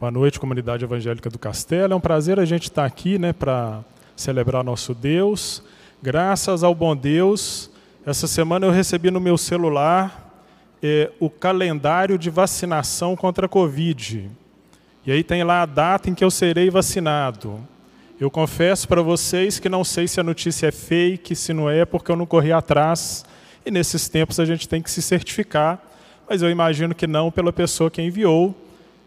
Boa 0.00 0.10
noite, 0.10 0.40
comunidade 0.40 0.82
evangélica 0.82 1.28
do 1.28 1.38
Castelo. 1.38 1.92
É 1.92 1.96
um 1.96 2.00
prazer 2.00 2.40
a 2.40 2.46
gente 2.46 2.62
estar 2.62 2.86
aqui 2.86 3.18
né, 3.18 3.34
para 3.34 3.84
celebrar 4.16 4.64
nosso 4.64 4.94
Deus. 4.94 5.62
Graças 6.02 6.64
ao 6.64 6.74
bom 6.74 6.96
Deus, 6.96 7.70
essa 8.06 8.26
semana 8.26 8.64
eu 8.64 8.70
recebi 8.70 9.10
no 9.10 9.20
meu 9.20 9.36
celular 9.36 10.42
é, 10.82 11.10
o 11.20 11.28
calendário 11.28 12.16
de 12.16 12.30
vacinação 12.30 13.14
contra 13.14 13.44
a 13.44 13.48
Covid. 13.48 14.30
E 15.04 15.12
aí 15.12 15.22
tem 15.22 15.44
lá 15.44 15.60
a 15.60 15.66
data 15.66 16.08
em 16.08 16.14
que 16.14 16.24
eu 16.24 16.30
serei 16.30 16.70
vacinado. 16.70 17.60
Eu 18.18 18.30
confesso 18.30 18.88
para 18.88 19.02
vocês 19.02 19.58
que 19.58 19.68
não 19.68 19.84
sei 19.84 20.08
se 20.08 20.18
a 20.18 20.24
notícia 20.24 20.68
é 20.68 20.72
fake, 20.72 21.36
se 21.36 21.52
não 21.52 21.68
é, 21.68 21.84
porque 21.84 22.10
eu 22.10 22.16
não 22.16 22.24
corri 22.24 22.52
atrás. 22.52 23.22
E 23.66 23.70
nesses 23.70 24.08
tempos 24.08 24.40
a 24.40 24.46
gente 24.46 24.66
tem 24.66 24.80
que 24.80 24.90
se 24.90 25.02
certificar, 25.02 25.78
mas 26.26 26.40
eu 26.40 26.48
imagino 26.48 26.94
que 26.94 27.06
não 27.06 27.30
pela 27.30 27.52
pessoa 27.52 27.90
que 27.90 28.00
enviou. 28.00 28.54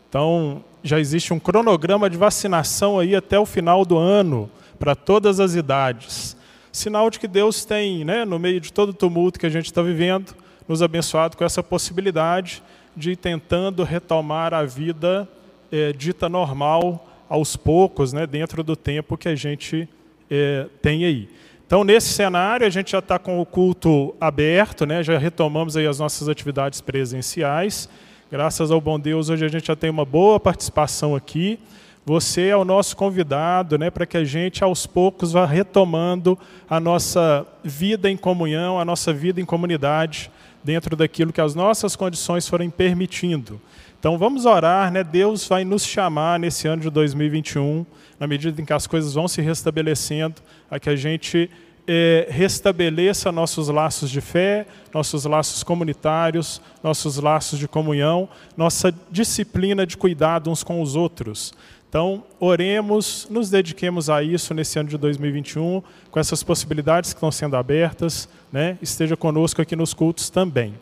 Então, 0.08 0.64
já 0.84 1.00
existe 1.00 1.34
um 1.34 1.40
cronograma 1.40 2.10
de 2.10 2.18
vacinação 2.18 3.00
aí 3.00 3.16
até 3.16 3.40
o 3.40 3.46
final 3.46 3.86
do 3.86 3.98
ano, 3.98 4.52
para 4.78 4.96
todas 4.96 5.40
as 5.40 5.56
idades. 5.56 6.36
Sinal 6.72 7.10
de 7.10 7.20
que 7.20 7.28
Deus 7.28 7.64
tem, 7.64 8.04
né, 8.04 8.26
no 8.26 8.38
meio 8.38 8.60
de 8.60 8.74
todo 8.74 8.90
o 8.90 8.94
tumulto 8.94 9.40
que 9.40 9.46
a 9.46 9.50
gente 9.50 9.68
está 9.68 9.82
vivendo, 9.82 10.36
nos 10.68 10.82
abençoado 10.82 11.38
com 11.38 11.44
essa 11.44 11.64
possibilidade 11.64 12.62
de 12.96 13.12
ir 13.12 13.16
tentando 13.16 13.84
retomar 13.84 14.54
a 14.54 14.64
vida 14.64 15.28
é, 15.72 15.94
dita 15.94 16.28
normal 16.28 17.08
aos 17.30 17.56
poucos, 17.56 18.12
né, 18.12 18.28
dentro 18.28 18.64
do 18.64 18.76
tempo 18.76 19.18
que 19.18 19.28
a 19.28 19.36
gente 19.36 19.88
é, 20.30 20.68
tem 20.82 21.06
aí. 21.06 21.30
Então, 21.66 21.84
nesse 21.84 22.10
cenário, 22.10 22.68
a 22.68 22.70
gente 22.70 22.92
já 22.92 23.00
está 23.00 23.18
com 23.18 23.40
o 23.40 23.46
culto 23.46 24.14
aberto, 24.20 24.86
né, 24.86 25.02
já 25.02 25.18
retomamos 25.18 25.78
aí 25.78 25.88
as 25.88 26.00
nossas 26.00 26.28
atividades 26.28 26.82
presenciais. 26.82 27.90
Graças 28.34 28.72
ao 28.72 28.82
bom 28.82 29.00
Deus, 29.00 29.30
hoje 29.30 29.46
a 29.46 29.48
gente 29.48 29.68
já 29.68 29.76
tem 29.76 29.92
uma 29.92 30.04
boa 30.04 30.40
participação 30.40 31.16
aqui. 31.16 31.60
Você 32.04 32.48
é 32.48 32.58
o 32.58 32.66
nosso 32.66 32.98
convidado, 32.98 33.78
né, 33.78 33.92
para 33.92 34.08
que 34.08 34.18
a 34.18 34.24
gente 34.24 34.64
aos 34.64 34.88
poucos 34.88 35.34
vá 35.34 35.46
retomando 35.46 36.36
a 36.68 36.80
nossa 36.80 37.46
vida 37.64 38.10
em 38.10 38.18
comunhão, 38.18 38.80
a 38.80 38.84
nossa 38.84 39.14
vida 39.14 39.40
em 39.40 39.46
comunidade, 39.46 40.32
dentro 40.64 40.96
daquilo 40.96 41.32
que 41.32 41.40
as 41.40 41.54
nossas 41.54 41.96
condições 41.96 42.48
forem 42.48 42.72
permitindo. 42.72 43.62
Então 44.00 44.18
vamos 44.18 44.48
orar, 44.48 44.92
né? 44.92 45.04
Deus 45.04 45.48
vai 45.48 45.64
nos 45.64 45.86
chamar 45.86 46.40
nesse 46.40 46.68
ano 46.68 46.82
de 46.82 46.90
2021, 46.90 47.86
na 48.20 48.26
medida 48.26 48.60
em 48.60 48.66
que 48.66 48.74
as 48.74 48.88
coisas 48.88 49.14
vão 49.14 49.28
se 49.28 49.44
restabelecendo, 49.44 50.42
a 50.72 50.80
que 50.80 50.90
a 50.90 50.96
gente 50.96 51.52
é, 51.88 52.28
restabeleça 52.30 53.32
nossos 53.32 53.68
laços 53.68 54.10
de 54.10 54.22
fé, 54.22 54.66
nossos 54.94 55.26
laços 55.26 55.64
comunitários, 55.64 56.62
nossos 56.82 57.18
laços 57.18 57.60
de 57.60 57.68
comunhão, 57.68 58.30
nossa 58.56 58.94
disciplina 59.12 59.86
de 59.86 59.98
cuidado 59.98 60.50
uns 60.50 60.64
com 60.64 60.82
os 60.82 60.96
outros. 60.96 61.54
Então, 61.90 62.24
oremos, 62.40 63.28
nos 63.30 63.52
dediquemos 63.52 64.10
a 64.10 64.24
isso 64.24 64.54
nesse 64.54 64.80
ano 64.80 64.90
de 64.90 64.98
2021, 64.98 65.84
com 66.10 66.20
essas 66.20 66.42
possibilidades 66.42 67.14
que 67.14 67.18
estão 67.18 67.32
sendo 67.32 67.56
abertas, 67.56 68.28
né? 68.52 68.80
esteja 68.82 69.16
conosco 69.16 69.62
aqui 69.62 69.76
nos 69.76 69.94
cultos 69.94 70.30
também. 70.32 70.74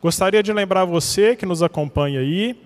Gostaria 0.00 0.42
de 0.42 0.52
lembrar 0.52 0.86
você 0.86 1.36
que 1.36 1.44
nos 1.44 1.62
acompanha 1.62 2.20
aí, 2.20 2.58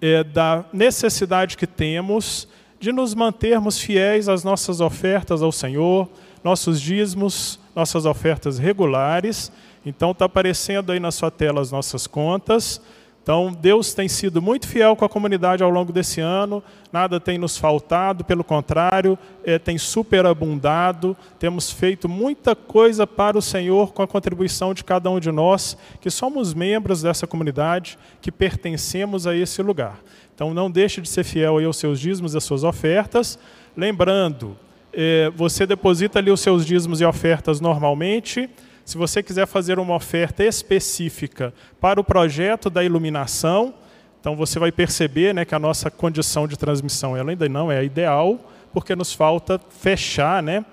é, 0.00 0.24
da 0.24 0.64
necessidade 0.72 1.56
que 1.56 1.66
temos 1.66 2.48
de 2.80 2.92
nos 2.92 3.14
mantermos 3.14 3.78
fiéis 3.78 4.28
às 4.28 4.42
nossas 4.42 4.80
ofertas 4.80 5.40
ao 5.40 5.52
Senhor, 5.52 6.08
nossos 6.46 6.80
dízimos, 6.80 7.58
nossas 7.74 8.06
ofertas 8.06 8.56
regulares. 8.56 9.50
Então 9.84 10.12
está 10.12 10.26
aparecendo 10.26 10.92
aí 10.92 11.00
na 11.00 11.10
sua 11.10 11.28
tela 11.28 11.60
as 11.60 11.72
nossas 11.72 12.06
contas. 12.06 12.80
Então 13.20 13.52
Deus 13.52 13.92
tem 13.92 14.06
sido 14.06 14.40
muito 14.40 14.68
fiel 14.68 14.94
com 14.94 15.04
a 15.04 15.08
comunidade 15.08 15.64
ao 15.64 15.70
longo 15.70 15.92
desse 15.92 16.20
ano, 16.20 16.62
nada 16.92 17.18
tem 17.18 17.36
nos 17.36 17.58
faltado, 17.58 18.22
pelo 18.22 18.44
contrário, 18.44 19.18
é, 19.42 19.58
tem 19.58 19.76
superabundado. 19.76 21.16
Temos 21.36 21.72
feito 21.72 22.08
muita 22.08 22.54
coisa 22.54 23.08
para 23.08 23.36
o 23.36 23.42
Senhor 23.42 23.92
com 23.92 24.02
a 24.02 24.06
contribuição 24.06 24.72
de 24.72 24.84
cada 24.84 25.10
um 25.10 25.18
de 25.18 25.32
nós, 25.32 25.76
que 26.00 26.10
somos 26.10 26.54
membros 26.54 27.02
dessa 27.02 27.26
comunidade, 27.26 27.98
que 28.22 28.30
pertencemos 28.30 29.26
a 29.26 29.34
esse 29.34 29.60
lugar. 29.62 29.98
Então 30.32 30.54
não 30.54 30.70
deixe 30.70 31.00
de 31.00 31.08
ser 31.08 31.24
fiel 31.24 31.58
aí 31.58 31.64
aos 31.64 31.78
seus 31.78 31.98
dízimos 31.98 32.34
e 32.34 32.36
às 32.36 32.44
suas 32.44 32.62
ofertas, 32.62 33.36
lembrando 33.76 34.56
é, 34.92 35.30
você 35.34 35.66
deposita 35.66 36.18
ali 36.18 36.30
os 36.30 36.40
seus 36.40 36.64
dízimos 36.64 37.00
e 37.00 37.04
ofertas 37.04 37.60
normalmente. 37.60 38.48
Se 38.84 38.96
você 38.96 39.22
quiser 39.22 39.46
fazer 39.46 39.78
uma 39.78 39.94
oferta 39.94 40.44
específica 40.44 41.52
para 41.80 42.00
o 42.00 42.04
projeto 42.04 42.70
da 42.70 42.84
iluminação, 42.84 43.74
então 44.20 44.36
você 44.36 44.58
vai 44.58 44.72
perceber 44.72 45.34
né, 45.34 45.44
que 45.44 45.54
a 45.54 45.58
nossa 45.58 45.90
condição 45.90 46.48
de 46.48 46.56
transmissão 46.56 47.16
ela 47.16 47.30
ainda 47.30 47.48
não 47.48 47.70
é 47.70 47.84
ideal, 47.84 48.38
porque 48.72 48.94
nos 48.94 49.12
falta 49.12 49.60
fechar 49.70 50.42
né, 50.42 50.64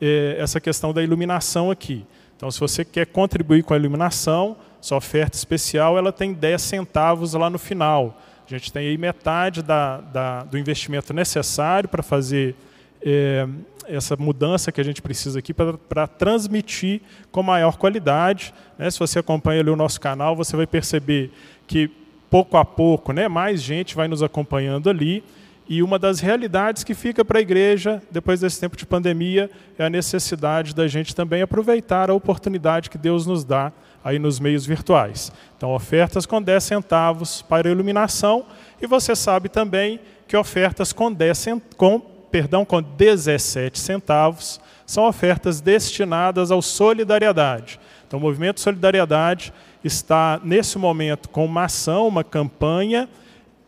é, 0.00 0.36
essa 0.38 0.60
questão 0.60 0.92
da 0.92 1.02
iluminação 1.02 1.70
aqui. 1.70 2.04
Então, 2.36 2.50
se 2.50 2.58
você 2.58 2.84
quer 2.84 3.06
contribuir 3.06 3.62
com 3.62 3.72
a 3.72 3.76
iluminação, 3.76 4.56
sua 4.80 4.98
oferta 4.98 5.36
especial 5.36 5.96
ela 5.96 6.12
tem 6.12 6.32
10 6.32 6.60
centavos 6.60 7.34
lá 7.34 7.48
no 7.48 7.58
final. 7.58 8.20
A 8.44 8.50
gente 8.50 8.72
tem 8.72 8.88
aí 8.88 8.98
metade 8.98 9.62
da, 9.62 10.00
da 10.00 10.42
do 10.42 10.58
investimento 10.58 11.14
necessário 11.14 11.88
para 11.88 12.02
fazer 12.02 12.56
é, 13.04 13.48
essa 13.86 14.16
mudança 14.16 14.70
que 14.70 14.80
a 14.80 14.84
gente 14.84 15.02
precisa 15.02 15.38
aqui 15.38 15.52
para 15.52 16.06
transmitir 16.06 17.00
com 17.30 17.42
maior 17.42 17.76
qualidade. 17.76 18.54
Né? 18.78 18.90
Se 18.90 18.98
você 18.98 19.18
acompanha 19.18 19.60
ali 19.60 19.70
o 19.70 19.76
nosso 19.76 20.00
canal, 20.00 20.36
você 20.36 20.56
vai 20.56 20.66
perceber 20.66 21.30
que 21.66 21.90
pouco 22.30 22.56
a 22.56 22.64
pouco, 22.64 23.12
né, 23.12 23.28
mais 23.28 23.60
gente 23.60 23.94
vai 23.94 24.08
nos 24.08 24.22
acompanhando 24.22 24.88
ali. 24.88 25.22
E 25.68 25.82
uma 25.82 25.98
das 25.98 26.20
realidades 26.20 26.82
que 26.82 26.94
fica 26.94 27.24
para 27.24 27.38
a 27.38 27.42
igreja, 27.42 28.02
depois 28.10 28.40
desse 28.40 28.58
tempo 28.58 28.76
de 28.76 28.84
pandemia, 28.84 29.50
é 29.78 29.84
a 29.84 29.90
necessidade 29.90 30.74
da 30.74 30.88
gente 30.88 31.14
também 31.14 31.42
aproveitar 31.42 32.10
a 32.10 32.14
oportunidade 32.14 32.90
que 32.90 32.98
Deus 32.98 33.26
nos 33.26 33.44
dá 33.44 33.72
aí 34.04 34.18
nos 34.18 34.40
meios 34.40 34.66
virtuais. 34.66 35.30
Então, 35.56 35.72
ofertas 35.72 36.26
com 36.26 36.42
10 36.42 36.62
centavos 36.62 37.42
para 37.42 37.70
iluminação, 37.70 38.44
e 38.80 38.86
você 38.86 39.14
sabe 39.14 39.48
também 39.48 40.00
que 40.26 40.36
ofertas 40.36 40.92
com 40.92 41.12
10 41.12 41.46
com 41.76 42.00
perdão, 42.32 42.64
com 42.64 42.82
17 42.82 43.78
centavos, 43.78 44.58
são 44.86 45.06
ofertas 45.06 45.60
destinadas 45.60 46.50
ao 46.50 46.62
solidariedade. 46.62 47.78
Então, 48.08 48.18
o 48.18 48.22
Movimento 48.22 48.60
Solidariedade 48.60 49.52
está, 49.84 50.40
nesse 50.42 50.78
momento, 50.78 51.28
com 51.28 51.44
uma 51.44 51.64
ação, 51.64 52.08
uma 52.08 52.24
campanha 52.24 53.08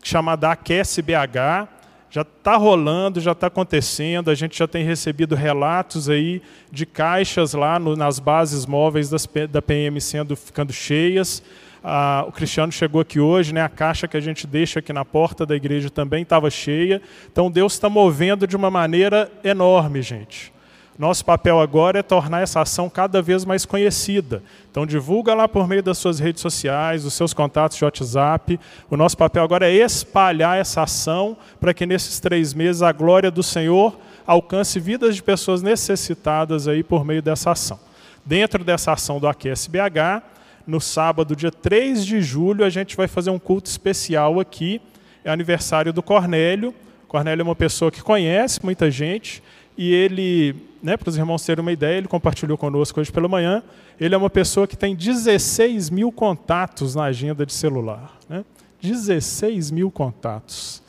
chamada 0.03 0.51
Aquece 0.51 1.01
BH, 1.01 1.69
já 2.09 2.21
está 2.21 2.55
rolando, 2.55 3.19
já 3.19 3.33
está 3.33 3.47
acontecendo, 3.47 4.31
a 4.31 4.35
gente 4.35 4.57
já 4.57 4.67
tem 4.67 4.83
recebido 4.83 5.35
relatos 5.35 6.09
aí 6.09 6.41
de 6.71 6.85
caixas 6.85 7.53
lá 7.53 7.77
no, 7.77 7.95
nas 7.95 8.19
bases 8.19 8.65
móveis 8.65 9.09
das, 9.09 9.27
da 9.49 9.61
PM 9.61 9.99
sendo 9.99 10.35
ficando 10.35 10.71
cheias, 10.71 11.43
ah, 11.87 12.25
o 12.27 12.31
Cristiano 12.31 12.71
chegou 12.71 12.99
aqui 12.99 13.19
hoje, 13.19 13.53
né, 13.53 13.61
a 13.61 13.69
caixa 13.69 14.07
que 14.07 14.17
a 14.17 14.19
gente 14.19 14.47
deixa 14.47 14.79
aqui 14.79 14.91
na 14.91 15.05
porta 15.05 15.45
da 15.45 15.55
igreja 15.55 15.87
também 15.87 16.23
estava 16.23 16.49
cheia. 16.49 16.99
Então 17.31 17.51
Deus 17.51 17.73
está 17.73 17.87
movendo 17.87 18.47
de 18.47 18.55
uma 18.55 18.71
maneira 18.71 19.31
enorme, 19.43 20.01
gente. 20.01 20.51
Nosso 20.97 21.23
papel 21.23 21.59
agora 21.59 21.99
é 21.99 22.01
tornar 22.01 22.41
essa 22.41 22.59
ação 22.59 22.89
cada 22.89 23.21
vez 23.21 23.45
mais 23.45 23.67
conhecida. 23.67 24.41
Então 24.71 24.83
divulga 24.83 25.35
lá 25.35 25.47
por 25.47 25.67
meio 25.67 25.83
das 25.83 25.99
suas 25.99 26.17
redes 26.17 26.41
sociais, 26.41 27.03
dos 27.03 27.13
seus 27.13 27.35
contatos 27.35 27.77
de 27.77 27.85
WhatsApp. 27.85 28.59
O 28.89 28.97
nosso 28.97 29.15
papel 29.15 29.43
agora 29.43 29.69
é 29.69 29.75
espalhar 29.75 30.57
essa 30.57 30.81
ação 30.81 31.37
para 31.59 31.71
que 31.71 31.85
nesses 31.85 32.19
três 32.19 32.51
meses 32.55 32.81
a 32.81 32.91
glória 32.91 33.29
do 33.29 33.43
Senhor 33.43 33.95
alcance 34.25 34.79
vidas 34.79 35.15
de 35.15 35.21
pessoas 35.21 35.61
necessitadas 35.61 36.67
aí 36.67 36.83
por 36.83 37.05
meio 37.05 37.21
dessa 37.21 37.51
ação. 37.51 37.79
Dentro 38.25 38.63
dessa 38.63 38.91
ação 38.91 39.19
do 39.19 39.27
Aquece 39.27 39.69
BH, 39.69 40.33
no 40.65 40.81
sábado, 40.81 41.35
dia 41.35 41.51
3 41.51 42.05
de 42.05 42.21
julho, 42.21 42.65
a 42.65 42.69
gente 42.69 42.95
vai 42.95 43.07
fazer 43.07 43.29
um 43.29 43.39
culto 43.39 43.69
especial 43.69 44.39
aqui. 44.39 44.81
É 45.23 45.31
aniversário 45.31 45.93
do 45.93 46.01
Cornélio. 46.01 46.73
Cornélio 47.07 47.41
é 47.41 47.45
uma 47.45 47.55
pessoa 47.55 47.91
que 47.91 48.01
conhece 48.01 48.59
muita 48.63 48.89
gente 48.89 49.41
e 49.77 49.93
ele, 49.93 50.55
né, 50.81 50.95
para 50.95 51.09
os 51.09 51.17
irmãos 51.17 51.45
terem 51.45 51.61
uma 51.61 51.71
ideia, 51.71 51.97
ele 51.97 52.07
compartilhou 52.07 52.57
conosco 52.57 52.99
hoje 52.99 53.11
pela 53.11 53.27
manhã. 53.27 53.61
Ele 53.99 54.15
é 54.15 54.17
uma 54.17 54.29
pessoa 54.29 54.67
que 54.67 54.75
tem 54.75 54.95
16 54.95 55.89
mil 55.89 56.11
contatos 56.11 56.95
na 56.95 57.03
agenda 57.03 57.45
de 57.45 57.53
celular. 57.53 58.17
Né? 58.29 58.43
16 58.81 59.71
mil 59.71 59.91
contatos. 59.91 60.81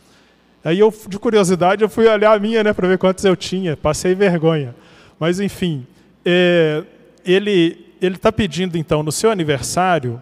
Aí 0.65 0.79
eu, 0.79 0.93
de 1.09 1.19
curiosidade, 1.19 1.83
eu 1.83 1.89
fui 1.89 2.07
olhar 2.09 2.35
a 2.35 2.39
minha, 2.39 2.63
né, 2.65 2.73
para 2.73 2.89
ver 2.89 2.99
quantos 2.99 3.25
eu 3.25 3.37
tinha. 3.37 3.77
Passei 3.77 4.15
vergonha. 4.15 4.75
Mas 5.19 5.41
enfim, 5.41 5.87
é, 6.25 6.83
ele 7.25 7.86
ele 8.01 8.17
está 8.17 8.31
pedindo, 8.33 8.77
então, 8.77 9.03
no 9.03 9.13
seu 9.13 9.31
aniversário, 9.31 10.21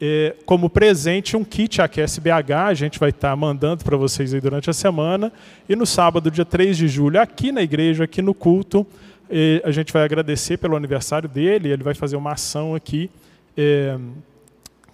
é, 0.00 0.36
como 0.46 0.70
presente, 0.70 1.36
um 1.36 1.44
kit 1.44 1.82
Aquece 1.82 2.20
BH. 2.20 2.52
A 2.66 2.74
gente 2.74 2.98
vai 2.98 3.10
estar 3.10 3.30
tá 3.30 3.36
mandando 3.36 3.84
para 3.84 3.96
vocês 3.96 4.32
aí 4.32 4.40
durante 4.40 4.70
a 4.70 4.72
semana. 4.72 5.32
E 5.68 5.74
no 5.74 5.86
sábado, 5.86 6.30
dia 6.30 6.44
3 6.44 6.76
de 6.76 6.88
julho, 6.88 7.20
aqui 7.20 7.50
na 7.50 7.62
igreja, 7.62 8.04
aqui 8.04 8.22
no 8.22 8.34
culto, 8.34 8.86
é, 9.28 9.60
a 9.64 9.70
gente 9.70 9.92
vai 9.92 10.04
agradecer 10.04 10.56
pelo 10.56 10.76
aniversário 10.76 11.28
dele. 11.28 11.70
Ele 11.70 11.82
vai 11.82 11.94
fazer 11.94 12.16
uma 12.16 12.32
ação 12.32 12.74
aqui, 12.74 13.10
é, 13.56 13.98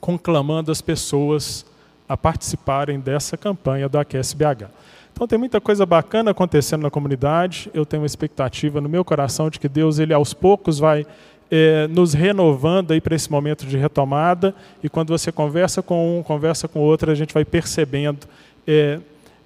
conclamando 0.00 0.72
as 0.72 0.80
pessoas 0.80 1.66
a 2.08 2.16
participarem 2.16 3.00
dessa 3.00 3.36
campanha 3.36 3.88
do 3.88 3.98
AQSBH. 3.98 4.68
Então 5.12 5.28
tem 5.28 5.38
muita 5.38 5.60
coisa 5.60 5.86
bacana 5.86 6.32
acontecendo 6.32 6.82
na 6.82 6.90
comunidade. 6.90 7.70
Eu 7.72 7.86
tenho 7.86 8.02
uma 8.02 8.06
expectativa 8.06 8.80
no 8.80 8.88
meu 8.88 9.04
coração 9.04 9.48
de 9.48 9.60
que 9.60 9.68
Deus, 9.68 9.98
ele 9.98 10.12
aos 10.12 10.34
poucos 10.34 10.78
vai 10.78 11.06
é, 11.50 11.86
nos 11.88 12.14
renovando 12.14 12.92
aí 12.92 13.00
para 13.00 13.14
esse 13.14 13.30
momento 13.30 13.66
de 13.66 13.76
retomada. 13.76 14.54
E 14.82 14.88
quando 14.88 15.10
você 15.10 15.30
conversa 15.30 15.82
com 15.82 16.18
um, 16.18 16.22
conversa 16.22 16.66
com 16.66 16.80
outro, 16.80 17.10
a 17.10 17.14
gente 17.14 17.32
vai 17.32 17.44
percebendo 17.44 18.26
é, 18.66 18.98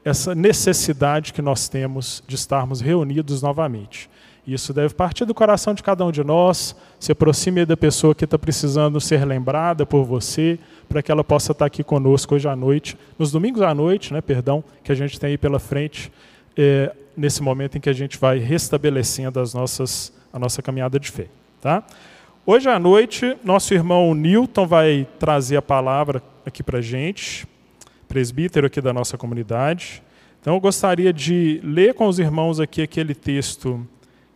essa 0.04 0.34
necessidade 0.34 1.32
que 1.32 1.42
nós 1.42 1.68
temos 1.68 2.22
de 2.26 2.34
estarmos 2.34 2.80
reunidos 2.80 3.42
novamente. 3.42 4.08
Isso 4.46 4.72
deve 4.72 4.94
partir 4.94 5.26
do 5.26 5.34
coração 5.34 5.74
de 5.74 5.82
cada 5.82 6.02
um 6.06 6.10
de 6.10 6.24
nós. 6.24 6.74
Se 6.98 7.12
aproxime 7.12 7.66
da 7.66 7.76
pessoa 7.76 8.14
que 8.14 8.24
está 8.24 8.38
precisando 8.38 8.98
ser 8.98 9.22
lembrada 9.26 9.84
por 9.84 10.04
você, 10.04 10.58
para 10.88 11.02
que 11.02 11.12
ela 11.12 11.22
possa 11.22 11.52
estar 11.52 11.66
aqui 11.66 11.84
conosco 11.84 12.34
hoje 12.34 12.48
à 12.48 12.56
noite, 12.56 12.96
nos 13.18 13.30
domingos 13.30 13.60
à 13.60 13.74
noite, 13.74 14.10
né, 14.10 14.22
perdão, 14.22 14.64
que 14.82 14.90
a 14.90 14.94
gente 14.94 15.20
tem 15.20 15.30
aí 15.30 15.38
pela 15.38 15.58
frente, 15.58 16.10
é, 16.56 16.94
nesse 17.14 17.42
momento 17.42 17.76
em 17.76 17.80
que 17.80 17.90
a 17.90 17.92
gente 17.92 18.16
vai 18.16 18.38
restabelecendo 18.38 19.38
as 19.38 19.52
nossas, 19.52 20.10
a 20.32 20.38
nossa 20.38 20.62
caminhada 20.62 20.98
de 20.98 21.10
fé. 21.10 21.26
Tá? 21.60 21.82
Hoje 22.46 22.68
à 22.70 22.78
noite, 22.78 23.36
nosso 23.42 23.74
irmão 23.74 24.14
Newton 24.14 24.64
vai 24.64 25.08
trazer 25.18 25.56
a 25.56 25.62
palavra 25.62 26.22
aqui 26.46 26.62
para 26.62 26.78
a 26.78 26.80
gente, 26.80 27.44
presbítero 28.06 28.68
aqui 28.68 28.80
da 28.80 28.92
nossa 28.92 29.18
comunidade. 29.18 30.00
Então, 30.40 30.54
eu 30.54 30.60
gostaria 30.60 31.12
de 31.12 31.60
ler 31.64 31.94
com 31.94 32.06
os 32.06 32.20
irmãos 32.20 32.60
aqui 32.60 32.80
aquele 32.80 33.12
texto 33.12 33.84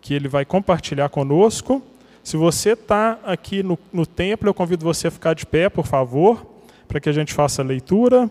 que 0.01 0.13
ele 0.13 0.27
vai 0.27 0.45
compartilhar 0.45 1.09
conosco. 1.11 1.81
Se 2.25 2.37
você 2.37 2.73
está 2.73 3.21
aqui 3.25 3.63
no, 3.63 3.79
no 3.93 4.05
templo, 4.05 4.49
eu 4.49 4.55
convido 4.55 4.85
você 4.85 5.07
a 5.07 5.11
ficar 5.11 5.33
de 5.35 5.47
pé, 5.47 5.69
por 5.69 5.87
favor, 5.87 6.45
para 6.89 6.99
que 6.99 7.09
a 7.09 7.13
gente 7.13 7.33
faça 7.33 7.63
a 7.63 7.65
leitura. 7.65 8.29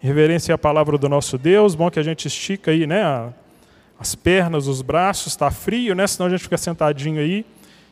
Reverência 0.00 0.54
à 0.54 0.58
palavra 0.58 0.98
do 0.98 1.08
nosso 1.08 1.38
Deus. 1.38 1.74
Bom 1.74 1.90
que 1.90 1.98
a 1.98 2.02
gente 2.02 2.28
estica 2.28 2.72
aí, 2.72 2.86
né? 2.86 3.32
As 3.98 4.14
pernas, 4.14 4.66
os 4.66 4.82
braços, 4.82 5.28
está 5.28 5.50
frio, 5.50 5.94
né? 5.94 6.06
Senão 6.06 6.26
a 6.26 6.30
gente 6.30 6.42
fica 6.42 6.58
sentadinho 6.58 7.18
aí 7.18 7.46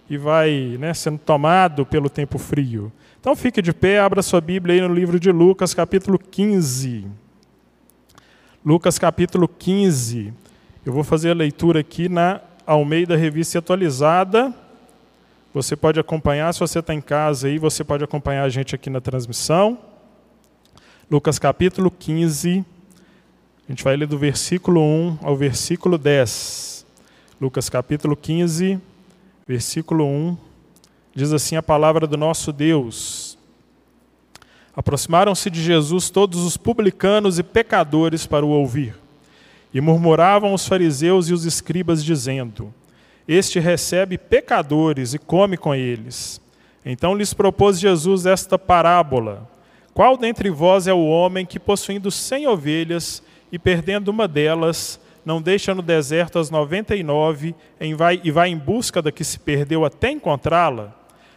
e 0.09 0.17
vai 0.17 0.77
né, 0.79 0.93
sendo 0.95 1.19
tomado 1.19 1.87
pelo 1.87 2.11
tempo 2.11 2.39
frio. 2.39 2.93
Então 3.21 3.37
fique 3.37 3.63
de 3.63 3.73
pé, 3.73 4.01
abra 4.01 4.23
sua 4.23 4.41
Bíblia 4.41 4.75
aí 4.75 4.81
no 4.81 4.95
livro 4.95 5.19
de 5.21 5.31
Lucas, 5.31 5.73
capítulo 5.73 6.19
15. 6.19 7.07
Lucas, 8.65 8.99
capítulo 8.99 9.49
15. 9.49 10.33
Eu 10.85 10.93
vou 10.93 11.05
fazer 11.05 11.31
a 11.31 11.35
leitura 11.35 11.81
aqui 11.81 12.09
na 12.09 12.41
Almeida 12.67 13.17
Revista 13.17 13.59
Atualizada. 13.59 14.53
Você 15.55 15.77
pode 15.77 16.01
acompanhar, 16.01 16.53
se 16.53 16.61
você 16.61 16.79
está 16.79 16.95
em 16.95 17.01
casa 17.01 17.47
aí, 17.47 17.59
você 17.59 17.85
pode 17.85 18.03
acompanhar 18.03 18.45
a 18.45 18.49
gente 18.49 18.75
aqui 18.75 18.89
na 18.89 19.01
transmissão. 19.01 19.79
Lucas 21.11 21.39
capítulo 21.39 21.91
15. 21.91 22.65
A 23.69 23.73
gente 23.73 23.85
vai 23.85 23.97
ler 23.97 24.07
do 24.07 24.19
versículo 24.19 24.81
1 24.81 25.19
ao 25.23 25.37
versículo 25.37 25.99
10. 25.99 26.87
Lucas 27.41 27.69
capítulo 27.69 28.17
15, 28.17 28.81
versículo 29.47 30.07
1. 30.07 30.37
Diz 31.15 31.33
assim 31.33 31.57
a 31.57 31.63
palavra 31.63 32.07
do 32.07 32.17
nosso 32.17 32.53
Deus. 32.53 33.39
Aproximaram-se 34.75 35.51
de 35.51 35.63
Jesus 35.63 36.09
todos 36.09 36.41
os 36.41 36.57
publicanos 36.57 37.39
e 37.39 37.43
pecadores 37.43 38.27
para 38.27 38.47
o 38.47 38.51
ouvir. 38.51 38.97
E 39.75 39.81
murmuravam 39.81 40.55
os 40.55 40.67
fariseus 40.67 41.29
e 41.29 41.35
os 41.35 41.45
escribas, 41.45 42.05
dizendo: 42.05 42.73
Este 43.27 43.59
recebe 43.59 44.17
pecadores 44.17 45.13
e 45.13 45.19
come 45.19 45.57
com 45.57 45.75
eles. 45.75 46.41
Então 46.85 47.15
lhes 47.15 47.35
propôs 47.35 47.79
Jesus 47.79 48.25
esta 48.27 48.59
parábola: 48.59 49.49
Qual 49.93 50.17
dentre 50.17 50.51
vós 50.51 50.87
é 50.87 50.93
o 50.93 51.07
homem 51.07 51.45
que, 51.45 51.61
possuindo 51.61 52.11
cem 52.11 52.47
ovelhas 52.47 53.23
e 53.51 53.59
perdendo 53.59 54.09
uma 54.09 54.27
delas, 54.27 54.99
não 55.25 55.41
deixa 55.41 55.75
no 55.75 55.83
deserto 55.83 56.39
as 56.39 56.51
noventa 56.51 56.97
e 56.97 57.03
nove 57.03 57.55
e 57.81 58.31
vai 58.31 58.49
em 58.49 58.57
busca 58.57 59.01
da 59.01 59.13
que 59.13 59.25
se 59.25 59.39
perdeu 59.39 59.85
até 59.85 60.11
encontrá-la? 60.11 60.95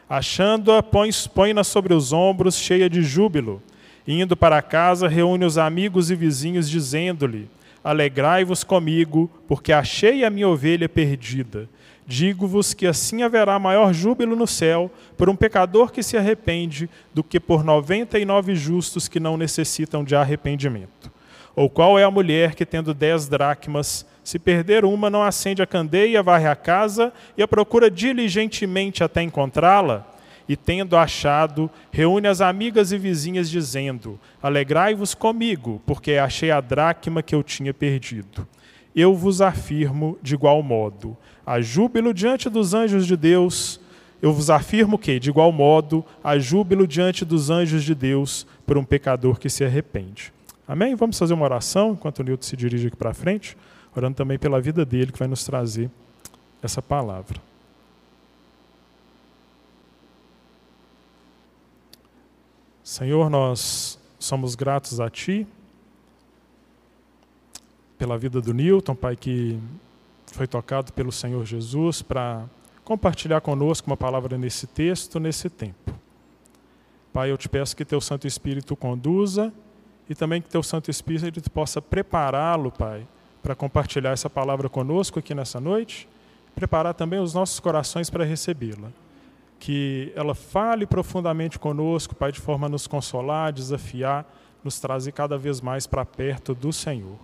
Achando-a, 0.10 0.84
põe-na 0.84 1.64
sobre 1.64 1.94
os 1.94 2.14
ombros, 2.14 2.56
cheia 2.56 2.90
de 2.90 3.02
júbilo. 3.02 3.62
Indo 4.08 4.38
para 4.38 4.62
casa, 4.62 5.08
reúne 5.08 5.46
os 5.46 5.58
amigos 5.58 6.12
e 6.12 6.16
vizinhos, 6.16 6.70
dizendo-lhe: 6.70 7.50
Alegrai-vos 7.84 8.64
comigo, 8.64 9.30
porque 9.48 9.74
achei 9.74 10.24
a 10.24 10.30
minha 10.30 10.48
ovelha 10.48 10.88
perdida. 10.88 11.68
Digo-vos 12.08 12.72
que 12.72 12.86
assim 12.86 13.24
haverá 13.24 13.58
maior 13.58 13.92
júbilo 13.92 14.36
no 14.36 14.46
céu 14.46 14.92
por 15.18 15.28
um 15.28 15.36
pecador 15.36 15.92
que 15.92 16.04
se 16.04 16.16
arrepende 16.16 16.88
do 17.12 17.24
que 17.24 17.40
por 17.40 17.64
noventa 17.64 18.20
e 18.20 18.26
nove 18.26 18.56
justos 18.56 19.08
que 19.08 19.20
não 19.20 19.38
necessitam 19.38 20.04
de 20.04 20.16
arrependimento. 20.16 21.12
Ou 21.56 21.70
qual 21.70 21.98
é 21.98 22.04
a 22.04 22.12
mulher 22.12 22.54
que, 22.56 22.66
tendo 22.66 22.94
dez 22.94 23.28
dracmas, 23.28 24.06
se 24.24 24.38
perder 24.38 24.84
uma, 24.84 25.10
não 25.10 25.24
acende 25.24 25.62
a 25.62 25.68
candeia, 25.68 26.22
varre 26.22 26.48
a 26.48 26.56
casa 26.56 27.14
e 27.38 27.44
a 27.44 27.48
procura 27.48 27.90
diligentemente 27.90 29.04
até 29.04 29.22
encontrá-la? 29.22 30.16
e, 30.48 30.56
tendo 30.56 30.96
achado, 30.96 31.70
reúne 31.92 32.28
as 32.28 32.42
amigas 32.42 32.92
e 32.92 32.98
vizinhas, 32.98 33.50
dizendo: 33.50 34.20
Alegrai-vos 34.42 35.16
comigo, 35.16 35.82
porque 35.86 36.14
achei 36.14 36.52
a 36.52 36.62
dracma 36.62 37.24
que 37.24 37.34
eu 37.34 37.44
tinha 37.44 37.74
perdido. 37.74 38.48
Eu 38.96 39.14
vos 39.14 39.42
afirmo 39.42 40.18
de 40.22 40.36
igual 40.36 40.62
modo: 40.62 41.18
há 41.46 41.60
júbilo 41.60 42.14
diante 42.14 42.50
dos 42.50 42.74
anjos 42.74 43.06
de 43.08 43.18
Deus. 43.18 43.80
Eu 44.22 44.32
vos 44.32 44.50
afirmo 44.50 44.98
que, 44.98 45.20
de 45.20 45.30
igual 45.30 45.52
modo, 45.52 46.04
há 46.24 46.40
júbilo 46.40 46.88
diante 46.88 47.26
dos 47.26 47.50
anjos 47.50 47.84
de 47.84 47.94
Deus 47.94 48.48
por 48.66 48.78
um 48.78 48.84
pecador 48.84 49.38
que 49.38 49.50
se 49.50 49.64
arrepende. 49.64 50.34
Amém? 50.68 50.96
Vamos 50.96 51.18
fazer 51.18 51.34
uma 51.34 51.46
oração 51.46 51.92
enquanto 51.92 52.20
o 52.20 52.24
Nilton 52.24 52.44
se 52.44 52.58
dirige 52.58 52.88
aqui 52.88 52.96
para 52.96 53.14
frente, 53.14 53.56
orando 53.96 54.16
também 54.16 54.40
pela 54.40 54.60
vida 54.60 54.84
dele 54.84 55.12
que 55.12 55.20
vai 55.20 55.28
nos 55.28 55.44
trazer 55.44 55.92
essa 56.62 56.82
palavra. 56.82 57.40
Senhor, 62.84 63.30
nós 63.30 64.00
somos 64.20 64.56
gratos 64.56 65.00
a 65.00 65.10
Ti 65.10 65.48
pela 67.98 68.18
vida 68.18 68.42
do 68.42 68.54
Newton, 68.54 68.96
Pai, 68.96 69.16
que 69.16 69.60
foi 70.28 70.48
tocado 70.48 70.92
pelo 70.94 71.12
Senhor 71.12 71.46
Jesus 71.46 72.02
para 72.02 72.46
compartilhar 72.84 73.42
conosco 73.42 73.88
uma 73.88 73.98
palavra 73.98 74.38
nesse 74.38 74.68
texto, 74.68 75.20
nesse 75.20 75.50
tempo. 75.50 75.94
Pai, 77.14 77.32
eu 77.32 77.38
te 77.38 77.48
peço 77.48 77.76
que 77.76 77.86
Teu 77.86 78.02
Santo 78.02 78.28
Espírito 78.28 78.76
conduza 78.76 79.54
e 80.10 80.16
também 80.16 80.42
que 80.42 80.50
Teu 80.50 80.64
Santo 80.64 80.92
Espírito 80.92 81.50
possa 81.52 81.82
prepará-lo, 81.82 82.72
Pai, 82.72 83.08
para 83.42 83.56
compartilhar 83.56 84.12
essa 84.12 84.30
palavra 84.30 84.70
conosco 84.70 85.20
aqui 85.20 85.34
nessa 85.34 85.60
noite, 85.60 86.08
preparar 86.54 86.94
também 86.94 87.20
os 87.20 87.34
nossos 87.34 87.60
corações 87.60 88.10
para 88.10 88.24
recebê-la 88.24 88.90
que 89.60 90.12
ela 90.16 90.36
fale 90.36 90.86
profundamente 90.86 91.58
conosco, 91.58 92.16
Pai, 92.16 92.32
de 92.32 92.40
forma 92.40 92.68
a 92.68 92.70
nos 92.70 92.88
consolar, 92.88 93.52
desafiar, 93.52 94.26
nos 94.64 94.80
trazer 94.80 95.12
cada 95.12 95.38
vez 95.38 95.62
mais 95.62 95.88
para 95.88 96.06
perto 96.06 96.54
do 96.54 96.72
Senhor. 96.74 97.18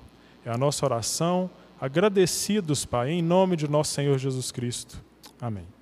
É 0.46 0.52
a 0.52 0.58
nossa 0.58 0.86
oração, 0.86 1.50
agradecidos, 1.80 2.86
Pai, 2.86 3.12
em 3.12 3.22
nome 3.22 3.56
de 3.56 3.68
nosso 3.68 3.94
Senhor 3.94 4.18
Jesus 4.18 4.52
Cristo. 4.52 5.00
Amém. 5.40 5.81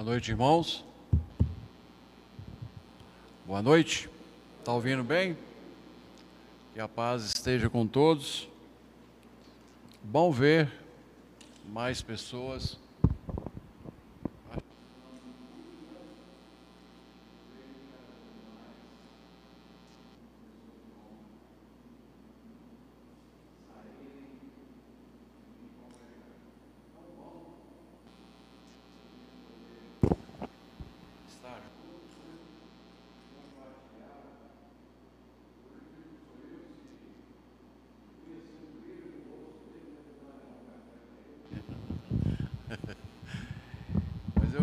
Boa 0.00 0.12
noite, 0.12 0.30
irmãos. 0.30 0.82
Boa 3.44 3.60
noite. 3.60 4.08
Está 4.58 4.72
ouvindo 4.72 5.04
bem? 5.04 5.36
Que 6.72 6.80
a 6.80 6.88
paz 6.88 7.22
esteja 7.22 7.68
com 7.68 7.86
todos. 7.86 8.48
Bom 10.02 10.32
ver 10.32 10.72
mais 11.68 12.00
pessoas 12.00 12.78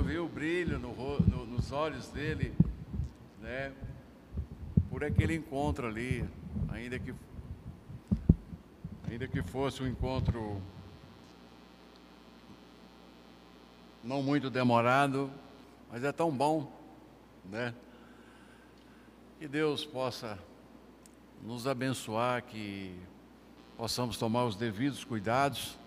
viu 0.08 0.24
o 0.24 0.30
brilho 0.30 0.80
no, 0.80 1.20
no, 1.20 1.46
nos 1.46 1.74
olhos 1.74 2.08
dele, 2.08 2.56
né? 3.42 3.74
Por 4.90 5.04
aquele 5.04 5.36
encontro 5.36 5.86
ali, 5.86 6.24
ainda 6.70 6.98
que 6.98 7.14
ainda 9.12 9.28
que 9.28 9.44
fosse 9.44 9.84
um 9.84 9.88
encontro 9.88 10.62
não 14.02 14.24
muito 14.24 14.50
demorado, 14.50 15.30
mas 15.92 16.02
é 16.06 16.14
tão 16.14 16.32
bom, 16.32 16.72
né? 17.44 17.74
Que 19.40 19.46
Deus 19.46 19.84
possa 19.84 20.40
nos 21.44 21.68
abençoar, 21.68 22.44
que 22.44 22.98
possamos 23.76 24.18
tomar 24.18 24.46
os 24.46 24.56
devidos 24.56 25.04
cuidados 25.04 25.78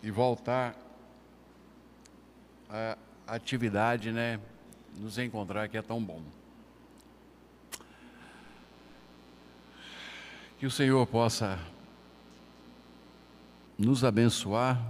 e 0.00 0.12
voltar 0.12 0.83
à 2.74 2.96
atividade, 3.34 4.10
né? 4.10 4.40
Nos 4.98 5.18
encontrar, 5.18 5.68
que 5.68 5.76
é 5.76 5.82
tão 5.82 6.02
bom. 6.02 6.22
Que 10.58 10.66
o 10.66 10.70
Senhor 10.70 11.06
possa 11.06 11.58
nos 13.78 14.04
abençoar 14.04 14.80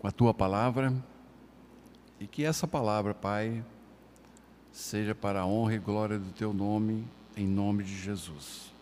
com 0.00 0.06
a 0.06 0.12
tua 0.12 0.34
palavra 0.34 0.92
e 2.20 2.26
que 2.26 2.44
essa 2.44 2.66
palavra, 2.66 3.14
Pai, 3.14 3.64
seja 4.72 5.14
para 5.14 5.40
a 5.40 5.46
honra 5.46 5.74
e 5.74 5.78
glória 5.78 6.18
do 6.18 6.32
teu 6.32 6.52
nome, 6.52 7.06
em 7.36 7.46
nome 7.46 7.84
de 7.84 7.96
Jesus. 7.96 8.72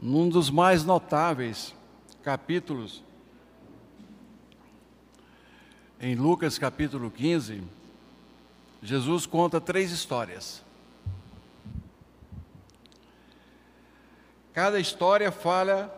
Num 0.00 0.28
dos 0.28 0.50
mais 0.50 0.84
notáveis 0.84 1.74
capítulos, 2.22 3.03
em 6.06 6.14
Lucas 6.14 6.58
capítulo 6.58 7.10
15, 7.10 7.62
Jesus 8.82 9.24
conta 9.24 9.58
três 9.58 9.90
histórias. 9.90 10.62
Cada 14.52 14.78
história 14.78 15.32
fala 15.32 15.90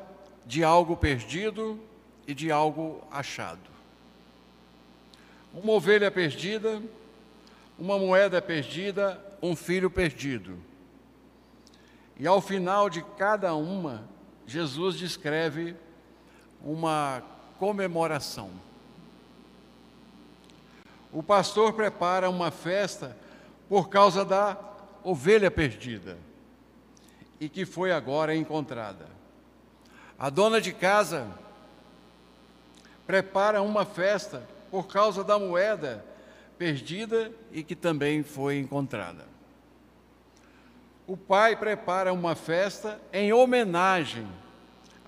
de 0.47 0.63
algo 0.63 0.97
perdido 0.97 1.81
e 2.25 2.33
de 2.33 2.53
algo 2.53 3.03
achado. 3.11 3.69
Uma 5.53 5.73
ovelha 5.73 6.09
perdida, 6.09 6.81
uma 7.77 7.99
moeda 7.99 8.41
perdida, 8.41 9.21
um 9.43 9.57
filho 9.57 9.91
perdido. 9.91 10.57
E 12.17 12.29
ao 12.29 12.41
final 12.41 12.89
de 12.89 13.03
cada 13.19 13.57
uma, 13.57 14.05
Jesus 14.47 14.95
descreve 14.95 15.75
uma 16.63 17.25
comemoração. 17.59 18.66
O 21.17 21.23
pastor 21.23 21.73
prepara 21.73 22.29
uma 22.29 22.51
festa 22.51 23.17
por 23.71 23.89
causa 23.89 24.23
da 24.23 24.55
ovelha 25.03 25.51
perdida 25.51 26.19
e 27.41 27.49
que 27.49 27.65
foi 27.65 27.91
agora 27.91 28.37
encontrada. 28.37 29.07
A 30.19 30.29
dona 30.29 30.61
de 30.61 30.75
casa 30.75 31.27
prepara 33.07 33.63
uma 33.63 33.87
festa 33.87 34.47
por 34.71 34.89
causa 34.89 35.25
da 35.25 35.39
moeda 35.39 36.05
perdida 36.59 37.33
e 37.51 37.63
que 37.63 37.75
também 37.75 38.23
foi 38.23 38.59
encontrada. 38.59 39.25
O 41.07 41.17
pai 41.17 41.57
prepara 41.57 42.13
uma 42.13 42.35
festa 42.35 43.01
em 43.11 43.33
homenagem 43.33 44.29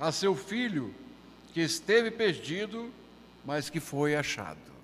a 0.00 0.11
seu 0.11 0.35
filho 0.35 0.95
que 1.53 1.61
esteve 1.61 2.11
perdido, 2.11 2.91
mas 3.45 3.69
que 3.69 3.79
foi 3.79 4.17
achado. 4.17 4.78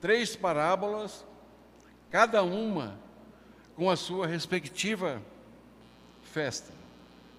Três 0.00 0.34
parábolas, 0.34 1.24
cada 2.10 2.42
uma 2.42 2.98
com 3.76 3.90
a 3.90 3.96
sua 3.96 4.26
respectiva 4.26 5.20
festa. 6.22 6.72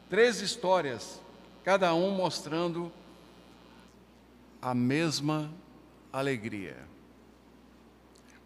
Três 0.10 0.42
histórias 0.42 1.20
cada 1.64 1.94
um 1.94 2.12
mostrando 2.12 2.92
a 4.62 4.74
mesma 4.74 5.52
alegria. 6.12 6.78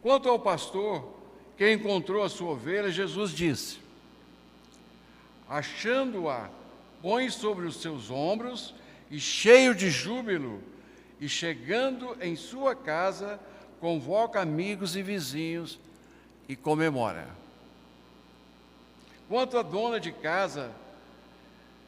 Quanto 0.01 0.29
ao 0.29 0.39
pastor 0.39 1.13
que 1.57 1.71
encontrou 1.71 2.23
a 2.23 2.29
sua 2.29 2.51
ovelha, 2.51 2.91
Jesus 2.91 3.31
disse: 3.31 3.79
Achando-a, 5.49 6.49
põe 7.01 7.29
sobre 7.29 7.65
os 7.65 7.81
seus 7.81 8.11
ombros 8.11 8.73
e, 9.09 9.19
cheio 9.19 9.73
de 9.73 9.89
júbilo, 9.89 10.61
e 11.19 11.29
chegando 11.29 12.17
em 12.21 12.35
sua 12.35 12.75
casa, 12.75 13.39
convoca 13.79 14.41
amigos 14.41 14.95
e 14.95 15.01
vizinhos 15.01 15.79
e 16.47 16.55
comemora. 16.55 17.27
Quanto 19.27 19.57
à 19.57 19.63
dona 19.63 19.99
de 19.99 20.11
casa, 20.11 20.71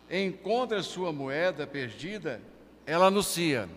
encontra 0.10 0.82
sua 0.82 1.12
moeda 1.12 1.68
perdida, 1.68 2.42
ela 2.86 3.08
anuncia: 3.08 3.70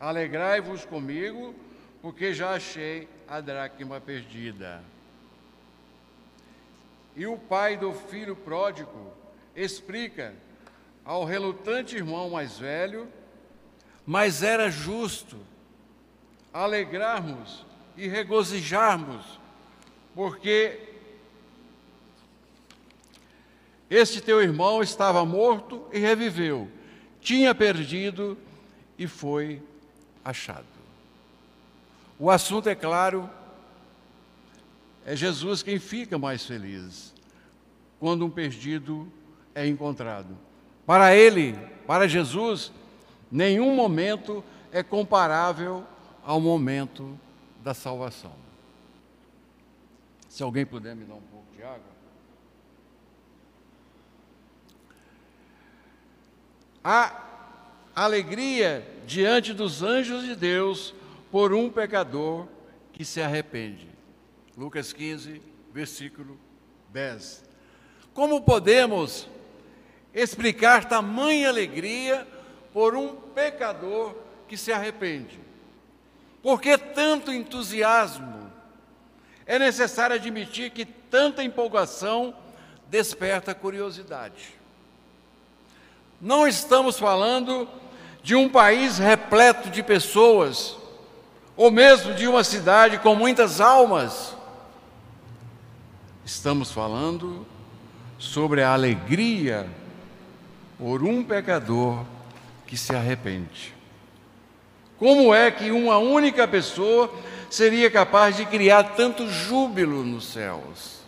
Alegrai-vos 0.00 0.84
comigo, 0.84 1.54
porque 2.02 2.34
já 2.34 2.52
achei 2.52 3.08
a 3.28 3.40
dracma 3.40 4.00
perdida. 4.00 4.82
E 7.14 7.26
o 7.26 7.36
pai 7.36 7.76
do 7.76 7.92
filho 7.92 8.36
pródigo 8.36 9.12
explica 9.54 10.34
ao 11.04 11.24
relutante 11.24 11.96
irmão 11.96 12.30
mais 12.30 12.58
velho, 12.58 13.08
mas 14.06 14.42
era 14.42 14.70
justo 14.70 15.36
alegrarmos 16.52 17.64
e 17.96 18.06
regozijarmos, 18.06 19.24
porque 20.14 20.80
este 23.90 24.20
teu 24.20 24.42
irmão 24.42 24.82
estava 24.82 25.24
morto 25.24 25.86
e 25.92 25.98
reviveu, 25.98 26.68
tinha 27.20 27.54
perdido 27.54 28.36
e 28.98 29.06
foi 29.06 29.62
achado. 30.24 30.66
O 32.18 32.30
assunto 32.30 32.68
é 32.68 32.74
claro, 32.74 33.28
é 35.06 35.16
Jesus 35.16 35.62
quem 35.62 35.78
fica 35.78 36.18
mais 36.18 36.44
feliz 36.44 37.14
quando 37.98 38.24
um 38.24 38.30
perdido 38.30 39.10
é 39.54 39.66
encontrado. 39.66 40.36
Para 40.86 41.14
ele, 41.14 41.58
para 41.86 42.08
Jesus, 42.08 42.72
nenhum 43.30 43.74
momento 43.74 44.44
é 44.70 44.82
comparável 44.82 45.84
ao 46.28 46.38
momento 46.38 47.18
da 47.64 47.72
salvação. 47.72 48.34
Se 50.28 50.42
alguém 50.42 50.66
puder 50.66 50.94
me 50.94 51.06
dar 51.06 51.14
um 51.14 51.22
pouco 51.22 51.46
de 51.56 51.62
água. 51.62 51.98
a 56.84 57.22
alegria 57.94 58.86
diante 59.06 59.52
dos 59.52 59.82
anjos 59.82 60.22
de 60.24 60.36
Deus 60.36 60.94
por 61.30 61.52
um 61.52 61.68
pecador 61.70 62.46
que 62.92 63.06
se 63.06 63.22
arrepende. 63.22 63.88
Lucas 64.56 64.92
15, 64.92 65.40
versículo 65.72 66.38
10. 66.90 67.44
Como 68.12 68.42
podemos 68.42 69.28
explicar 70.14 70.86
tamanha 70.86 71.48
alegria 71.48 72.26
por 72.72 72.94
um 72.94 73.16
pecador 73.16 74.14
que 74.46 74.56
se 74.56 74.72
arrepende? 74.72 75.47
Por 76.42 76.60
que 76.60 76.76
tanto 76.78 77.32
entusiasmo? 77.32 78.50
É 79.46 79.58
necessário 79.58 80.16
admitir 80.16 80.70
que 80.70 80.84
tanta 80.84 81.42
empolgação 81.42 82.34
desperta 82.88 83.54
curiosidade. 83.54 84.54
Não 86.20 86.46
estamos 86.46 86.98
falando 86.98 87.68
de 88.22 88.34
um 88.34 88.48
país 88.48 88.98
repleto 88.98 89.70
de 89.70 89.82
pessoas, 89.82 90.76
ou 91.56 91.70
mesmo 91.70 92.14
de 92.14 92.26
uma 92.26 92.44
cidade 92.44 92.98
com 92.98 93.14
muitas 93.14 93.60
almas. 93.60 94.36
Estamos 96.24 96.70
falando 96.70 97.46
sobre 98.18 98.62
a 98.62 98.72
alegria 98.72 99.68
por 100.78 101.02
um 101.02 101.24
pecador 101.24 102.04
que 102.66 102.76
se 102.76 102.94
arrepende. 102.94 103.77
Como 104.98 105.34
é 105.34 105.50
que 105.50 105.70
uma 105.70 105.98
única 105.98 106.46
pessoa 106.48 107.12
seria 107.48 107.90
capaz 107.90 108.36
de 108.36 108.44
criar 108.44 108.94
tanto 108.94 109.28
júbilo 109.28 110.04
nos 110.04 110.32
céus? 110.32 110.98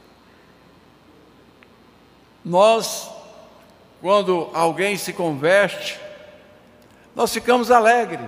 Nós 2.45 3.11
quando 4.01 4.49
alguém 4.55 4.97
se 4.97 5.13
converte, 5.13 6.01
nós 7.15 7.33
ficamos 7.33 7.71
alegres, 7.71 8.27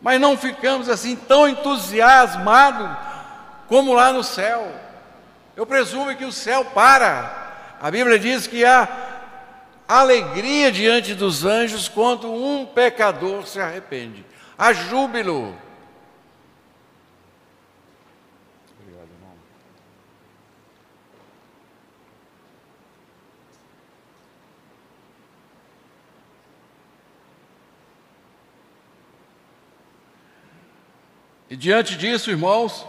mas 0.00 0.20
não 0.20 0.36
ficamos 0.36 0.88
assim 0.88 1.16
tão 1.16 1.48
entusiasmados 1.48 2.88
como 3.66 3.94
lá 3.94 4.12
no 4.12 4.22
céu. 4.22 4.70
Eu 5.56 5.66
presumo 5.66 6.14
que 6.14 6.24
o 6.24 6.32
céu 6.32 6.64
para. 6.66 7.76
A 7.80 7.90
Bíblia 7.90 8.18
diz 8.18 8.46
que 8.46 8.64
há 8.64 8.88
alegria 9.88 10.70
diante 10.70 11.14
dos 11.14 11.44
anjos 11.44 11.88
quando 11.88 12.32
um 12.32 12.64
pecador 12.64 13.46
se 13.46 13.60
arrepende. 13.60 14.24
Há 14.56 14.72
júbilo. 14.72 15.56
E 31.50 31.56
diante 31.56 31.96
disso, 31.96 32.32
irmãos, 32.32 32.84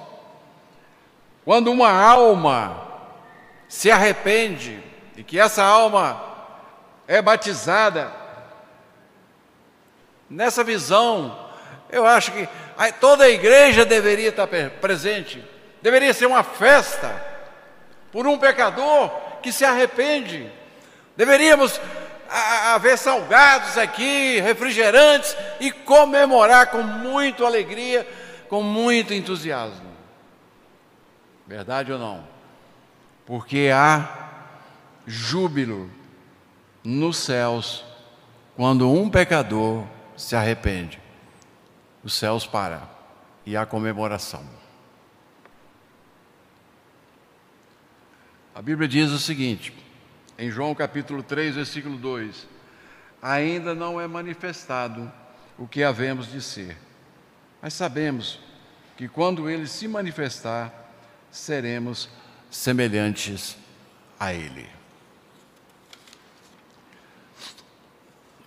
quando 1.43 1.71
uma 1.71 1.91
alma 1.91 2.83
se 3.67 3.91
arrepende 3.91 4.81
e 5.15 5.23
que 5.23 5.39
essa 5.39 5.63
alma 5.63 6.19
é 7.07 7.21
batizada, 7.21 8.11
nessa 10.27 10.63
visão, 10.63 11.44
eu 11.89 12.05
acho 12.05 12.31
que 12.31 12.47
toda 12.99 13.25
a 13.25 13.29
igreja 13.29 13.85
deveria 13.85 14.29
estar 14.29 14.47
presente, 14.81 15.43
deveria 15.81 16.13
ser 16.13 16.25
uma 16.25 16.43
festa 16.43 17.13
por 18.11 18.27
um 18.27 18.37
pecador 18.37 19.09
que 19.41 19.51
se 19.51 19.63
arrepende. 19.65 20.49
Deveríamos 21.15 21.79
haver 22.73 22.97
salgados 22.97 23.77
aqui, 23.77 24.39
refrigerantes 24.39 25.35
e 25.59 25.71
comemorar 25.71 26.67
com 26.67 26.81
muita 26.81 27.45
alegria 27.45 28.05
com 28.49 28.61
muito 28.61 29.13
entusiasmo. 29.13 29.91
Verdade 31.47 31.91
ou 31.91 31.99
não? 31.99 32.23
Porque 33.25 33.69
há 33.73 34.07
júbilo 35.05 35.89
nos 36.83 37.17
céus 37.17 37.83
quando 38.55 38.89
um 38.89 39.09
pecador 39.09 39.83
se 40.15 40.35
arrepende. 40.35 40.99
Os 42.05 42.13
céus 42.13 42.47
param 42.47 42.87
e 43.45 43.57
há 43.57 43.65
comemoração. 43.65 44.45
A 48.53 48.61
Bíblia 48.61 48.87
diz 48.87 49.11
o 49.11 49.19
seguinte, 49.19 49.73
em 50.39 50.49
João 50.49 50.73
capítulo 50.73 51.21
3, 51.21 51.55
versículo 51.55 51.97
2: 51.97 52.47
Ainda 53.21 53.75
não 53.75 53.99
é 53.99 54.07
manifestado 54.07 55.11
o 55.57 55.67
que 55.67 55.83
havemos 55.83 56.31
de 56.31 56.41
ser 56.41 56.77
mas 57.65 57.73
sabemos 57.73 58.39
que 58.95 59.07
quando 59.07 59.49
ele 59.49 59.65
se 59.65 59.87
manifestar, 59.87 60.71
seremos 61.31 62.07
semelhantes 62.51 63.57
a 64.19 64.31
ele. 64.31 64.69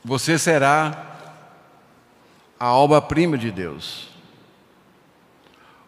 Você 0.05 0.39
será 0.39 1.18
a 2.59 2.73
obra-prima 2.73 3.37
de 3.37 3.51
Deus. 3.51 4.09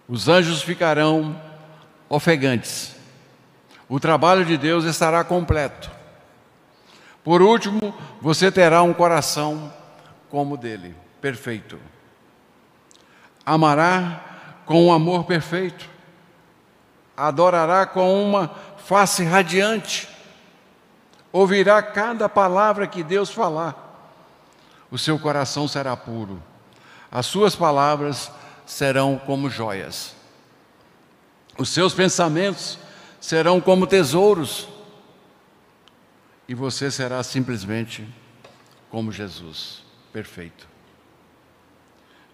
Os 0.09 0.29
anjos 0.29 0.63
ficarão 0.63 1.41
ofegantes. 2.09 2.97
O 3.89 3.99
trabalho 4.01 4.45
de 4.45 4.57
Deus 4.57 4.85
estará 4.85 5.23
completo. 5.25 5.91
Por 7.23 7.43
último, 7.43 7.95
você 8.21 8.51
terá 8.51 8.83
um 8.83 8.93
coração 8.95 9.73
como 10.29 10.55
o 10.55 10.59
dele, 10.59 10.95
perfeito 11.21 11.79
amará 13.45 14.21
com 14.65 14.87
um 14.87 14.93
amor 14.93 15.25
perfeito, 15.25 15.89
adorará 17.17 17.85
com 17.85 18.23
uma 18.23 18.49
face 18.79 19.25
radiante, 19.25 20.09
ouvirá 21.33 21.83
cada 21.83 22.29
palavra 22.29 22.87
que 22.87 23.03
Deus 23.03 23.31
falar. 23.31 23.89
O 24.91 24.99
seu 24.99 25.19
coração 25.19 25.67
será 25.67 25.97
puro, 25.97 26.43
as 27.11 27.27
suas 27.27 27.57
palavras 27.57 28.31
serão 28.65 29.19
como 29.19 29.51
joias, 29.51 30.15
os 31.59 31.69
seus 31.69 31.93
pensamentos 31.93 32.79
serão 33.21 33.61
como 33.61 33.87
tesouros, 33.87 34.69
e 36.49 36.55
você 36.55 36.91
será 36.91 37.23
simplesmente 37.23 38.09
como 38.91 39.13
Jesus, 39.13 39.83
perfeito. 40.13 40.69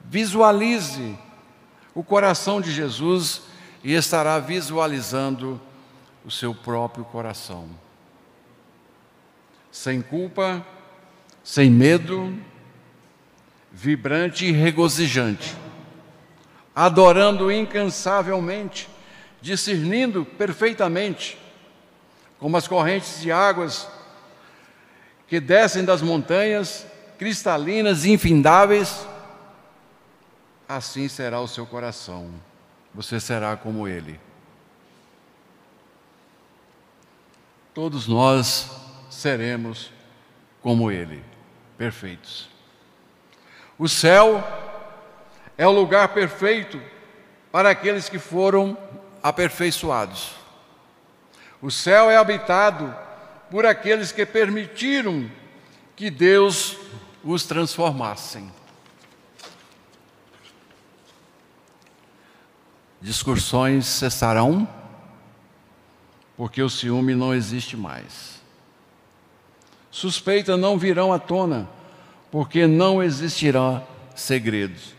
Visualize 0.05 1.19
o 1.95 2.03
coração 2.03 2.61
de 2.61 2.73
Jesus 2.73 3.43
e 3.83 3.95
estará 3.95 4.39
visualizando 4.39 5.61
o 6.25 6.31
seu 6.31 6.55
próprio 6.55 7.05
coração. 7.05 7.69
Sem 9.71 10.01
culpa, 10.01 10.65
sem 11.43 11.71
medo, 11.71 12.37
vibrante 13.79 14.47
e 14.47 14.53
regozijante, 14.53 15.55
adorando 16.75 17.53
incansavelmente, 17.53 18.89
discernindo 19.43 20.25
perfeitamente, 20.25 21.39
como 22.39 22.57
as 22.57 22.67
correntes 22.67 23.21
de 23.21 23.31
águas 23.31 23.87
que 25.29 25.39
descem 25.39 25.85
das 25.85 26.01
montanhas, 26.01 26.87
cristalinas 27.19 28.07
e 28.07 28.13
infindáveis, 28.13 29.07
assim 30.67 31.07
será 31.07 31.39
o 31.43 31.47
seu 31.47 31.67
coração, 31.67 32.31
você 32.95 33.21
será 33.21 33.59
como 33.59 33.87
ele. 33.87 34.19
Todos 37.75 38.09
nós 38.09 38.71
seremos 39.11 39.93
como 40.63 40.91
ele, 40.91 41.23
perfeitos. 41.77 42.56
O 43.79 43.89
céu 43.89 44.43
é 45.57 45.67
o 45.67 45.71
lugar 45.71 46.09
perfeito 46.09 46.81
para 47.53 47.71
aqueles 47.71 48.09
que 48.09 48.19
foram 48.19 48.77
aperfeiçoados. 49.23 50.35
O 51.61 51.71
céu 51.71 52.11
é 52.11 52.17
habitado 52.17 52.95
por 53.51 53.65
aqueles 53.67 54.13
que 54.13 54.25
permitiram 54.27 55.31
que 55.95 56.11
Deus 56.11 56.77
os 57.25 57.45
transformassem. 57.45 58.51
discussões 63.07 63.87
cessarão, 63.87 64.69
porque 66.37 66.61
o 66.61 66.69
ciúme 66.69 67.15
não 67.15 67.33
existe 67.33 67.77
mais. 67.77 68.41
Suspeitas 69.93 70.59
não 70.59 70.77
virão 70.77 71.13
à 71.13 71.19
tona, 71.19 71.69
porque 72.37 72.67
não 72.67 73.03
existirá 73.03 73.83
segredos. 74.15 74.95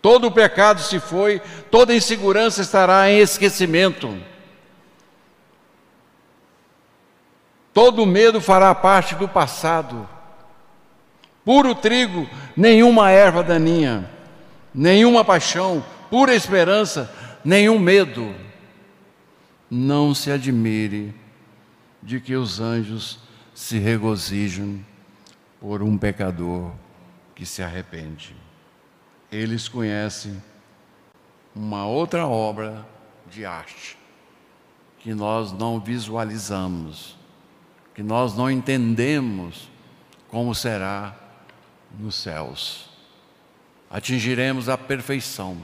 Todo 0.00 0.28
o 0.28 0.32
pecado 0.32 0.80
se 0.80 0.98
foi, 0.98 1.38
toda 1.70 1.94
insegurança 1.94 2.62
estará 2.62 3.10
em 3.10 3.18
esquecimento. 3.18 4.18
Todo 7.74 8.06
medo 8.06 8.40
fará 8.40 8.74
parte 8.74 9.14
do 9.14 9.28
passado. 9.28 10.08
Puro 11.44 11.74
trigo, 11.74 12.26
nenhuma 12.56 13.10
erva 13.10 13.42
daninha, 13.42 14.10
nenhuma 14.74 15.22
paixão, 15.22 15.84
pura 16.08 16.34
esperança, 16.34 17.12
nenhum 17.44 17.78
medo. 17.78 18.34
Não 19.70 20.14
se 20.14 20.30
admire 20.30 21.14
de 22.02 22.18
que 22.18 22.34
os 22.34 22.60
anjos 22.60 23.18
se 23.54 23.78
regozijam 23.78 24.80
por 25.66 25.82
um 25.82 25.98
pecador 25.98 26.70
que 27.34 27.44
se 27.44 27.60
arrepende. 27.60 28.36
Eles 29.32 29.68
conhecem 29.68 30.40
uma 31.52 31.84
outra 31.88 32.24
obra 32.24 32.86
de 33.28 33.44
arte 33.44 33.98
que 35.00 35.12
nós 35.12 35.50
não 35.50 35.80
visualizamos, 35.80 37.18
que 37.96 38.00
nós 38.00 38.36
não 38.36 38.48
entendemos 38.48 39.68
como 40.28 40.54
será 40.54 41.16
nos 41.98 42.14
céus. 42.14 42.88
Atingiremos 43.90 44.68
a 44.68 44.78
perfeição 44.78 45.56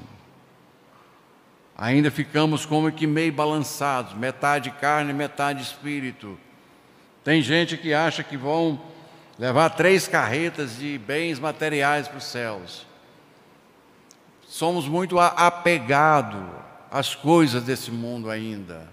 ainda 1.79 2.11
ficamos 2.11 2.67
como 2.67 2.91
que 2.91 3.07
meio 3.07 3.33
balançados, 3.33 4.15
metade 4.15 4.73
carne, 4.73 5.13
metade 5.13 5.63
espírito. 5.63 6.37
Tem 7.23 7.41
gente 7.41 7.77
que 7.77 7.95
acha 7.95 8.25
que 8.25 8.37
vão 8.37 8.92
levar 9.43 9.71
três 9.71 10.07
carretas 10.07 10.77
de 10.77 10.97
bens 10.99 11.41
materiais 11.41 12.07
para 12.07 12.19
os 12.19 12.23
céus. 12.23 12.87
Somos 14.47 14.87
muito 14.87 15.19
apegados 15.19 16.45
às 16.89 17.17
coisas 17.17 17.65
desse 17.65 17.91
mundo 17.91 18.31
ainda. 18.31 18.89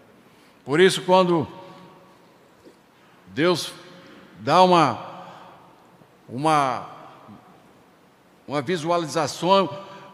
Por 0.66 0.80
isso, 0.80 1.04
quando 1.04 1.48
Deus 3.28 3.72
dá 4.40 4.64
uma, 4.64 5.28
uma, 6.28 6.90
uma 8.48 8.62
visualização 8.64 9.70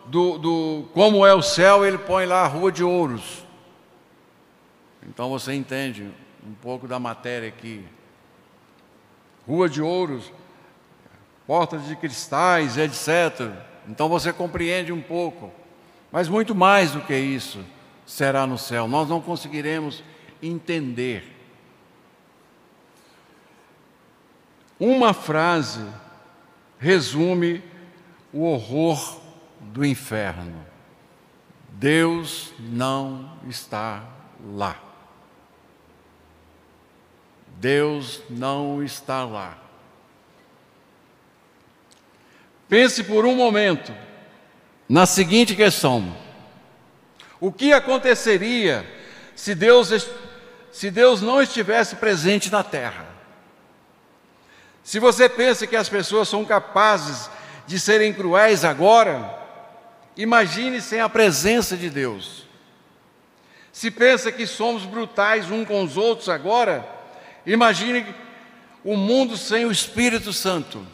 do, 0.07 0.37
do 0.37 0.85
como 0.93 1.25
é 1.25 1.33
o 1.33 1.41
céu, 1.41 1.85
ele 1.85 1.97
põe 1.97 2.25
lá 2.25 2.41
a 2.41 2.47
rua 2.47 2.73
de 2.73 2.83
ouros. 2.83 3.45
Então 5.07 5.29
você 5.29 5.53
entende 5.53 6.11
um 6.45 6.53
pouco 6.55 6.89
da 6.89 6.99
matéria 6.99 7.47
aqui. 7.47 7.85
Rua 9.47 9.69
de 9.69 9.81
ouros, 9.81 10.31
portas 11.45 11.85
de 11.87 11.95
cristais, 11.95 12.77
etc. 12.77 13.51
Então 13.87 14.09
você 14.09 14.33
compreende 14.33 14.91
um 14.91 15.01
pouco. 15.01 15.51
Mas 16.11 16.27
muito 16.27 16.55
mais 16.55 16.91
do 16.91 17.01
que 17.01 17.15
isso 17.15 17.63
será 18.05 18.47
no 18.47 18.57
céu. 18.57 18.87
Nós 18.87 19.09
não 19.09 19.21
conseguiremos 19.21 20.03
entender. 20.41 21.31
Uma 24.79 25.13
frase 25.13 25.85
resume 26.79 27.63
o 28.33 28.43
horror 28.43 29.21
do 29.61 29.85
inferno. 29.85 30.65
Deus 31.69 32.53
não 32.59 33.31
está 33.47 34.03
lá. 34.45 34.77
Deus 37.55 38.21
não 38.29 38.83
está 38.83 39.23
lá. 39.23 39.57
Pense 42.67 43.03
por 43.03 43.25
um 43.25 43.35
momento 43.35 43.93
na 44.89 45.05
seguinte 45.05 45.55
questão: 45.55 46.15
o 47.39 47.51
que 47.51 47.71
aconteceria 47.71 48.85
se 49.35 49.53
Deus, 49.53 50.07
se 50.71 50.91
Deus 50.91 51.21
não 51.21 51.41
estivesse 51.41 51.95
presente 51.95 52.51
na 52.51 52.63
terra? 52.63 53.07
Se 54.83 54.99
você 54.99 55.27
pensa 55.27 55.65
que 55.65 55.75
as 55.75 55.89
pessoas 55.89 56.29
são 56.29 56.45
capazes 56.45 57.29
de 57.65 57.79
serem 57.79 58.13
cruéis 58.13 58.63
agora, 58.63 59.33
imagine 60.15 60.79
sem 60.81 61.01
a 61.01 61.09
presença 61.09 61.75
de 61.75 61.89
Deus. 61.89 62.45
Se 63.71 63.89
pensa 63.89 64.31
que 64.31 64.45
somos 64.45 64.85
brutais 64.85 65.49
uns 65.49 65.67
com 65.67 65.83
os 65.83 65.97
outros 65.97 66.29
agora, 66.29 66.94
imagine 67.45 68.05
o 68.83 68.95
mundo 68.95 69.37
sem 69.37 69.65
o 69.65 69.71
Espírito 69.71 70.31
Santo. 70.31 70.85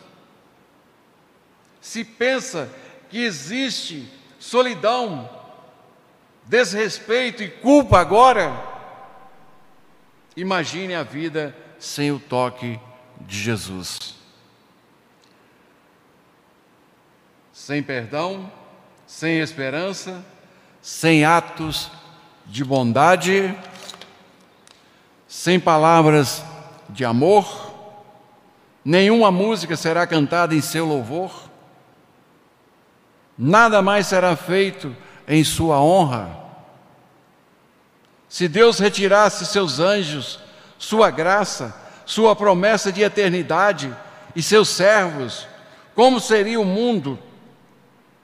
Se 1.82 2.04
pensa 2.04 2.70
que 3.10 3.24
existe 3.24 4.08
solidão, 4.40 5.30
desrespeito 6.46 7.44
e 7.44 7.50
culpa 7.50 8.00
agora, 8.00 8.52
imagine 10.36 10.96
a 10.96 11.04
vida 11.04 11.56
sem 11.80 12.12
o 12.12 12.20
toque 12.20 12.80
de 13.20 13.40
Jesus. 13.40 14.16
Sem 17.52 17.84
perdão, 17.84 18.52
sem 19.06 19.40
esperança, 19.40 20.26
sem 20.82 21.26
atos 21.26 21.92
de 22.46 22.64
bondade, 22.64 23.56
sem 25.32 25.58
palavras 25.58 26.44
de 26.90 27.06
amor, 27.06 27.74
nenhuma 28.84 29.32
música 29.32 29.78
será 29.78 30.06
cantada 30.06 30.54
em 30.54 30.60
seu 30.60 30.86
louvor, 30.86 31.32
nada 33.38 33.82
mais 33.82 34.08
será 34.08 34.36
feito 34.36 34.94
em 35.26 35.42
sua 35.42 35.82
honra. 35.82 36.38
Se 38.28 38.50
Deus 38.50 38.78
retirasse 38.78 39.46
seus 39.46 39.80
anjos, 39.80 40.38
sua 40.78 41.10
graça, 41.10 41.74
sua 42.06 42.36
promessa 42.36 42.92
de 42.92 43.02
eternidade 43.02 43.96
e 44.36 44.44
seus 44.44 44.68
servos, 44.68 45.48
como 45.96 46.20
seria 46.20 46.60
o 46.60 46.66
mundo? 46.66 47.18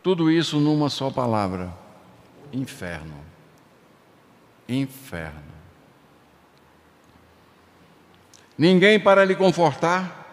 Tudo 0.04 0.30
isso 0.30 0.60
numa 0.60 0.90
só 0.90 1.10
palavra: 1.10 1.74
inferno. 2.52 3.16
Inferno. 4.68 5.47
Ninguém 8.58 9.00
para 9.00 9.24
lhe 9.24 9.36
confortar, 9.36 10.26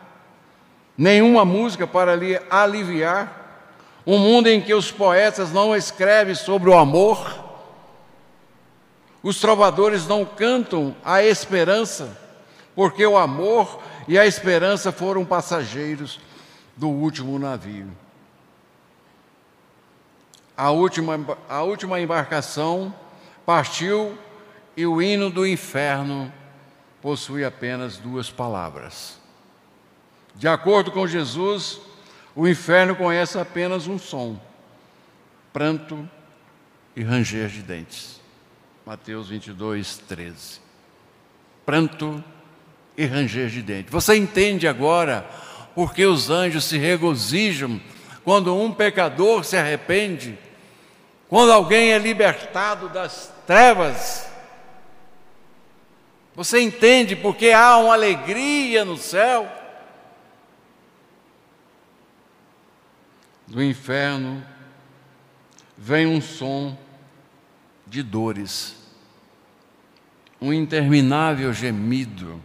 nenhuma 0.97 1.45
música 1.45 1.87
para 1.87 2.17
lhe 2.17 2.41
aliviar. 2.49 3.43
Um 4.07 4.19
mundo 4.19 4.49
em 4.49 4.61
que 4.61 4.75
os 4.75 4.91
poetas 4.91 5.53
não 5.53 5.75
escrevem 5.75 6.35
sobre 6.35 6.69
o 6.69 6.77
amor, 6.77 7.43
os 9.23 9.41
trovadores 9.41 10.07
não 10.07 10.25
cantam 10.25 10.95
a 11.03 11.23
esperança 11.23 12.25
porque 12.75 13.07
o 13.07 13.17
amor 13.17 13.81
e 14.09 14.19
a 14.19 14.27
esperança 14.27 14.91
foram 14.91 15.25
passageiros 15.25 16.21
do 16.77 16.89
último 16.89 17.39
navio. 17.39 17.89
A 20.57 20.71
última, 20.71 21.39
a 21.49 21.63
última 21.63 22.01
embarcação 22.01 22.95
partiu 23.47 24.17
e 24.77 24.87
o 24.87 25.01
hino 25.01 25.31
do 25.31 25.47
inferno 25.47 26.33
possui 27.05 27.45
apenas 27.45 27.99
duas 27.99 28.31
palavras. 28.31 29.21
De 30.35 30.49
acordo 30.49 30.91
com 30.91 31.07
Jesus, 31.07 31.79
o 32.35 32.49
inferno 32.49 32.97
conhece 32.97 33.39
apenas 33.39 33.87
um 33.87 33.99
som: 33.99 34.41
pranto 35.53 36.09
e 36.97 37.03
ranger 37.03 37.49
de 37.49 37.61
dentes. 37.61 38.23
Mateus 38.87 39.29
22, 39.29 39.99
13. 39.99 40.61
Pranto 41.67 42.25
e 42.97 43.05
ranger 43.05 43.51
de 43.51 43.61
dentes. 43.61 43.93
Você 43.93 44.17
entende 44.17 44.67
agora 44.67 45.29
porque 45.75 46.07
os 46.07 46.31
anjos 46.31 46.65
se 46.65 46.79
regozijam 46.79 47.79
quando 48.25 48.57
um 48.57 48.73
pecador 48.73 49.45
se 49.45 49.59
arrepende, 49.59 50.39
quando 51.29 51.53
alguém 51.53 51.93
é 51.93 51.99
libertado 51.99 52.89
das 52.89 53.31
trevas? 53.47 54.34
Você 56.35 56.61
entende 56.61 57.15
porque 57.15 57.51
há 57.51 57.77
uma 57.79 57.95
alegria 57.95 58.85
no 58.85 58.97
céu? 58.97 59.49
Do 63.47 63.63
inferno 63.63 64.45
vem 65.77 66.07
um 66.07 66.21
som 66.21 66.77
de 67.87 68.03
dores, 68.03 68.75
um 70.41 70.53
interminável 70.53 71.53
gemido 71.53 72.43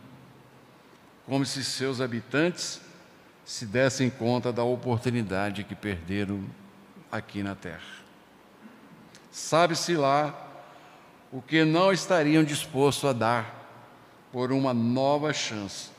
como 1.25 1.45
se 1.45 1.63
seus 1.63 2.01
habitantes 2.01 2.81
se 3.45 3.65
dessem 3.65 4.09
conta 4.09 4.51
da 4.51 4.63
oportunidade 4.63 5.63
que 5.63 5.73
perderam 5.73 6.43
aqui 7.11 7.41
na 7.41 7.55
terra. 7.55 7.99
Sabe-se 9.31 9.95
lá 9.95 10.47
o 11.31 11.41
que 11.41 11.63
não 11.63 11.91
estariam 11.91 12.43
dispostos 12.43 13.09
a 13.09 13.13
dar 13.13 13.58
por 14.31 14.51
uma 14.51 14.73
nova 14.73 15.33
chance. 15.33 15.89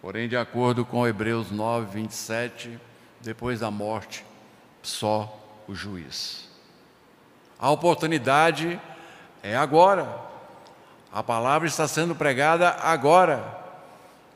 Porém, 0.00 0.28
de 0.28 0.36
acordo 0.36 0.84
com 0.84 1.06
Hebreus 1.06 1.50
9, 1.50 1.86
27, 1.92 2.78
depois 3.20 3.60
da 3.60 3.70
morte, 3.70 4.24
só 4.82 5.36
o 5.66 5.74
juiz. 5.74 6.48
A 7.58 7.70
oportunidade 7.70 8.80
é 9.42 9.56
agora. 9.56 10.20
A 11.12 11.22
palavra 11.22 11.66
está 11.66 11.88
sendo 11.88 12.14
pregada 12.14 12.70
agora. 12.70 13.56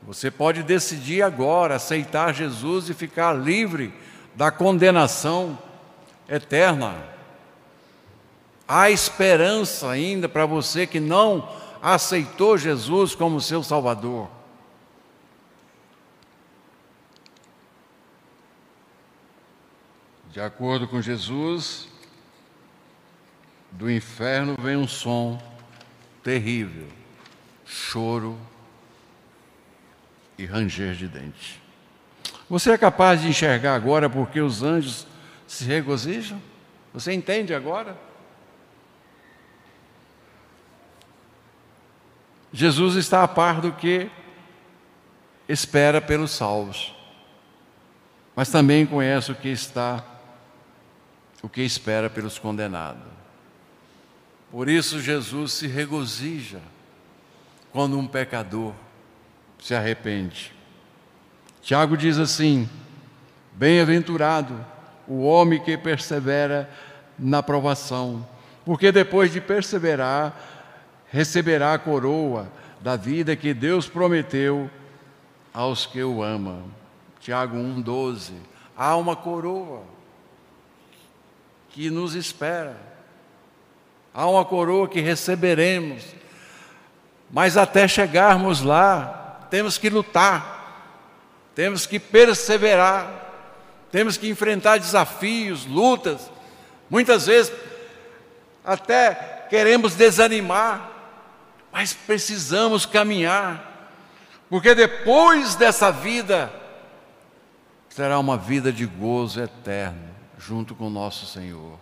Você 0.03 0.31
pode 0.31 0.63
decidir 0.63 1.21
agora 1.21 1.75
aceitar 1.75 2.33
Jesus 2.33 2.89
e 2.89 2.93
ficar 2.93 3.33
livre 3.33 3.93
da 4.35 4.49
condenação 4.49 5.57
eterna. 6.27 6.95
Há 8.67 8.89
esperança 8.89 9.89
ainda 9.89 10.27
para 10.27 10.45
você 10.45 10.87
que 10.87 10.99
não 10.99 11.47
aceitou 11.81 12.57
Jesus 12.57 13.15
como 13.15 13.41
seu 13.41 13.63
Salvador. 13.63 14.29
De 20.29 20.39
acordo 20.39 20.87
com 20.87 21.01
Jesus, 21.01 21.89
do 23.71 23.91
inferno 23.91 24.55
vem 24.61 24.77
um 24.77 24.87
som 24.87 25.41
terrível, 26.23 26.87
choro 27.65 28.39
e 30.37 30.45
ranger 30.45 30.93
de 30.93 31.07
dente. 31.07 31.61
Você 32.49 32.71
é 32.71 32.77
capaz 32.77 33.21
de 33.21 33.27
enxergar 33.27 33.75
agora 33.75 34.09
porque 34.09 34.39
os 34.39 34.61
anjos 34.61 35.07
se 35.47 35.65
regozijam? 35.65 36.41
Você 36.93 37.11
entende 37.11 37.53
agora? 37.53 37.97
Jesus 42.51 42.95
está 42.95 43.23
a 43.23 43.27
par 43.27 43.61
do 43.61 43.71
que 43.71 44.09
espera 45.47 46.01
pelos 46.01 46.31
salvos, 46.31 46.93
mas 48.35 48.49
também 48.49 48.85
conhece 48.85 49.31
o 49.31 49.35
que 49.35 49.49
está, 49.49 50.03
o 51.41 51.49
que 51.49 51.61
espera 51.61 52.09
pelos 52.09 52.37
condenados. 52.37 53.03
Por 54.51 54.67
isso 54.67 54.99
Jesus 54.99 55.53
se 55.53 55.67
regozija 55.67 56.61
quando 57.71 57.97
um 57.97 58.05
pecador 58.05 58.73
se 59.59 59.73
arrepende. 59.73 60.53
Tiago 61.61 61.95
diz 61.95 62.17
assim: 62.17 62.69
Bem-aventurado 63.53 64.65
o 65.07 65.23
homem 65.23 65.61
que 65.61 65.77
persevera 65.77 66.69
na 67.17 67.41
provação, 67.41 68.27
porque 68.65 68.91
depois 68.91 69.31
de 69.31 69.39
perseverar, 69.39 70.50
receberá 71.11 71.73
a 71.73 71.79
coroa 71.79 72.51
da 72.79 72.95
vida 72.95 73.35
que 73.35 73.53
Deus 73.53 73.87
prometeu 73.87 74.69
aos 75.53 75.85
que 75.85 76.01
o 76.01 76.23
amam. 76.23 76.63
Tiago 77.19 77.57
1,12. 77.57 78.33
Há 78.75 78.95
uma 78.95 79.15
coroa 79.15 79.83
que 81.69 81.89
nos 81.89 82.15
espera. 82.15 82.75
Há 84.13 84.25
uma 84.25 84.43
coroa 84.43 84.87
que 84.87 85.01
receberemos. 85.01 86.03
Mas 87.29 87.55
até 87.55 87.87
chegarmos 87.87 88.61
lá, 88.61 89.47
temos 89.49 89.77
que 89.77 89.89
lutar, 89.89 90.99
temos 91.55 91.85
que 91.85 91.99
perseverar, 91.99 93.29
temos 93.91 94.17
que 94.17 94.29
enfrentar 94.29 94.79
desafios, 94.79 95.65
lutas. 95.65 96.29
Muitas 96.89 97.27
vezes 97.27 97.53
até 98.65 99.45
queremos 99.49 99.95
desanimar, 99.95 100.90
mas 101.71 101.93
precisamos 101.93 102.85
caminhar, 102.85 103.89
porque 104.49 104.75
depois 104.75 105.55
dessa 105.55 105.91
vida 105.91 106.51
será 107.89 108.19
uma 108.19 108.37
vida 108.37 108.71
de 108.71 108.85
gozo 108.85 109.41
eterno, 109.41 110.09
junto 110.37 110.75
com 110.75 110.89
nosso 110.89 111.25
Senhor, 111.25 111.77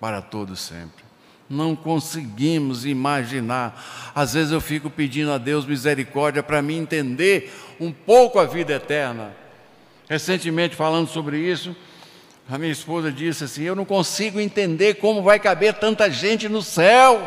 para 0.00 0.22
todo 0.22 0.56
sempre. 0.56 1.04
Não 1.48 1.76
conseguimos 1.76 2.86
imaginar. 2.86 4.12
Às 4.14 4.32
vezes 4.32 4.52
eu 4.52 4.60
fico 4.60 4.88
pedindo 4.88 5.30
a 5.30 5.38
Deus 5.38 5.66
misericórdia 5.66 6.42
para 6.42 6.62
me 6.62 6.74
entender 6.74 7.52
um 7.78 7.92
pouco 7.92 8.38
a 8.38 8.44
vida 8.44 8.72
eterna. 8.72 9.32
Recentemente, 10.08 10.74
falando 10.74 11.08
sobre 11.08 11.38
isso, 11.38 11.76
a 12.48 12.58
minha 12.58 12.72
esposa 12.72 13.12
disse 13.12 13.44
assim: 13.44 13.62
Eu 13.62 13.76
não 13.76 13.84
consigo 13.84 14.40
entender 14.40 14.94
como 14.94 15.22
vai 15.22 15.38
caber 15.38 15.74
tanta 15.74 16.10
gente 16.10 16.48
no 16.48 16.62
céu. 16.62 17.20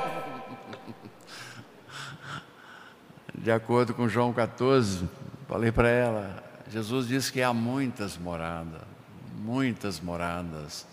De 3.47 3.51
acordo 3.53 3.93
com 3.93 4.09
João 4.09 4.33
14, 4.33 5.07
falei 5.47 5.71
para 5.71 5.87
ela: 5.87 6.43
Jesus 6.69 7.07
disse 7.07 7.31
que 7.31 7.41
há 7.41 7.53
muitas 7.53 8.17
moradas, 8.17 8.81
muitas 9.37 10.01
moradas 10.01 10.85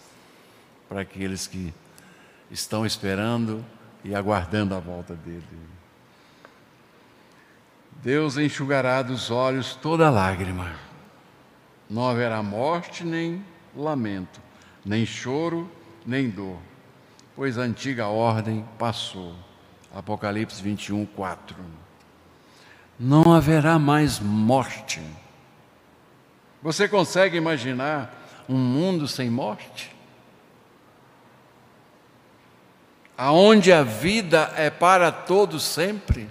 para 0.89 1.01
aqueles 1.01 1.49
que 1.49 1.75
estão 2.53 2.87
esperando 2.87 3.65
e 4.05 4.15
aguardando 4.15 4.73
a 4.73 4.79
volta 4.79 5.17
dele. 5.17 5.43
Deus 8.01 8.39
enxugará 8.39 9.03
dos 9.03 9.33
olhos 9.33 9.75
toda 9.75 10.09
lágrima. 10.09 10.77
Não 11.91 12.09
haverá 12.09 12.41
morte 12.41 13.03
nem 13.03 13.45
lamento, 13.75 14.41
nem 14.87 15.05
choro, 15.05 15.69
nem 16.07 16.31
dor, 16.31 16.59
pois 17.35 17.59
a 17.59 17.63
antiga 17.63 18.07
ordem 18.07 18.65
passou. 18.79 19.35
Apocalipse 19.93 20.63
21, 20.63 21.05
4. 21.05 21.84
Não 22.99 23.35
haverá 23.35 23.79
mais 23.79 24.21
morte. 24.21 25.03
Você 26.63 26.89
consegue 26.89 27.37
imaginar 27.37 28.15
um 28.49 28.57
mundo 28.57 29.09
sem 29.09 29.29
morte? 29.29 29.95
Aonde 33.17 33.73
a 33.73 33.83
vida 33.83 34.53
é 34.57 34.71
para 34.71 35.13
todos 35.13 35.63
sempre? 35.63 36.29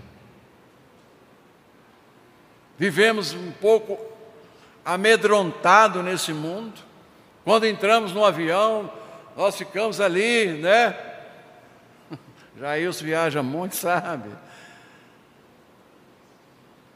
Vivemos 2.77 3.33
um 3.33 3.51
pouco 3.51 3.97
amedrontado 4.83 6.01
nesse 6.01 6.33
mundo. 6.33 6.73
Quando 7.43 7.65
entramos 7.65 8.11
no 8.13 8.25
avião, 8.25 8.91
nós 9.35 9.55
ficamos 9.55 10.01
ali, 10.01 10.47
né? 10.61 10.95
Jailson 12.59 13.05
viaja 13.05 13.43
muito, 13.43 13.75
sabe? 13.75 14.29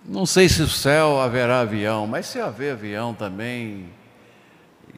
Não 0.07 0.25
sei 0.25 0.47
se 0.47 0.61
o 0.61 0.69
céu 0.69 1.19
haverá 1.19 1.59
avião, 1.59 2.07
mas 2.07 2.27
se 2.27 2.39
haver 2.39 2.71
avião 2.71 3.13
também, 3.13 3.89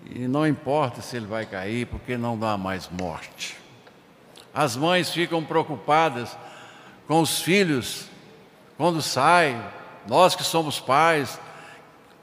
e 0.05 0.27
não 0.27 0.45
importa 0.45 1.01
se 1.01 1.17
ele 1.17 1.25
vai 1.25 1.47
cair, 1.47 1.87
porque 1.87 2.15
não 2.15 2.37
dá 2.37 2.55
mais 2.55 2.87
morte. 2.91 3.57
As 4.53 4.75
mães 4.75 5.09
ficam 5.09 5.43
preocupadas 5.43 6.37
com 7.07 7.21
os 7.21 7.41
filhos 7.41 8.05
quando 8.77 9.01
saem, 9.01 9.59
nós 10.07 10.35
que 10.35 10.43
somos 10.43 10.79
pais, 10.79 11.39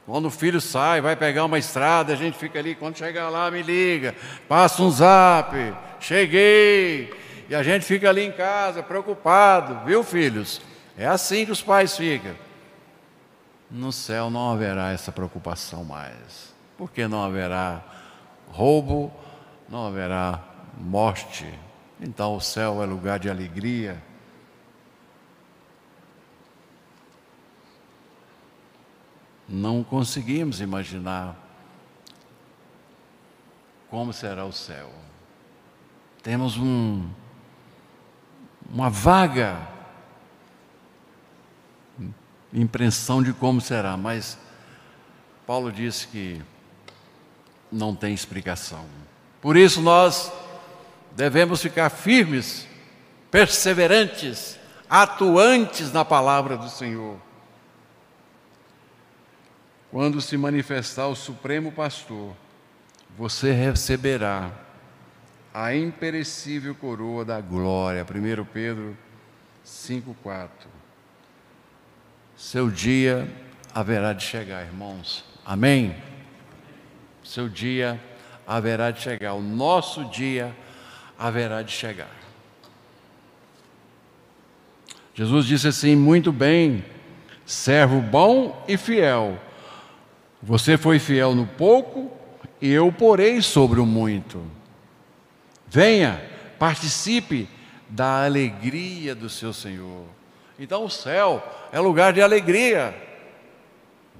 quando 0.05 0.27
o 0.27 0.31
filho 0.31 0.61
sai, 0.61 1.01
vai 1.01 1.17
pegar 1.17 1.43
uma 1.43 1.59
estrada, 1.59 2.13
a 2.13 2.15
gente 2.15 2.37
fica 2.37 2.57
ali, 2.57 2.73
quando 2.73 2.97
chegar 2.97 3.27
lá, 3.27 3.51
me 3.51 3.63
liga, 3.63 4.15
passa 4.47 4.81
um 4.81 4.89
zap, 4.89 5.53
cheguei. 5.99 7.13
E 7.49 7.55
a 7.55 7.61
gente 7.63 7.83
fica 7.83 8.07
ali 8.07 8.23
em 8.23 8.31
casa, 8.31 8.81
preocupado, 8.81 9.85
viu, 9.85 10.05
filhos? 10.05 10.61
É 10.97 11.05
assim 11.05 11.45
que 11.45 11.51
os 11.51 11.61
pais 11.61 11.97
ficam. 11.97 12.46
No 13.69 13.91
céu 13.91 14.29
não 14.29 14.51
haverá 14.51 14.91
essa 14.91 15.11
preocupação 15.11 15.83
mais, 15.83 16.53
porque 16.77 17.07
não 17.07 17.23
haverá 17.23 17.83
roubo, 18.49 19.11
não 19.67 19.85
haverá 19.87 20.41
morte. 20.77 21.47
Então 21.99 22.35
o 22.35 22.39
céu 22.39 22.81
é 22.81 22.85
lugar 22.85 23.19
de 23.19 23.29
alegria, 23.29 24.01
não 29.47 29.83
conseguimos 29.83 30.61
imaginar 30.61 31.35
como 33.89 34.11
será 34.11 34.45
o 34.45 34.51
céu. 34.51 34.91
Temos 36.21 36.57
um, 36.57 37.09
uma 38.69 38.89
vaga 38.89 39.76
impressão 42.53 43.21
de 43.21 43.33
como 43.33 43.59
será, 43.61 43.97
mas 43.97 44.37
Paulo 45.45 45.71
disse 45.71 46.07
que 46.07 46.41
não 47.71 47.95
tem 47.95 48.13
explicação. 48.13 48.85
Por 49.41 49.55
isso 49.55 49.81
nós 49.81 50.31
devemos 51.15 51.61
ficar 51.61 51.89
firmes, 51.89 52.67
perseverantes, 53.29 54.57
atuantes 54.89 55.91
na 55.91 56.05
palavra 56.05 56.57
do 56.57 56.69
Senhor. 56.69 57.17
Quando 59.91 60.21
se 60.21 60.37
manifestar 60.37 61.07
o 61.07 61.15
Supremo 61.15 61.71
Pastor, 61.71 62.35
você 63.17 63.51
receberá 63.51 64.51
a 65.53 65.73
imperecível 65.73 66.75
coroa 66.75 67.25
da 67.25 67.41
glória. 67.41 68.03
1 68.03 68.45
Pedro 68.45 68.97
5,4. 69.65 70.76
Seu 72.37 72.69
dia 72.69 73.27
haverá 73.73 74.13
de 74.13 74.23
chegar, 74.23 74.63
irmãos. 74.63 75.25
Amém? 75.45 75.95
Seu 77.23 77.49
dia 77.49 77.99
haverá 78.45 78.91
de 78.91 79.01
chegar. 79.01 79.33
O 79.33 79.41
nosso 79.41 80.05
dia 80.05 80.55
haverá 81.19 81.61
de 81.61 81.71
chegar. 81.71 82.15
Jesus 85.13 85.45
disse 85.45 85.67
assim: 85.67 85.95
muito 85.95 86.31
bem, 86.31 86.85
servo 87.45 87.99
bom 87.99 88.63
e 88.67 88.77
fiel 88.77 89.37
você 90.41 90.77
foi 90.77 90.99
fiel 90.99 91.33
no 91.33 91.45
pouco, 91.45 92.11
e 92.61 92.71
eu 92.71 92.91
porei 92.91 93.41
sobre 93.41 93.79
o 93.79 93.85
muito. 93.85 94.43
Venha, 95.67 96.21
participe 96.59 97.49
da 97.89 98.25
alegria 98.25 99.15
do 99.15 99.29
seu 99.29 99.51
Senhor. 99.51 100.05
Então 100.59 100.85
o 100.85 100.89
céu 100.89 101.43
é 101.71 101.79
lugar 101.79 102.13
de 102.13 102.21
alegria. 102.21 102.95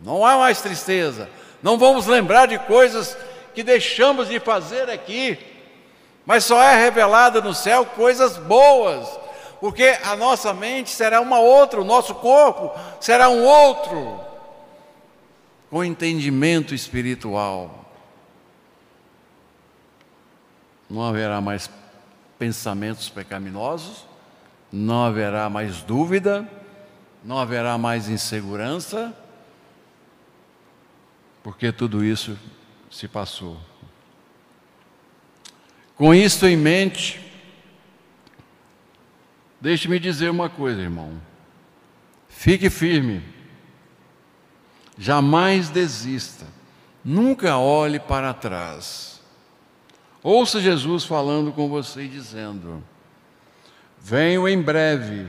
Não 0.04 0.26
há 0.26 0.38
mais 0.38 0.62
tristeza. 0.62 1.30
Não 1.62 1.78
vamos 1.78 2.06
lembrar 2.06 2.48
de 2.48 2.60
coisas 2.60 3.18
que 3.54 3.64
deixamos 3.64 4.28
de 4.28 4.40
fazer 4.40 4.90
aqui. 4.90 5.38
Mas 6.26 6.44
só 6.44 6.62
é 6.62 6.76
revelada 6.76 7.42
no 7.42 7.54
céu 7.54 7.86
coisas 7.86 8.38
boas, 8.38 9.08
porque 9.60 9.98
a 10.04 10.16
nossa 10.16 10.54
mente 10.54 10.90
será 10.90 11.22
uma 11.22 11.40
outra, 11.40 11.82
o 11.82 11.86
nosso 11.86 12.14
corpo 12.16 12.78
será 13.00 13.30
um 13.30 13.44
outro 13.44 14.20
com 15.70 15.84
entendimento 15.84 16.76
espiritual. 16.76 17.86
Não 20.90 21.04
haverá 21.04 21.42
mais 21.42 21.70
pensamentos 22.38 23.10
pecaminosos, 23.10 24.06
não 24.72 25.06
haverá 25.06 25.50
mais 25.50 25.82
dúvida, 25.82 26.48
não 27.24 27.38
haverá 27.38 27.78
mais 27.78 28.10
insegurança, 28.10 29.16
porque 31.44 31.72
tudo 31.72 32.04
isso 32.04 32.38
se 32.90 33.08
passou. 33.08 33.58
Com 35.96 36.14
isso 36.14 36.46
em 36.46 36.56
mente, 36.56 37.20
deixe-me 39.60 40.00
dizer 40.00 40.30
uma 40.30 40.50
coisa, 40.50 40.82
irmão. 40.82 41.20
Fique 42.30 42.70
firme 42.70 43.38
Jamais 44.98 45.70
desista. 45.70 46.48
Nunca 47.06 47.58
olhe 47.58 48.00
para 48.00 48.34
trás. 48.34 49.22
Ouça 50.24 50.60
Jesus 50.60 51.06
falando 51.06 51.52
com 51.52 51.70
você 51.70 52.04
e 52.04 52.08
dizendo: 52.08 52.84
Venho 54.00 54.48
em 54.48 54.62
breve. 54.62 55.28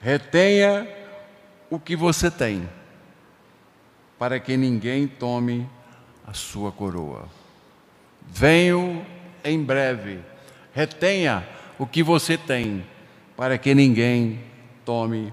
Retenha 0.00 0.88
o 1.70 1.78
que 1.78 1.94
você 1.94 2.30
tem, 2.30 2.68
para 4.18 4.40
que 4.40 4.56
ninguém 4.56 5.06
tome 5.06 5.68
a 6.26 6.34
sua 6.34 6.72
coroa. 6.72 7.28
Venho 8.26 9.06
em 9.44 9.62
breve, 9.62 10.20
retenha 10.72 11.46
o 11.78 11.86
que 11.86 12.02
você 12.02 12.36
tem, 12.36 12.84
para 13.36 13.58
que 13.58 13.74
ninguém 13.74 14.40
tome 14.84 15.32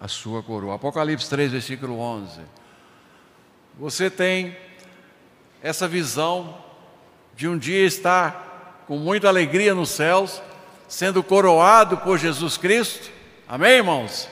a 0.00 0.08
sua 0.08 0.42
coroa. 0.42 0.76
Apocalipse 0.76 1.28
3, 1.28 1.52
versículo 1.52 1.98
11. 1.98 2.40
Você 3.78 4.10
tem 4.10 4.56
essa 5.62 5.86
visão 5.86 6.58
de 7.34 7.48
um 7.48 7.56
dia 7.56 7.84
estar 7.86 8.84
com 8.86 8.96
muita 8.96 9.28
alegria 9.28 9.74
nos 9.74 9.90
céus, 9.90 10.42
sendo 10.90 11.22
coroado 11.22 11.98
por 11.98 12.18
Jesus 12.18 12.56
Cristo. 12.56 13.10
Amém, 13.48 13.74
irmãos? 13.74 14.28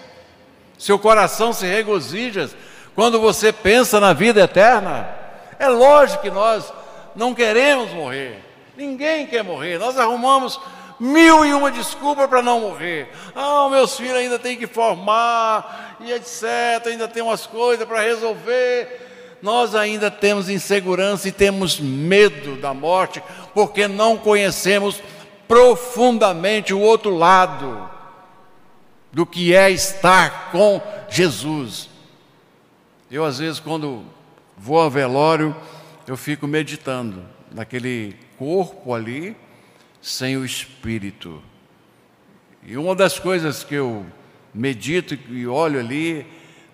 Seu 0.76 0.98
coração 0.98 1.52
se 1.52 1.64
regozija 1.64 2.50
quando 2.96 3.20
você 3.20 3.52
pensa 3.52 4.00
na 4.00 4.12
vida 4.12 4.40
eterna. 4.40 5.08
É 5.56 5.68
lógico 5.68 6.20
que 6.22 6.30
nós 6.32 6.72
não 7.14 7.32
queremos 7.32 7.92
morrer. 7.92 8.44
Ninguém 8.76 9.28
quer 9.28 9.44
morrer. 9.44 9.78
Nós 9.78 9.96
arrumamos 9.96 10.60
mil 10.98 11.46
e 11.46 11.54
uma 11.54 11.70
desculpas 11.70 12.28
para 12.28 12.42
não 12.42 12.60
morrer. 12.60 13.08
Ah, 13.36 13.68
meus 13.70 13.96
filhos 13.96 14.16
ainda 14.16 14.36
têm 14.36 14.56
que 14.56 14.66
formar 14.66 15.96
e 16.00 16.10
etc. 16.10 16.42
Ainda 16.86 17.06
tem 17.06 17.22
umas 17.22 17.46
coisas 17.46 17.86
para 17.86 18.00
resolver 18.00 19.06
nós 19.40 19.74
ainda 19.74 20.10
temos 20.10 20.48
insegurança 20.48 21.28
e 21.28 21.32
temos 21.32 21.78
medo 21.78 22.56
da 22.56 22.74
morte, 22.74 23.22
porque 23.54 23.86
não 23.86 24.16
conhecemos 24.16 25.00
profundamente 25.48 26.74
o 26.74 26.80
outro 26.80 27.16
lado 27.16 27.90
do 29.10 29.24
que 29.24 29.54
é 29.54 29.70
estar 29.70 30.52
com 30.52 30.80
Jesus. 31.08 31.88
Eu, 33.10 33.24
às 33.24 33.38
vezes, 33.38 33.58
quando 33.58 34.04
vou 34.56 34.78
ao 34.78 34.90
velório, 34.90 35.56
eu 36.06 36.16
fico 36.16 36.46
meditando 36.46 37.24
naquele 37.50 38.14
corpo 38.36 38.92
ali, 38.94 39.34
sem 40.00 40.36
o 40.36 40.44
espírito. 40.44 41.42
E 42.62 42.76
uma 42.76 42.94
das 42.94 43.18
coisas 43.18 43.64
que 43.64 43.74
eu 43.74 44.04
medito 44.52 45.14
e 45.30 45.46
olho 45.46 45.80
ali, 45.80 46.26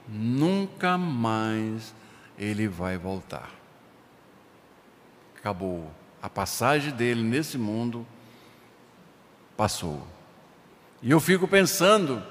nunca 0.08 0.98
mais 0.98 1.94
ele 2.38 2.66
vai 2.66 2.98
voltar. 2.98 3.50
Acabou. 5.36 5.90
A 6.20 6.28
passagem 6.28 6.90
dele 6.90 7.22
nesse 7.22 7.58
mundo 7.58 8.06
passou. 9.56 10.02
E 11.02 11.10
eu 11.10 11.20
fico 11.20 11.46
pensando, 11.46 12.22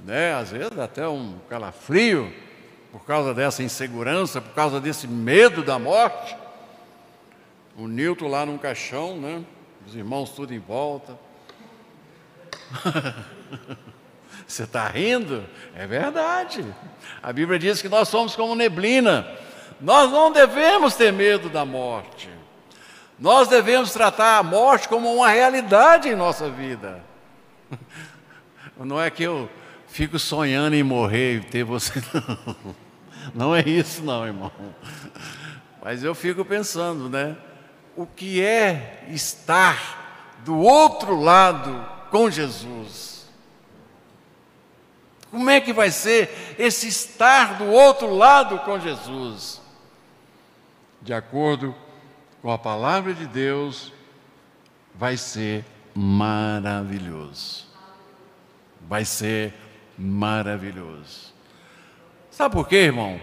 né, 0.00 0.34
às 0.34 0.50
vezes 0.50 0.78
até 0.78 1.06
um 1.08 1.38
calafrio, 1.48 2.32
por 2.90 3.04
causa 3.04 3.32
dessa 3.32 3.62
insegurança, 3.62 4.40
por 4.40 4.54
causa 4.54 4.80
desse 4.80 5.08
medo 5.08 5.62
da 5.62 5.78
morte. 5.78 6.36
O 7.76 7.88
Nilton 7.88 8.28
lá 8.28 8.44
num 8.44 8.58
caixão, 8.58 9.16
né? 9.18 9.42
Os 9.86 9.94
irmãos 9.94 10.30
tudo 10.30 10.52
em 10.52 10.58
volta. 10.58 11.18
Você 14.46 14.64
está 14.64 14.86
rindo? 14.88 15.44
É 15.74 15.86
verdade. 15.86 16.64
A 17.22 17.32
Bíblia 17.32 17.58
diz 17.58 17.80
que 17.80 17.88
nós 17.88 18.08
somos 18.08 18.36
como 18.36 18.54
neblina. 18.54 19.26
Nós 19.80 20.10
não 20.12 20.30
devemos 20.30 20.94
ter 20.94 21.12
medo 21.12 21.48
da 21.48 21.64
morte. 21.64 22.28
Nós 23.22 23.46
devemos 23.46 23.92
tratar 23.92 24.38
a 24.38 24.42
morte 24.42 24.88
como 24.88 25.14
uma 25.14 25.28
realidade 25.28 26.08
em 26.08 26.16
nossa 26.16 26.50
vida. 26.50 27.00
Não 28.76 29.00
é 29.00 29.08
que 29.12 29.22
eu 29.22 29.48
fico 29.86 30.18
sonhando 30.18 30.74
em 30.74 30.82
morrer 30.82 31.36
e 31.36 31.40
ter 31.40 31.62
você, 31.62 32.02
não. 32.12 32.74
Não 33.32 33.54
é 33.54 33.60
isso, 33.60 34.02
não, 34.02 34.26
irmão. 34.26 34.50
Mas 35.80 36.02
eu 36.02 36.16
fico 36.16 36.44
pensando, 36.44 37.08
né? 37.08 37.36
O 37.94 38.04
que 38.04 38.42
é 38.42 39.04
estar 39.10 40.34
do 40.44 40.58
outro 40.58 41.20
lado 41.20 41.86
com 42.10 42.28
Jesus? 42.28 43.28
Como 45.30 45.48
é 45.48 45.60
que 45.60 45.72
vai 45.72 45.92
ser 45.92 46.56
esse 46.58 46.88
estar 46.88 47.58
do 47.58 47.66
outro 47.66 48.12
lado 48.12 48.58
com 48.60 48.80
Jesus? 48.80 49.62
De 51.00 51.14
acordo 51.14 51.72
com 52.42 52.50
a 52.50 52.58
palavra 52.58 53.14
de 53.14 53.24
Deus, 53.24 53.92
vai 54.92 55.16
ser 55.16 55.64
maravilhoso. 55.94 57.66
Vai 58.80 59.04
ser 59.04 59.54
maravilhoso. 59.96 61.32
Sabe 62.32 62.56
por 62.56 62.66
quê, 62.66 62.76
irmão? 62.76 63.20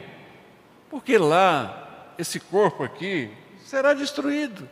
Porque 0.89 1.17
lá, 1.17 2.13
esse 2.17 2.39
corpo 2.39 2.81
aqui 2.81 3.29
será 3.65 3.93
destruído. 3.93 4.67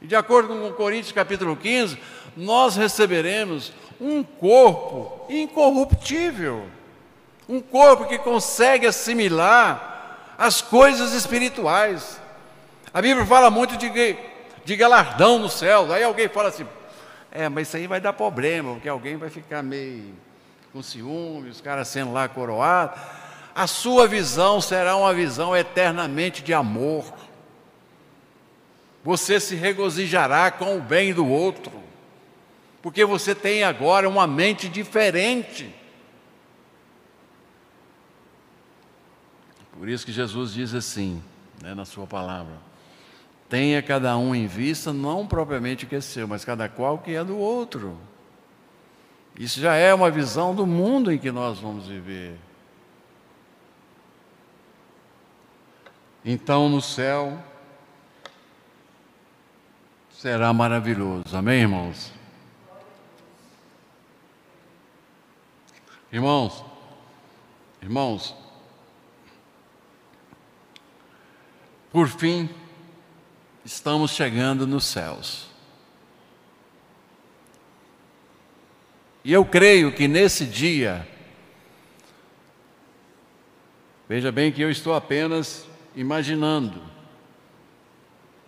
E 0.00 0.06
de 0.06 0.14
acordo 0.14 0.54
com 0.54 0.72
Coríntios 0.72 1.12
capítulo 1.12 1.56
15, 1.56 1.98
nós 2.36 2.76
receberemos 2.76 3.72
um 4.00 4.22
corpo 4.22 5.26
incorruptível, 5.28 6.68
um 7.48 7.60
corpo 7.60 8.06
que 8.06 8.18
consegue 8.18 8.86
assimilar 8.86 10.34
as 10.38 10.62
coisas 10.62 11.12
espirituais. 11.12 12.20
A 12.94 13.02
Bíblia 13.02 13.26
fala 13.26 13.50
muito 13.50 13.76
de, 13.76 14.16
de 14.64 14.76
galardão 14.76 15.38
no 15.38 15.48
céu, 15.48 15.92
aí 15.92 16.04
alguém 16.04 16.28
fala 16.28 16.48
assim: 16.48 16.66
é, 17.30 17.48
mas 17.48 17.68
isso 17.68 17.76
aí 17.76 17.88
vai 17.88 18.00
dar 18.00 18.12
problema, 18.12 18.72
porque 18.74 18.88
alguém 18.88 19.16
vai 19.16 19.28
ficar 19.28 19.62
meio 19.62 20.14
com 20.72 20.80
ciúme, 20.80 21.50
os 21.50 21.60
caras 21.60 21.88
sendo 21.88 22.12
lá 22.12 22.28
coroados. 22.28 23.00
A 23.54 23.66
sua 23.66 24.06
visão 24.06 24.60
será 24.60 24.96
uma 24.96 25.12
visão 25.12 25.56
eternamente 25.56 26.42
de 26.42 26.54
amor. 26.54 27.04
Você 29.04 29.38
se 29.38 29.54
regozijará 29.54 30.50
com 30.50 30.78
o 30.78 30.80
bem 30.80 31.12
do 31.12 31.28
outro 31.28 31.84
porque 32.84 33.02
você 33.02 33.34
tem 33.34 33.64
agora 33.64 34.06
uma 34.06 34.26
mente 34.26 34.68
diferente. 34.68 35.74
Por 39.72 39.88
isso 39.88 40.04
que 40.04 40.12
Jesus 40.12 40.52
diz 40.52 40.74
assim, 40.74 41.22
né, 41.62 41.74
na 41.74 41.86
sua 41.86 42.06
palavra: 42.06 42.52
tenha 43.54 43.80
cada 43.80 44.18
um 44.18 44.34
em 44.34 44.48
vista 44.48 44.92
não 44.92 45.28
propriamente 45.28 45.84
o 45.84 45.88
que 45.88 45.94
é 45.94 46.00
seu, 46.00 46.26
mas 46.26 46.44
cada 46.44 46.68
qual 46.68 46.98
que 46.98 47.14
é 47.14 47.22
do 47.22 47.38
outro. 47.38 47.96
Isso 49.38 49.60
já 49.60 49.76
é 49.76 49.94
uma 49.94 50.10
visão 50.10 50.52
do 50.52 50.66
mundo 50.66 51.12
em 51.12 51.18
que 51.18 51.30
nós 51.30 51.60
vamos 51.60 51.86
viver. 51.86 52.36
Então 56.24 56.68
no 56.68 56.82
céu 56.82 57.40
será 60.10 60.52
maravilhoso. 60.52 61.36
Amém, 61.36 61.60
irmãos? 61.60 62.12
Irmãos, 66.10 66.64
irmãos, 67.80 68.34
por 71.92 72.08
fim, 72.08 72.48
estamos 73.64 74.10
chegando 74.10 74.66
nos 74.66 74.84
céus. 74.84 75.46
E 79.24 79.32
eu 79.32 79.44
creio 79.44 79.90
que 79.90 80.06
nesse 80.06 80.44
dia, 80.44 81.08
veja 84.06 84.30
bem 84.30 84.52
que 84.52 84.60
eu 84.60 84.70
estou 84.70 84.94
apenas 84.94 85.66
imaginando, 85.96 86.82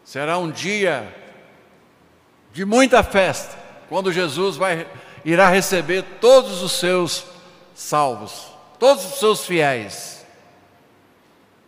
será 0.04 0.36
um 0.36 0.50
dia 0.50 1.14
de 2.52 2.64
muita 2.64 3.02
festa, 3.02 3.56
quando 3.88 4.12
Jesus 4.12 4.56
vai 4.56 4.86
irá 5.24 5.48
receber 5.48 6.02
todos 6.20 6.62
os 6.62 6.72
seus 6.72 7.24
salvos, 7.74 8.52
todos 8.78 9.04
os 9.04 9.18
seus 9.18 9.46
fiéis. 9.46 10.26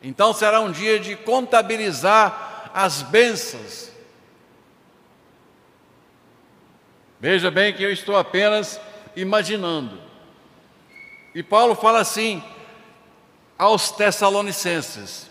Então 0.03 0.33
será 0.33 0.61
um 0.61 0.71
dia 0.71 1.01
de 1.01 1.17
contabilizar 1.17 2.48
as 2.75 3.03
bênçãos. 3.03 3.91
Veja 7.21 7.51
bem 7.51 7.73
que 7.73 7.83
eu 7.83 7.93
estou 7.93 8.17
apenas 8.17 8.81
imaginando. 9.17 10.01
E 11.35 11.43
Paulo 11.43 11.75
fala 11.75 12.01
assim 12.01 12.43
aos 13.59 13.91
Tessalonicenses. 13.91 15.29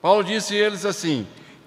Paulo 0.00 0.24
disse 0.24 0.54
a 0.54 0.66
eles 0.66 0.84
assim: 0.84 1.26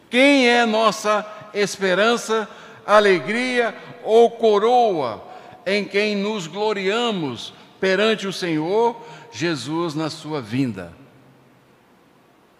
Quem 0.09 0.49
é 0.49 0.65
nossa 0.65 1.25
esperança, 1.53 2.49
alegria 2.85 3.75
ou 4.03 4.31
coroa 4.31 5.23
em 5.65 5.85
quem 5.85 6.15
nos 6.15 6.47
gloriamos 6.47 7.53
perante 7.79 8.27
o 8.27 8.33
Senhor 8.33 8.95
Jesus 9.31 9.95
na 9.95 10.09
sua 10.09 10.41
vinda. 10.41 10.93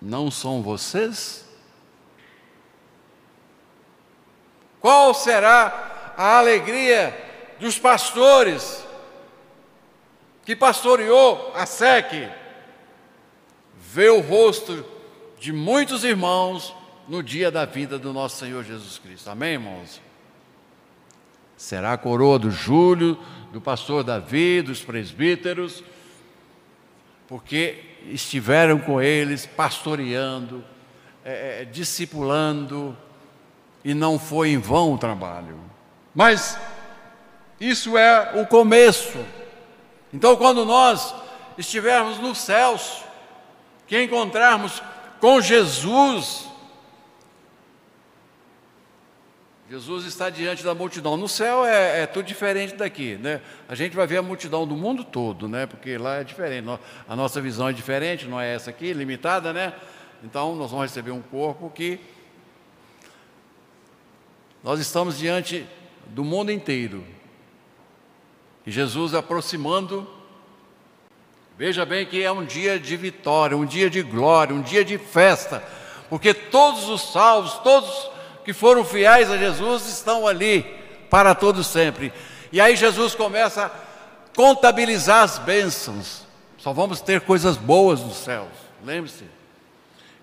Não 0.01 0.29
são 0.29 0.61
vocês? 0.61 1.44
Qual 4.85 5.15
será 5.15 6.13
a 6.15 6.37
alegria 6.37 7.11
dos 7.59 7.79
pastores 7.79 8.85
que 10.45 10.55
pastoreou 10.55 11.51
a 11.55 11.65
SEC, 11.65 12.29
vê 13.75 14.09
o 14.09 14.21
rosto 14.21 14.85
de 15.39 15.51
muitos 15.51 16.03
irmãos 16.03 16.71
no 17.07 17.23
dia 17.23 17.49
da 17.49 17.65
vida 17.65 17.97
do 17.97 18.13
nosso 18.13 18.37
Senhor 18.37 18.63
Jesus 18.63 18.99
Cristo. 18.99 19.27
Amém, 19.27 19.53
irmãos? 19.53 19.99
Será 21.57 21.93
a 21.93 21.97
coroa 21.97 22.37
do 22.37 22.51
Júlio, 22.51 23.17
do 23.51 23.59
pastor 23.59 24.03
Davi, 24.03 24.61
dos 24.61 24.83
presbíteros, 24.83 25.83
porque 27.27 27.83
estiveram 28.11 28.77
com 28.77 29.01
eles 29.01 29.47
pastoreando, 29.47 30.63
é, 31.23 31.61
é, 31.61 31.65
discipulando, 31.65 32.95
e 33.85 33.93
não 33.93 34.17
foi 34.17 34.49
em 34.49 34.57
vão 34.57 34.93
o 34.93 34.97
trabalho. 34.97 35.59
Mas 36.13 36.57
isso 37.59 37.95
é 37.95 38.41
o 38.41 38.47
começo. 38.47 39.23
Então, 40.11 40.35
quando 40.35 40.65
nós 40.65 41.13
estivermos 41.55 42.17
nos 42.17 42.39
céus, 42.39 43.03
que 43.85 44.01
encontrarmos 44.01 44.81
com 45.21 45.39
Jesus, 45.39 46.47
Jesus 49.69 50.05
está 50.05 50.31
diante 50.31 50.63
da 50.63 50.73
multidão. 50.73 51.15
No 51.15 51.29
céu 51.29 51.63
é, 51.63 52.01
é, 52.01 52.05
tudo 52.07 52.25
diferente 52.25 52.75
daqui, 52.75 53.17
né? 53.17 53.39
A 53.69 53.75
gente 53.75 53.95
vai 53.95 54.07
ver 54.07 54.17
a 54.17 54.23
multidão 54.23 54.65
do 54.65 54.75
mundo 54.75 55.03
todo, 55.03 55.47
né? 55.47 55.67
Porque 55.67 55.95
lá 55.95 56.17
é 56.17 56.23
diferente. 56.23 56.67
A 57.07 57.15
nossa 57.15 57.39
visão 57.39 57.69
é 57.69 57.73
diferente, 57.73 58.25
não 58.25 58.41
é 58.41 58.55
essa 58.55 58.71
aqui, 58.71 58.93
limitada, 58.93 59.53
né? 59.53 59.73
Então 60.23 60.55
nós 60.55 60.71
vamos 60.71 60.87
receber 60.87 61.11
um 61.11 61.21
corpo 61.21 61.69
que 61.69 61.99
nós 64.65 64.79
estamos 64.79 65.19
diante 65.19 65.63
do 66.07 66.23
mundo 66.23 66.51
inteiro. 66.51 67.05
E 68.65 68.71
Jesus 68.71 69.13
aproximando, 69.13 70.09
veja 71.55 71.85
bem 71.85 72.03
que 72.03 72.23
é 72.23 72.31
um 72.31 72.43
dia 72.43 72.79
de 72.79 72.97
vitória, 72.97 73.55
um 73.55 73.63
dia 73.63 73.91
de 73.91 74.01
glória, 74.01 74.55
um 74.55 74.63
dia 74.63 74.83
de 74.83 74.97
festa, 74.97 75.63
porque 76.09 76.33
todos 76.33 76.89
os 76.89 77.13
salvos, 77.13 77.53
todos 77.59 78.09
que 78.43 78.53
foram 78.53 78.83
fiéis 78.83 79.29
a 79.29 79.37
Jesus 79.37 79.85
estão 79.85 80.25
ali 80.25 80.63
para 81.11 81.35
todos 81.35 81.67
sempre. 81.67 82.11
E 82.51 82.59
aí 82.59 82.75
Jesus 82.75 83.13
começa 83.13 83.67
a 83.67 83.71
contabilizar 84.35 85.21
as 85.21 85.37
bênçãos. 85.37 86.25
Só 86.57 86.73
vamos 86.73 87.01
ter 87.01 87.21
coisas 87.21 87.55
boas 87.55 88.01
nos 88.01 88.17
céus. 88.17 88.49
Lembre-se. 88.83 89.25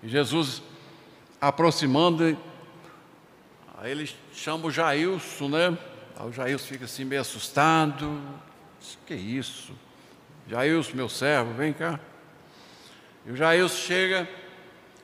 E 0.03 0.09
Jesus 0.09 0.61
aproximando, 1.39 2.37
aí 3.77 3.91
ele 3.91 4.22
chama 4.33 4.67
o 4.67 4.71
Jailson, 4.71 5.49
né? 5.49 5.77
Aí 6.17 6.27
o 6.27 6.31
Jailson 6.31 6.67
fica 6.67 6.85
assim 6.85 7.05
meio 7.05 7.21
assustado. 7.21 8.21
Que 9.05 9.13
isso? 9.13 9.73
Jailson, 10.47 10.95
meu 10.95 11.07
servo, 11.07 11.53
vem 11.53 11.71
cá. 11.71 11.99
E 13.25 13.31
o 13.31 13.35
Jailson 13.35 13.77
chega, 13.77 14.27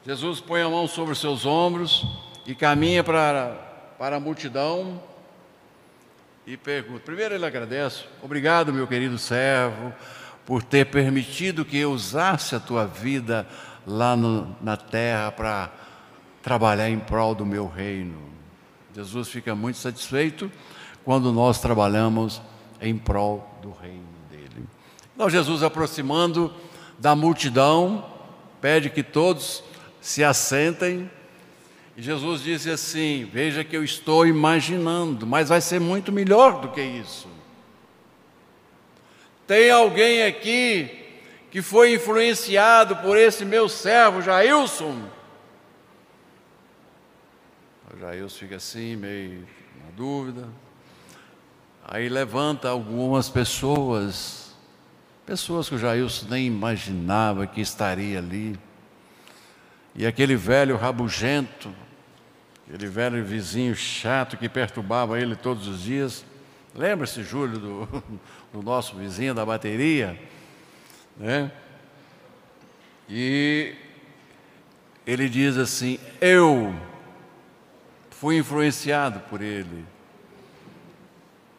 Jesus 0.06 0.42
põe 0.42 0.62
a 0.62 0.70
mão 0.70 0.88
sobre 0.88 1.14
os 1.14 1.20
seus 1.20 1.46
ombros 1.46 2.06
e 2.46 2.54
caminha 2.54 3.04
para, 3.04 3.52
para 3.98 4.18
a 4.18 4.20
multidão 4.20 5.02
e 6.46 6.58
pergunta. 6.58 7.00
Primeiro 7.06 7.36
ele 7.36 7.46
agradece, 7.46 8.04
obrigado, 8.22 8.74
meu 8.74 8.88
querido 8.88 9.18
servo, 9.18 9.94
por 10.46 10.64
ter 10.64 10.86
permitido 10.88 11.64
que 11.64 11.78
eu 11.78 11.92
usasse 11.92 12.56
a 12.56 12.60
tua 12.60 12.86
vida 12.86 13.48
lá 13.86 14.16
no, 14.16 14.56
na 14.62 14.76
terra 14.76 15.32
para 15.32 15.72
trabalhar 16.42 16.90
em 16.90 17.00
prol 17.00 17.34
do 17.34 17.46
meu 17.46 17.68
reino. 17.68 18.29
Jesus 18.96 19.28
fica 19.30 19.56
muito 19.56 19.78
satisfeito 19.78 20.52
quando 21.04 21.32
nós 21.32 21.60
trabalhamos 21.60 22.42
em 22.82 22.98
prol 22.98 23.50
do 23.62 23.72
reino 23.72 24.08
dele. 24.30 24.66
Então, 25.16 25.30
Jesus 25.30 25.64
aproximando 25.64 26.54
da 26.98 27.16
multidão, 27.16 28.06
pede 28.62 28.90
que 28.90 29.04
todos 29.04 29.64
se 30.02 30.24
assentem 30.24 31.10
e 32.00 32.02
Jesus 32.02 32.42
disse 32.42 32.70
assim: 32.72 33.30
Veja 33.30 33.62
que 33.62 33.76
eu 33.76 33.84
estou 33.84 34.26
imaginando, 34.26 35.28
mas 35.28 35.50
vai 35.50 35.60
ser 35.60 35.82
muito 35.82 36.14
melhor 36.14 36.62
do 36.62 36.70
que 36.70 36.82
isso. 36.82 37.28
Tem 39.46 39.70
alguém 39.70 40.24
aqui 40.24 40.90
que 41.52 41.62
foi 41.62 41.96
influenciado 41.96 42.96
por 42.96 43.18
esse 43.18 43.44
meu 43.44 43.68
servo 43.68 44.22
Jailson? 44.22 44.98
O 47.92 48.00
Jailson 48.00 48.38
fica 48.38 48.56
assim, 48.58 48.96
meio 48.96 49.48
na 49.84 49.90
dúvida. 49.96 50.48
Aí 51.84 52.08
levanta 52.08 52.70
algumas 52.70 53.30
pessoas, 53.30 54.56
pessoas 55.26 55.68
que 55.68 55.74
o 55.74 55.80
Jailson 55.80 56.28
nem 56.30 56.46
imaginava 56.46 57.48
que 57.48 57.60
estaria 57.60 58.20
ali. 58.20 58.60
E 59.96 60.06
aquele 60.06 60.36
velho 60.36 60.78
rabugento, 60.78 61.74
aquele 62.68 62.86
velho 62.86 63.26
vizinho 63.26 63.76
chato 63.76 64.38
que 64.38 64.48
perturbava 64.48 65.20
ele 65.20 65.36
todos 65.36 65.68
os 65.68 65.82
dias. 65.82 66.24
Lembra-se, 66.76 67.24
Júlio, 67.24 67.58
do, 67.58 68.04
do, 68.54 68.62
nosso 68.62 68.96
vizinho 68.96 69.34
da 69.34 69.44
bateria? 69.44 70.20
Né? 71.18 71.52
E 73.10 73.74
ele 75.08 75.28
diz 75.28 75.58
assim: 75.58 76.00
Eu 76.22 76.72
fui 78.20 78.38
influenciado 78.38 79.22
por 79.22 79.42
ele, 79.42 79.86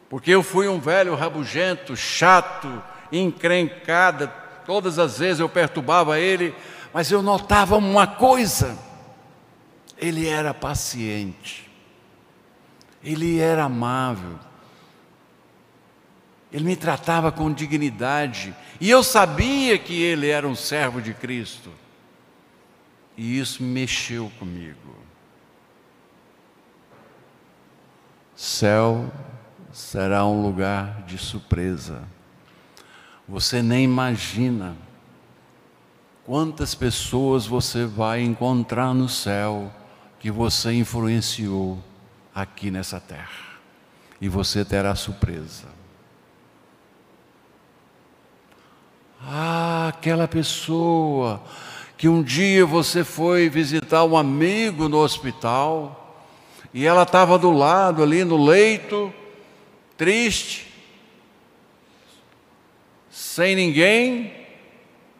porque 0.07 0.29
eu 0.29 0.43
fui 0.43 0.67
um 0.67 0.79
velho 0.79 1.15
rabugento, 1.15 1.95
chato, 1.97 2.83
encrencada, 3.11 4.27
todas 4.63 4.99
as 4.99 5.17
vezes 5.17 5.39
eu 5.39 5.49
perturbava 5.49 6.19
ele, 6.19 6.53
mas 6.93 7.09
eu 7.09 7.23
notava 7.23 7.77
uma 7.77 8.05
coisa. 8.05 8.77
Ele 9.97 10.27
era 10.27 10.53
paciente, 10.53 11.67
ele 13.03 13.39
era 13.39 13.63
amável, 13.63 14.37
ele 16.51 16.65
me 16.65 16.75
tratava 16.75 17.31
com 17.31 17.51
dignidade, 17.51 18.55
e 18.79 18.87
eu 18.87 19.01
sabia 19.01 19.79
que 19.79 19.99
ele 19.99 20.27
era 20.27 20.47
um 20.47 20.55
servo 20.55 21.01
de 21.01 21.13
Cristo, 21.15 21.71
e 23.17 23.39
isso 23.39 23.63
mexeu 23.63 24.31
comigo. 24.37 25.00
Céu 28.41 29.13
será 29.71 30.25
um 30.25 30.41
lugar 30.41 31.03
de 31.03 31.15
surpresa. 31.15 32.01
Você 33.29 33.61
nem 33.61 33.83
imagina 33.83 34.75
quantas 36.25 36.73
pessoas 36.73 37.45
você 37.45 37.85
vai 37.85 38.19
encontrar 38.23 38.95
no 38.95 39.07
céu 39.07 39.71
que 40.19 40.31
você 40.31 40.73
influenciou 40.73 41.77
aqui 42.33 42.71
nessa 42.71 42.99
terra. 42.99 43.59
E 44.19 44.27
você 44.27 44.65
terá 44.65 44.95
surpresa. 44.95 45.67
Ah, 49.21 49.89
aquela 49.89 50.27
pessoa 50.27 51.43
que 51.95 52.09
um 52.09 52.23
dia 52.23 52.65
você 52.65 53.03
foi 53.03 53.49
visitar 53.49 54.03
um 54.03 54.17
amigo 54.17 54.89
no 54.89 54.97
hospital 54.97 56.00
e 56.73 56.85
ela 56.85 57.03
estava 57.03 57.37
do 57.37 57.51
lado 57.51 58.01
ali 58.01 58.23
no 58.23 58.43
leito, 58.43 59.13
triste, 59.97 60.71
sem 63.09 63.55
ninguém, 63.55 64.33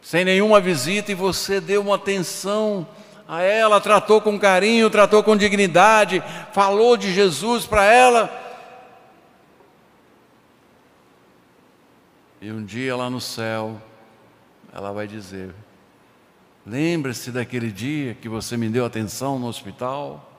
sem 0.00 0.24
nenhuma 0.24 0.60
visita 0.60 1.12
e 1.12 1.14
você 1.14 1.60
deu 1.60 1.82
uma 1.82 1.96
atenção 1.96 2.86
a 3.28 3.42
ela, 3.42 3.80
tratou 3.80 4.20
com 4.20 4.38
carinho, 4.38 4.90
tratou 4.90 5.22
com 5.22 5.36
dignidade, 5.36 6.22
falou 6.52 6.96
de 6.96 7.12
Jesus 7.12 7.66
para 7.66 7.84
ela. 7.84 8.40
E 12.40 12.50
um 12.50 12.64
dia 12.64 12.96
lá 12.96 13.08
no 13.08 13.20
céu, 13.20 13.80
ela 14.72 14.90
vai 14.90 15.06
dizer: 15.06 15.54
Lembre-se 16.66 17.30
daquele 17.30 17.70
dia 17.70 18.14
que 18.14 18.28
você 18.28 18.56
me 18.56 18.68
deu 18.68 18.84
atenção 18.84 19.38
no 19.38 19.46
hospital? 19.46 20.31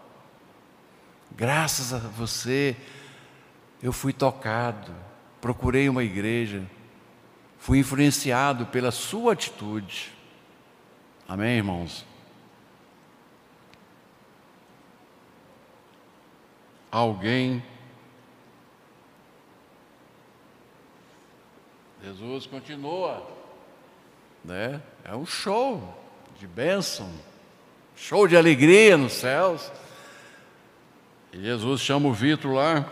Graças 1.35 1.93
a 1.93 1.97
você, 1.97 2.75
eu 3.81 3.91
fui 3.91 4.13
tocado, 4.13 4.93
procurei 5.41 5.89
uma 5.89 6.03
igreja, 6.03 6.63
fui 7.57 7.79
influenciado 7.79 8.65
pela 8.67 8.91
sua 8.91 9.33
atitude. 9.33 10.11
Amém, 11.27 11.57
irmãos? 11.57 12.05
alguém. 16.93 17.63
Jesus 22.03 22.45
continua, 22.45 23.25
né? 24.45 24.79
É 25.03 25.15
um 25.15 25.25
show 25.25 25.97
de 26.37 26.45
bênção, 26.45 27.09
show 27.95 28.27
de 28.27 28.37
alegria 28.37 28.95
nos 28.95 29.13
céus. 29.13 29.71
Jesus 31.41 31.81
chama 31.81 32.07
o 32.07 32.13
Vitor 32.13 32.53
lá. 32.53 32.85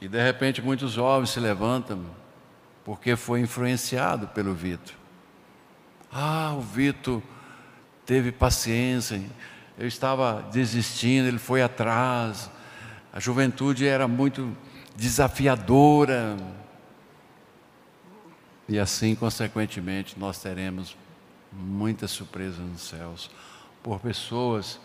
E 0.00 0.08
de 0.08 0.22
repente 0.22 0.60
muitos 0.60 0.92
jovens 0.92 1.30
se 1.30 1.40
levantam 1.40 2.04
porque 2.84 3.16
foi 3.16 3.40
influenciado 3.40 4.28
pelo 4.28 4.54
Vitor. 4.54 4.94
Ah, 6.12 6.54
o 6.56 6.60
Vitor 6.60 7.22
teve 8.04 8.30
paciência, 8.30 9.20
eu 9.78 9.86
estava 9.86 10.42
desistindo, 10.52 11.26
ele 11.26 11.38
foi 11.38 11.62
atrás. 11.62 12.50
A 13.12 13.18
juventude 13.18 13.86
era 13.86 14.06
muito 14.06 14.56
desafiadora. 14.94 16.36
E 18.68 18.78
assim, 18.78 19.14
consequentemente, 19.14 20.18
nós 20.18 20.38
teremos 20.38 20.96
muitas 21.50 22.10
surpresas 22.10 22.58
nos 22.58 22.82
céus 22.82 23.30
por 23.82 24.00
pessoas 24.00 24.78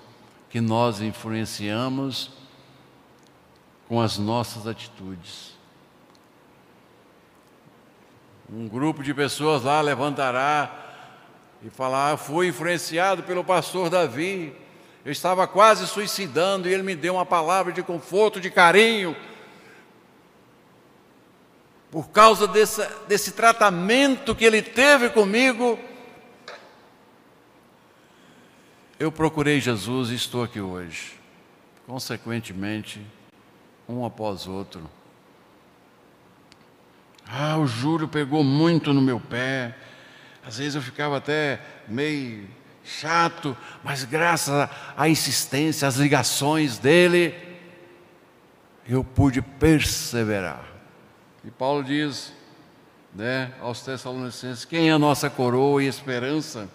que 0.51 0.59
nós 0.59 0.99
influenciamos 0.99 2.29
com 3.87 4.01
as 4.01 4.17
nossas 4.17 4.67
atitudes. 4.67 5.51
Um 8.51 8.67
grupo 8.67 9.01
de 9.01 9.13
pessoas 9.13 9.63
lá 9.63 9.79
levantará 9.79 10.69
e 11.63 11.69
falar: 11.69 12.11
ah, 12.11 12.17
fui 12.17 12.49
influenciado 12.49 13.23
pelo 13.23 13.45
pastor 13.45 13.89
Davi. 13.89 14.53
Eu 15.05 15.11
estava 15.11 15.47
quase 15.47 15.87
suicidando 15.87 16.67
e 16.67 16.73
ele 16.73 16.83
me 16.83 16.95
deu 16.95 17.15
uma 17.15 17.25
palavra 17.25 17.71
de 17.71 17.81
conforto, 17.81 18.41
de 18.41 18.51
carinho. 18.51 19.15
Por 21.89 22.09
causa 22.09 22.45
desse, 22.45 22.85
desse 23.07 23.31
tratamento 23.31 24.35
que 24.35 24.45
ele 24.45 24.61
teve 24.61 25.09
comigo, 25.09 25.79
eu 29.01 29.11
procurei 29.11 29.59
Jesus 29.59 30.11
e 30.11 30.15
estou 30.15 30.43
aqui 30.43 30.61
hoje. 30.61 31.13
Consequentemente, 31.87 33.01
um 33.89 34.05
após 34.05 34.45
outro. 34.45 34.87
Ah, 37.27 37.57
o 37.57 37.65
Júlio 37.65 38.07
pegou 38.07 38.43
muito 38.43 38.93
no 38.93 39.01
meu 39.01 39.19
pé. 39.19 39.75
Às 40.45 40.59
vezes 40.59 40.75
eu 40.75 40.83
ficava 40.83 41.17
até 41.17 41.59
meio 41.87 42.47
chato, 42.83 43.57
mas 43.83 44.03
graças 44.03 44.69
à 44.95 45.09
insistência, 45.09 45.87
às 45.87 45.95
ligações 45.95 46.77
dele, 46.77 47.33
eu 48.87 49.03
pude 49.03 49.41
perseverar. 49.41 50.63
E 51.43 51.49
Paulo 51.49 51.83
diz, 51.83 52.31
né, 53.15 53.51
aos 53.61 53.81
Tessalonicenses: 53.81 54.63
quem 54.63 54.89
é 54.89 54.91
a 54.91 54.99
nossa 54.99 55.27
coroa 55.27 55.83
e 55.83 55.87
esperança? 55.87 56.69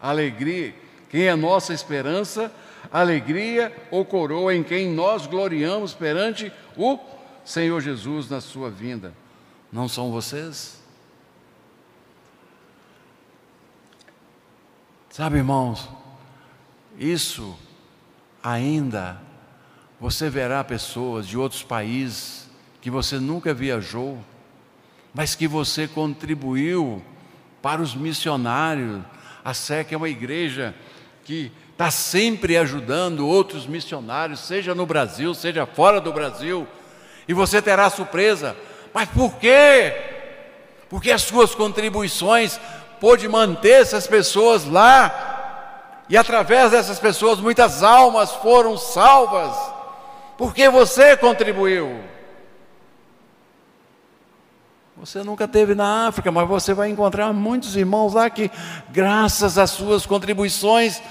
Alegria. 0.00 0.82
Quem 1.12 1.26
é 1.26 1.36
nossa 1.36 1.74
esperança? 1.74 2.50
Alegria 2.90 3.70
ou 3.90 4.02
coroa 4.02 4.54
em 4.54 4.62
quem 4.62 4.88
nós 4.88 5.26
gloriamos 5.26 5.92
perante 5.92 6.50
o 6.74 6.98
Senhor 7.44 7.82
Jesus 7.82 8.30
na 8.30 8.40
sua 8.40 8.70
vinda. 8.70 9.12
Não 9.70 9.88
são 9.88 10.10
vocês? 10.10 10.82
Sabe, 15.10 15.36
irmãos, 15.36 15.86
isso 16.98 17.58
ainda 18.42 19.20
você 20.00 20.30
verá 20.30 20.64
pessoas 20.64 21.28
de 21.28 21.36
outros 21.36 21.62
países 21.62 22.48
que 22.80 22.90
você 22.90 23.18
nunca 23.18 23.52
viajou, 23.52 24.18
mas 25.12 25.34
que 25.34 25.46
você 25.46 25.86
contribuiu 25.86 27.04
para 27.60 27.82
os 27.82 27.94
missionários. 27.94 29.02
A 29.44 29.52
SEC 29.52 29.92
é 29.92 29.96
uma 29.96 30.08
igreja 30.08 30.74
que 31.24 31.52
está 31.72 31.90
sempre 31.90 32.56
ajudando 32.56 33.26
outros 33.26 33.66
missionários, 33.66 34.40
seja 34.40 34.74
no 34.74 34.86
Brasil, 34.86 35.34
seja 35.34 35.66
fora 35.66 36.00
do 36.00 36.12
Brasil, 36.12 36.66
e 37.26 37.34
você 37.34 37.60
terá 37.60 37.88
surpresa. 37.90 38.56
Mas 38.92 39.08
por 39.08 39.36
quê? 39.36 39.94
Porque 40.88 41.10
as 41.10 41.22
suas 41.22 41.54
contribuições 41.54 42.60
pôde 43.00 43.26
manter 43.28 43.80
essas 43.80 44.06
pessoas 44.06 44.64
lá, 44.64 46.04
e 46.08 46.16
através 46.16 46.70
dessas 46.70 46.98
pessoas 46.98 47.40
muitas 47.40 47.82
almas 47.82 48.30
foram 48.32 48.76
salvas, 48.76 49.56
porque 50.36 50.68
você 50.68 51.16
contribuiu. 51.16 52.11
Você 55.02 55.24
nunca 55.24 55.48
teve 55.48 55.74
na 55.74 56.06
África, 56.06 56.30
mas 56.30 56.46
você 56.46 56.72
vai 56.72 56.88
encontrar 56.88 57.32
muitos 57.32 57.74
irmãos 57.74 58.14
lá 58.14 58.30
que, 58.30 58.48
graças 58.90 59.58
às 59.58 59.70
suas 59.70 60.06
contribuições, 60.06 61.02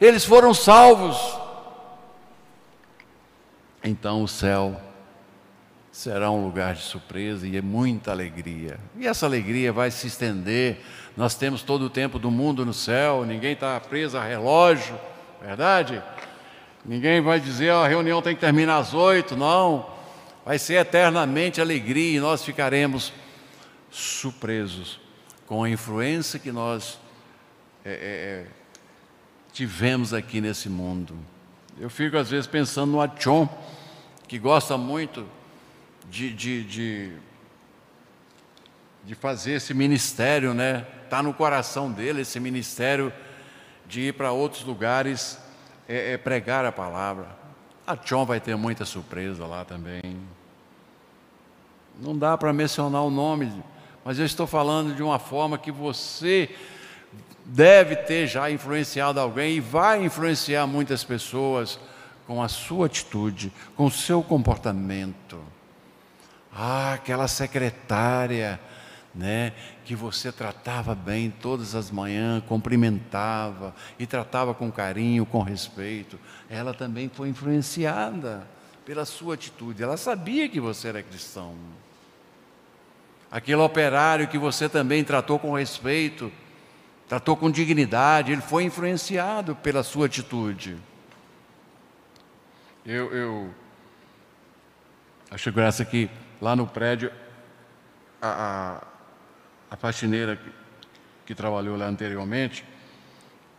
eles 0.00 0.24
foram 0.24 0.54
salvos. 0.54 1.18
Então 3.82 4.22
o 4.22 4.28
céu 4.28 4.80
será 5.90 6.30
um 6.30 6.44
lugar 6.44 6.74
de 6.74 6.82
surpresa 6.82 7.44
e 7.44 7.56
é 7.56 7.60
muita 7.60 8.12
alegria. 8.12 8.78
E 8.96 9.08
essa 9.08 9.26
alegria 9.26 9.72
vai 9.72 9.90
se 9.90 10.06
estender 10.06 10.80
nós 11.16 11.34
temos 11.34 11.62
todo 11.62 11.86
o 11.86 11.90
tempo 11.90 12.20
do 12.20 12.30
mundo 12.30 12.64
no 12.64 12.72
céu, 12.72 13.24
ninguém 13.26 13.54
está 13.54 13.78
preso 13.80 14.16
a 14.16 14.24
relógio, 14.24 14.94
verdade? 15.44 16.00
Ninguém 16.84 17.20
vai 17.20 17.40
dizer 17.40 17.72
oh, 17.72 17.78
a 17.78 17.88
reunião 17.88 18.22
tem 18.22 18.36
que 18.36 18.40
terminar 18.40 18.78
às 18.78 18.94
oito, 18.94 19.36
não. 19.36 19.84
Vai 20.46 20.60
ser 20.60 20.74
eternamente 20.74 21.60
alegria 21.60 22.18
e 22.18 22.20
nós 22.20 22.44
ficaremos 22.44 23.12
surpresos 23.92 24.98
com 25.46 25.62
a 25.62 25.70
influência 25.70 26.40
que 26.40 26.50
nós 26.50 26.98
é, 27.84 27.90
é, 27.90 27.94
é, 27.94 28.46
tivemos 29.52 30.14
aqui 30.14 30.40
nesse 30.40 30.68
mundo. 30.68 31.14
Eu 31.78 31.90
fico 31.90 32.16
às 32.16 32.30
vezes 32.30 32.46
pensando 32.46 32.92
no 32.92 33.00
Achon, 33.00 33.46
que 34.26 34.38
gosta 34.38 34.78
muito 34.78 35.28
de, 36.08 36.32
de, 36.32 36.64
de, 36.64 37.12
de 39.04 39.14
fazer 39.14 39.52
esse 39.52 39.74
ministério, 39.74 40.54
né? 40.54 40.86
está 41.04 41.22
no 41.22 41.34
coração 41.34 41.92
dele 41.92 42.22
esse 42.22 42.40
ministério 42.40 43.12
de 43.86 44.00
ir 44.00 44.14
para 44.14 44.32
outros 44.32 44.64
lugares 44.64 45.38
é, 45.86 46.14
é 46.14 46.16
pregar 46.16 46.64
a 46.64 46.72
palavra. 46.72 47.28
A 47.86 47.94
vai 48.24 48.40
ter 48.40 48.56
muita 48.56 48.86
surpresa 48.86 49.44
lá 49.44 49.64
também. 49.64 50.16
Não 52.00 52.16
dá 52.16 52.38
para 52.38 52.52
mencionar 52.52 53.02
o 53.02 53.10
nome, 53.10 53.52
mas 54.04 54.18
eu 54.18 54.24
estou 54.24 54.46
falando 54.46 54.94
de 54.94 55.02
uma 55.02 55.18
forma 55.18 55.58
que 55.58 55.70
você 55.70 56.50
deve 57.44 57.96
ter 57.96 58.26
já 58.26 58.50
influenciado 58.50 59.20
alguém 59.20 59.56
e 59.56 59.60
vai 59.60 60.04
influenciar 60.04 60.66
muitas 60.66 61.04
pessoas 61.04 61.78
com 62.26 62.42
a 62.42 62.48
sua 62.48 62.86
atitude, 62.86 63.52
com 63.76 63.86
o 63.86 63.90
seu 63.90 64.22
comportamento. 64.22 65.38
Ah, 66.52 66.94
aquela 66.94 67.28
secretária 67.28 68.60
né, 69.14 69.52
que 69.84 69.94
você 69.94 70.32
tratava 70.32 70.94
bem 70.94 71.30
todas 71.30 71.74
as 71.74 71.90
manhãs, 71.90 72.42
cumprimentava 72.44 73.74
e 73.98 74.06
tratava 74.06 74.54
com 74.54 74.70
carinho, 74.70 75.26
com 75.26 75.42
respeito, 75.42 76.18
ela 76.48 76.72
também 76.72 77.08
foi 77.08 77.28
influenciada 77.28 78.46
pela 78.84 79.04
sua 79.04 79.34
atitude. 79.34 79.82
Ela 79.82 79.96
sabia 79.96 80.48
que 80.48 80.60
você 80.60 80.88
era 80.88 81.02
cristão. 81.02 81.54
Aquele 83.32 83.62
operário 83.62 84.28
que 84.28 84.36
você 84.36 84.68
também 84.68 85.02
tratou 85.02 85.38
com 85.38 85.54
respeito, 85.54 86.30
tratou 87.08 87.34
com 87.34 87.50
dignidade, 87.50 88.30
ele 88.30 88.42
foi 88.42 88.64
influenciado 88.64 89.56
pela 89.56 89.82
sua 89.82 90.04
atitude. 90.04 90.76
Eu, 92.84 93.10
eu 93.10 93.54
acho 95.30 95.50
graça 95.50 95.82
que 95.82 96.10
lá 96.42 96.54
no 96.54 96.66
prédio 96.66 97.10
a, 98.20 98.84
a 99.70 99.76
faxineira 99.76 100.36
que, 100.36 100.52
que 101.24 101.34
trabalhou 101.34 101.74
lá 101.74 101.86
anteriormente, 101.86 102.66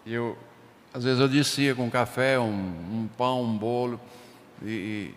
eu, 0.05 0.37
às 0.93 1.03
vezes 1.03 1.19
eu 1.19 1.27
descia 1.27 1.73
com 1.73 1.89
café, 1.89 2.37
um, 2.37 2.51
um 2.51 3.09
pão, 3.17 3.41
um 3.41 3.57
bolo, 3.57 3.99
e, 4.61 4.69
e, 4.69 5.15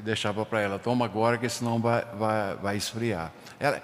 e 0.00 0.02
deixava 0.02 0.46
para 0.46 0.60
ela, 0.62 0.78
toma 0.78 1.04
agora 1.04 1.36
que 1.36 1.46
senão 1.48 1.78
vai, 1.78 2.02
vai, 2.14 2.56
vai 2.56 2.76
esfriar. 2.76 3.30
Ela, 3.58 3.82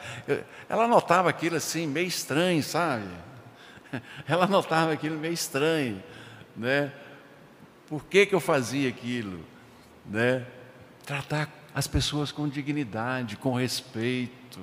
ela 0.66 0.88
notava 0.88 1.28
aquilo 1.28 1.56
assim, 1.56 1.86
meio 1.86 2.08
estranho, 2.08 2.62
sabe? 2.62 3.06
Ela 4.26 4.46
notava 4.46 4.92
aquilo 4.92 5.18
meio 5.18 5.34
estranho, 5.34 6.02
né? 6.56 6.90
Por 7.86 8.04
que, 8.06 8.26
que 8.26 8.34
eu 8.34 8.40
fazia 8.40 8.88
aquilo? 8.88 9.44
Né? 10.06 10.44
Tratar 11.04 11.48
as 11.74 11.86
pessoas 11.86 12.32
com 12.32 12.48
dignidade, 12.48 13.36
com 13.36 13.54
respeito. 13.54 14.58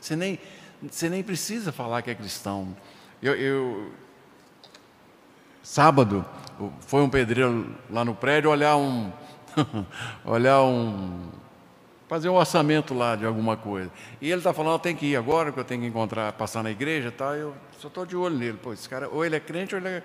Você 0.00 0.14
nem, 0.14 0.38
você 0.82 1.08
nem 1.08 1.22
precisa 1.22 1.72
falar 1.72 2.02
que 2.02 2.10
é 2.10 2.14
cristão. 2.14 2.76
Eu, 3.22 3.34
eu, 3.34 3.92
sábado, 5.62 6.26
foi 6.80 7.00
um 7.00 7.08
pedreiro 7.08 7.74
lá 7.88 8.04
no 8.04 8.14
prédio 8.14 8.50
olhar 8.50 8.76
um, 8.76 9.10
olhar 10.24 10.62
um, 10.62 11.30
fazer 12.08 12.28
um 12.28 12.34
orçamento 12.34 12.94
lá 12.94 13.16
de 13.16 13.26
alguma 13.26 13.56
coisa. 13.56 13.90
E 14.20 14.30
ele 14.30 14.38
está 14.38 14.52
falando, 14.52 14.78
tem 14.78 14.94
que 14.94 15.06
ir 15.06 15.16
agora, 15.16 15.52
que 15.52 15.58
eu 15.58 15.64
tenho 15.64 15.82
que 15.82 15.86
encontrar, 15.86 16.32
passar 16.32 16.62
na 16.62 16.70
igreja, 16.70 17.10
tal. 17.10 17.34
Eu 17.34 17.54
só 17.78 17.88
estou 17.88 18.06
de 18.06 18.16
olho 18.16 18.36
nele. 18.36 18.58
Pô, 18.62 18.72
esse 18.72 18.88
cara, 18.88 19.08
ou 19.08 19.24
ele 19.24 19.36
é 19.36 19.40
crente 19.40 19.74
ou 19.74 19.80
ele 19.80 19.88
é 19.88 20.02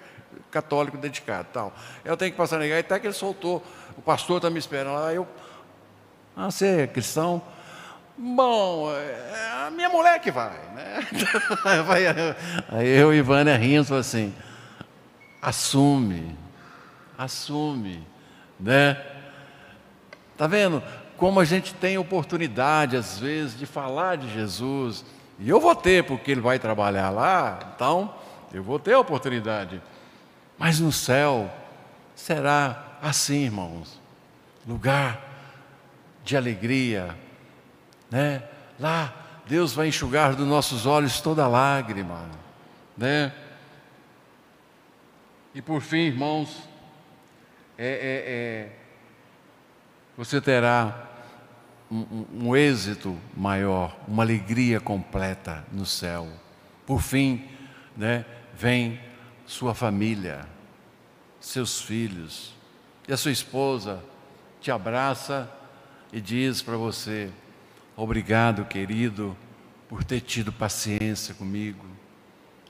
católico 0.50 0.98
dedicado, 0.98 1.48
tal. 1.54 1.74
Eu 2.04 2.18
tenho 2.18 2.32
que 2.32 2.38
passar 2.38 2.58
na 2.58 2.66
igreja, 2.66 2.82
até 2.82 3.00
que 3.00 3.08
ele 3.08 3.14
soltou. 3.14 3.64
O 3.98 4.02
pastor 4.02 4.38
está 4.38 4.50
me 4.50 4.60
esperando 4.60 4.94
lá. 4.94 5.14
Eu 5.14 5.28
Ah, 6.36 6.50
você 6.50 6.82
é 6.82 6.88
cristão? 6.88 7.42
Bom, 8.18 8.92
é 8.92 9.66
a 9.66 9.72
minha 9.72 9.90
mulher 9.90 10.20
que 10.20 10.32
vai, 10.32 10.58
né? 10.76 11.00
Aí 12.70 12.88
eu 12.88 13.14
e 13.14 13.22
Vânia 13.22 13.58
rindo 13.58 13.96
assim, 13.96 14.34
assume, 15.42 16.38
assume, 17.18 18.06
né? 18.60 18.98
Tá 20.42 20.48
vendo 20.48 20.82
como 21.18 21.40
a 21.40 21.46
gente 21.46 21.72
tem 21.76 22.00
oportunidade 22.00 22.98
às 22.98 23.20
vezes 23.20 23.56
de 23.56 23.68
falar 23.68 24.18
de 24.18 24.28
Jesus? 24.34 25.06
E 25.38 25.48
eu 25.48 25.60
vou 25.60 25.76
ter 25.76 26.04
porque 26.04 26.32
ele 26.32 26.42
vai 26.42 26.58
trabalhar 26.58 27.12
lá, 27.12 27.60
então 27.76 28.12
eu 28.52 28.64
vou 28.64 28.80
ter 28.80 28.94
a 28.94 29.00
oportunidade. 29.00 29.80
Mas 30.58 30.80
no 30.80 30.92
céu 30.92 31.48
será 32.16 32.98
assim, 33.04 33.44
irmãos, 33.44 34.02
lugar 34.68 35.22
de 36.24 36.36
alegria, 36.36 37.16
né? 38.10 38.42
Lá 38.80 39.14
Deus 39.46 39.74
vai 39.74 39.90
enxugar 39.90 40.34
dos 40.34 40.48
nossos 40.48 40.88
olhos 40.88 41.22
toda 41.22 41.48
lágrima, 41.48 42.28
né? 42.98 43.32
E 45.54 45.62
por 45.62 45.82
fim, 45.82 46.08
irmãos, 46.08 46.68
é, 47.78 47.86
é, 47.86 48.74
é, 48.74 48.81
você 50.18 50.42
terá 50.42 51.10
um, 51.90 52.26
um, 52.34 52.56
êxito 52.56 53.18
maior, 53.36 53.98
uma 54.08 54.24
alegria 54.24 54.80
completa 54.80 55.66
no 55.72 55.86
céu. 55.86 56.28
Por 56.86 57.02
fim, 57.02 57.48
né, 57.96 58.26
vem 58.58 59.00
sua 59.46 59.74
família, 59.74 60.48
seus 61.40 61.82
filhos, 61.82 62.54
e 63.08 63.14
a 63.14 63.18
sua 63.18 63.32
esposa 63.32 64.02
te 64.62 64.72
abraça 64.72 65.52
e 66.14 66.22
diz 66.22 66.62
para 66.62 66.78
você: 66.78 67.30
Obrigado, 67.96 68.66
querido, 68.66 69.36
por 69.90 70.04
ter 70.04 70.22
tido 70.22 70.52
paciência 70.52 71.34
comigo. 71.34 71.86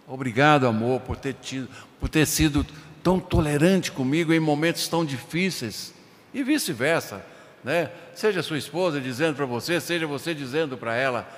Obrigado, 0.07 0.67
amor, 0.67 1.01
por 1.01 1.15
ter, 1.15 1.35
tido, 1.35 1.69
por 1.99 2.09
ter 2.09 2.25
sido 2.25 2.65
tão 3.03 3.19
tolerante 3.19 3.91
comigo 3.91 4.33
em 4.33 4.39
momentos 4.39 4.87
tão 4.87 5.05
difíceis. 5.05 5.93
E 6.33 6.43
vice-versa, 6.43 7.23
né? 7.63 7.91
Seja 8.13 8.41
sua 8.41 8.57
esposa 8.57 8.99
dizendo 8.99 9.35
para 9.35 9.45
você, 9.45 9.79
seja 9.79 10.07
você 10.07 10.33
dizendo 10.33 10.77
para 10.77 10.95
ela: 10.95 11.29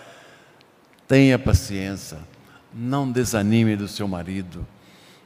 tenha 1.07 1.37
paciência, 1.37 2.19
não 2.73 3.11
desanime 3.11 3.75
do 3.75 3.87
seu 3.87 4.07
marido, 4.07 4.65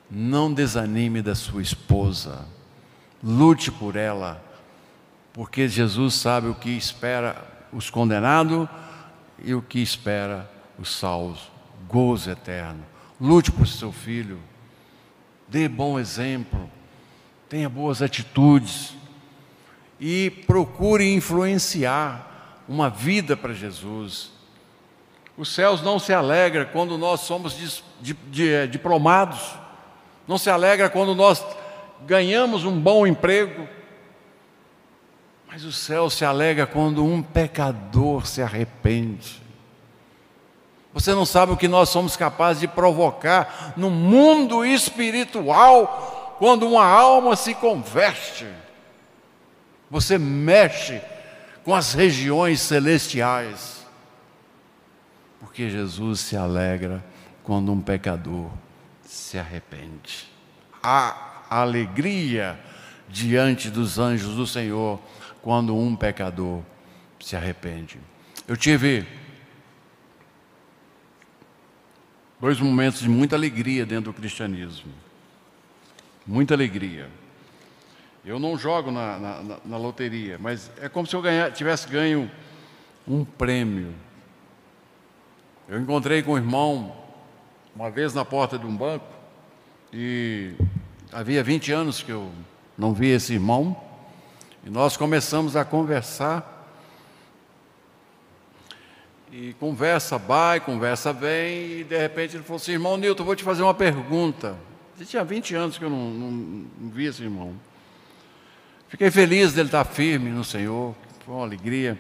não 0.10 0.54
desanime 0.54 1.22
da 1.22 1.36
sua 1.36 1.62
esposa, 1.62 2.45
lute 3.24 3.72
por 3.72 3.95
ela, 3.95 4.43
porque 5.34 5.68
Jesus 5.68 6.16
sabe 6.16 6.48
o 6.48 6.56
que 6.56 6.72
espera 6.72 7.36
os 7.72 7.89
condenados 7.89 8.68
e 9.43 9.54
o 9.54 9.62
que 9.62 9.80
espera 9.80 10.50
os 10.80 10.95
salvos, 10.95 11.52
gozo 11.88 12.30
eterno. 12.32 12.84
Lute 13.20 13.52
por 13.52 13.68
seu 13.68 13.91
filho, 13.91 14.39
dê 15.48 15.68
bom 15.68 16.00
exemplo, 16.00 16.70
tenha 17.50 17.70
boas 17.70 18.02
atitudes 18.02 18.97
e 20.00 20.30
procure 20.30 21.14
influenciar 21.14 22.64
uma 22.68 22.89
vida 22.89 23.36
para 23.36 23.54
Jesus. 23.54 24.32
Os 25.38 25.54
céus 25.54 25.82
não 25.82 26.00
se 26.00 26.14
alegra 26.14 26.66
quando 26.66 26.98
nós 26.98 27.22
somos 27.22 27.56
eh, 28.39 28.68
diplomados, 28.68 29.39
não 30.28 30.38
se 30.38 30.50
alegra 30.50 30.89
quando 30.89 31.14
nós 31.14 31.45
ganhamos 32.06 32.66
um 32.66 32.80
bom 32.80 33.06
emprego, 33.06 33.68
mas 35.48 35.64
o 35.64 35.72
céu 35.72 36.10
se 36.10 36.26
alegra 36.26 36.68
quando 36.68 37.04
um 37.04 37.22
pecador 37.22 38.26
se 38.26 38.41
arrepende. 38.41 39.41
Você 40.93 41.14
não 41.14 41.26
sabe 41.26 41.52
o 41.52 41.58
que 41.58 41.68
nós 41.68 41.89
somos 41.89 42.18
capazes 42.18 42.60
de 42.60 42.68
provocar 42.68 43.74
no 43.78 43.89
mundo 43.89 44.66
espiritual 44.66 46.36
quando 46.39 46.68
uma 46.68 46.86
alma 46.86 47.36
se 47.36 47.54
converte. 47.54 48.48
Você 49.90 50.18
mexe 50.18 51.02
com 51.64 51.74
as 51.74 51.94
regiões 51.94 52.62
celestiais. 52.62 53.86
Porque 55.40 55.70
Jesus 55.70 56.22
se 56.22 56.36
alegra 56.36 57.04
quando 57.44 57.72
um 57.72 57.82
pecador 57.82 58.50
se 59.04 59.38
arrepende. 59.38 60.28
Há 60.84 61.44
alegria 61.50 62.60
diante 63.08 63.70
dos 63.70 63.98
anjos 63.98 64.36
do 64.36 64.46
Senhor 64.46 65.00
quando 65.42 65.76
um 65.76 65.96
pecador 65.96 66.62
se 67.20 67.36
arrepende. 67.36 68.00
Eu 68.48 68.58
tive 68.58 69.06
dois 72.40 72.60
momentos 72.60 73.00
de 73.00 73.10
muita 73.10 73.36
alegria 73.36 73.86
dentro 73.86 74.12
do 74.12 74.18
cristianismo. 74.18 74.92
Muita 76.26 76.54
alegria. 76.54 77.10
Eu 78.28 78.39
não 78.39 78.57
jogo 78.57 78.91
na, 78.91 79.17
na, 79.17 79.57
na 79.63 79.78
loteria, 79.78 80.38
mas 80.38 80.69
é 80.82 80.89
como 80.89 81.07
se 81.07 81.15
eu 81.15 81.21
ganha, 81.21 81.49
tivesse 81.49 81.88
ganho 81.88 82.30
um 83.07 83.23
prêmio. 83.23 83.93
Eu 85.69 85.80
encontrei 85.80 86.21
com 86.21 86.34
um 86.34 86.38
irmão 86.38 86.93
uma 87.73 87.89
vez 87.89 88.13
na 88.13 88.25
porta 88.25 88.59
de 88.59 88.65
um 88.65 88.75
banco 88.75 89.05
e 89.93 90.51
havia 91.09 91.41
20 91.41 91.71
anos 91.71 92.03
que 92.03 92.11
eu 92.11 92.30
não 92.78 92.93
via 92.93 93.15
esse 93.15 93.32
irmão. 93.32 93.82
E 94.65 94.69
nós 94.69 94.97
começamos 94.97 95.55
a 95.55 95.63
conversar. 95.63 96.67
E 99.32 99.53
conversa 99.53 100.17
vai, 100.17 100.59
conversa 100.59 101.13
vem, 101.13 101.80
e 101.80 101.84
de 101.86 101.97
repente 101.97 102.36
ele 102.36 102.43
falou 102.43 102.57
assim: 102.57 102.73
Irmão 102.73 102.97
Nilton, 102.97 103.23
vou 103.23 103.38
te 103.38 103.43
fazer 103.45 103.63
uma 103.63 103.73
pergunta. 103.73 104.57
Ele 104.97 105.05
tinha 105.05 105.23
20 105.23 105.55
anos 105.55 105.78
que 105.78 105.86
eu 105.86 105.89
não, 105.89 106.09
não, 106.09 106.32
não 106.32 106.89
vi 106.89 107.05
esse 107.05 107.23
irmão. 107.23 107.55
Fiquei 108.88 109.12
feliz 109.12 109.54
dele 109.54 109.68
estar 109.68 109.84
firme 109.84 110.30
no 110.30 110.44
Senhor, 110.44 110.96
foi 111.26 111.36
uma 111.36 111.44
alegria. 111.44 112.00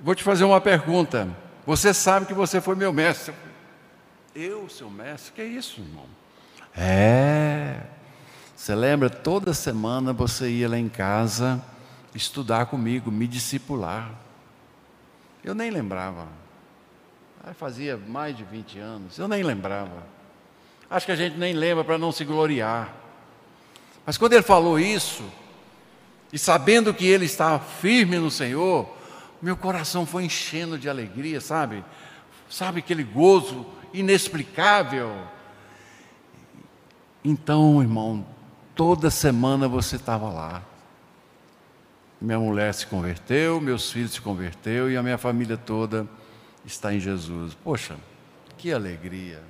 Vou 0.00 0.14
te 0.14 0.22
fazer 0.22 0.44
uma 0.44 0.60
pergunta. 0.60 1.28
Você 1.66 1.92
sabe 1.92 2.26
que 2.26 2.34
você 2.34 2.60
foi 2.60 2.74
meu 2.74 2.92
mestre. 2.92 3.34
Eu, 4.34 4.68
seu 4.68 4.90
mestre? 4.90 5.32
Que 5.32 5.42
é 5.42 5.46
isso, 5.46 5.80
irmão? 5.80 6.06
É. 6.76 7.80
Você 8.56 8.74
lembra, 8.74 9.10
toda 9.10 9.52
semana 9.52 10.12
você 10.12 10.48
ia 10.48 10.68
lá 10.68 10.78
em 10.78 10.88
casa 10.88 11.62
estudar 12.14 12.66
comigo, 12.66 13.10
me 13.10 13.26
discipular. 13.26 14.10
Eu 15.42 15.54
nem 15.54 15.70
lembrava. 15.70 16.28
fazia 17.54 17.96
mais 17.96 18.36
de 18.36 18.44
20 18.44 18.78
anos, 18.78 19.18
eu 19.18 19.28
nem 19.28 19.42
lembrava. 19.42 20.06
Acho 20.88 21.06
que 21.06 21.12
a 21.12 21.16
gente 21.16 21.36
nem 21.36 21.52
lembra 21.52 21.84
para 21.84 21.98
não 21.98 22.10
se 22.10 22.24
gloriar. 22.24 23.03
Mas 24.04 24.18
quando 24.18 24.34
ele 24.34 24.42
falou 24.42 24.78
isso, 24.78 25.24
e 26.32 26.38
sabendo 26.38 26.92
que 26.92 27.06
ele 27.06 27.24
estava 27.24 27.58
firme 27.58 28.18
no 28.18 28.30
Senhor, 28.30 28.88
meu 29.40 29.56
coração 29.56 30.04
foi 30.04 30.24
enchendo 30.24 30.78
de 30.78 30.88
alegria, 30.88 31.40
sabe? 31.40 31.84
Sabe 32.48 32.80
aquele 32.80 33.02
gozo 33.02 33.66
inexplicável. 33.92 35.14
Então, 37.24 37.80
irmão, 37.80 38.26
Toda 38.74 39.08
semana 39.08 39.68
você 39.68 39.94
estava 39.94 40.28
lá. 40.30 40.62
Minha 42.20 42.40
mulher 42.40 42.74
se 42.74 42.86
converteu, 42.86 43.60
meus 43.60 43.92
filhos 43.92 44.12
se 44.12 44.20
converteu 44.20 44.90
e 44.90 44.96
a 44.96 45.02
minha 45.02 45.18
família 45.18 45.56
toda 45.56 46.08
está 46.64 46.92
em 46.92 46.98
Jesus. 46.98 47.54
Poxa, 47.54 47.96
que 48.56 48.72
alegria! 48.72 49.42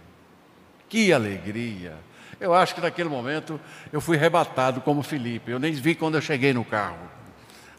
Que 0.91 1.13
alegria! 1.13 1.97
Eu 2.41 2.55
acho 2.55 2.75
que 2.75 2.81
naquele 2.81 3.09
momento 3.09 3.61
eu 3.93 4.01
fui 4.01 4.16
arrebatado 4.16 4.81
como 4.81 5.03
Felipe. 5.03 5.51
Eu 5.51 5.59
nem 5.59 5.72
vi 5.72 5.95
quando 5.95 6.16
eu 6.16 6.20
cheguei 6.20 6.53
no 6.53 6.64
carro. 6.64 6.99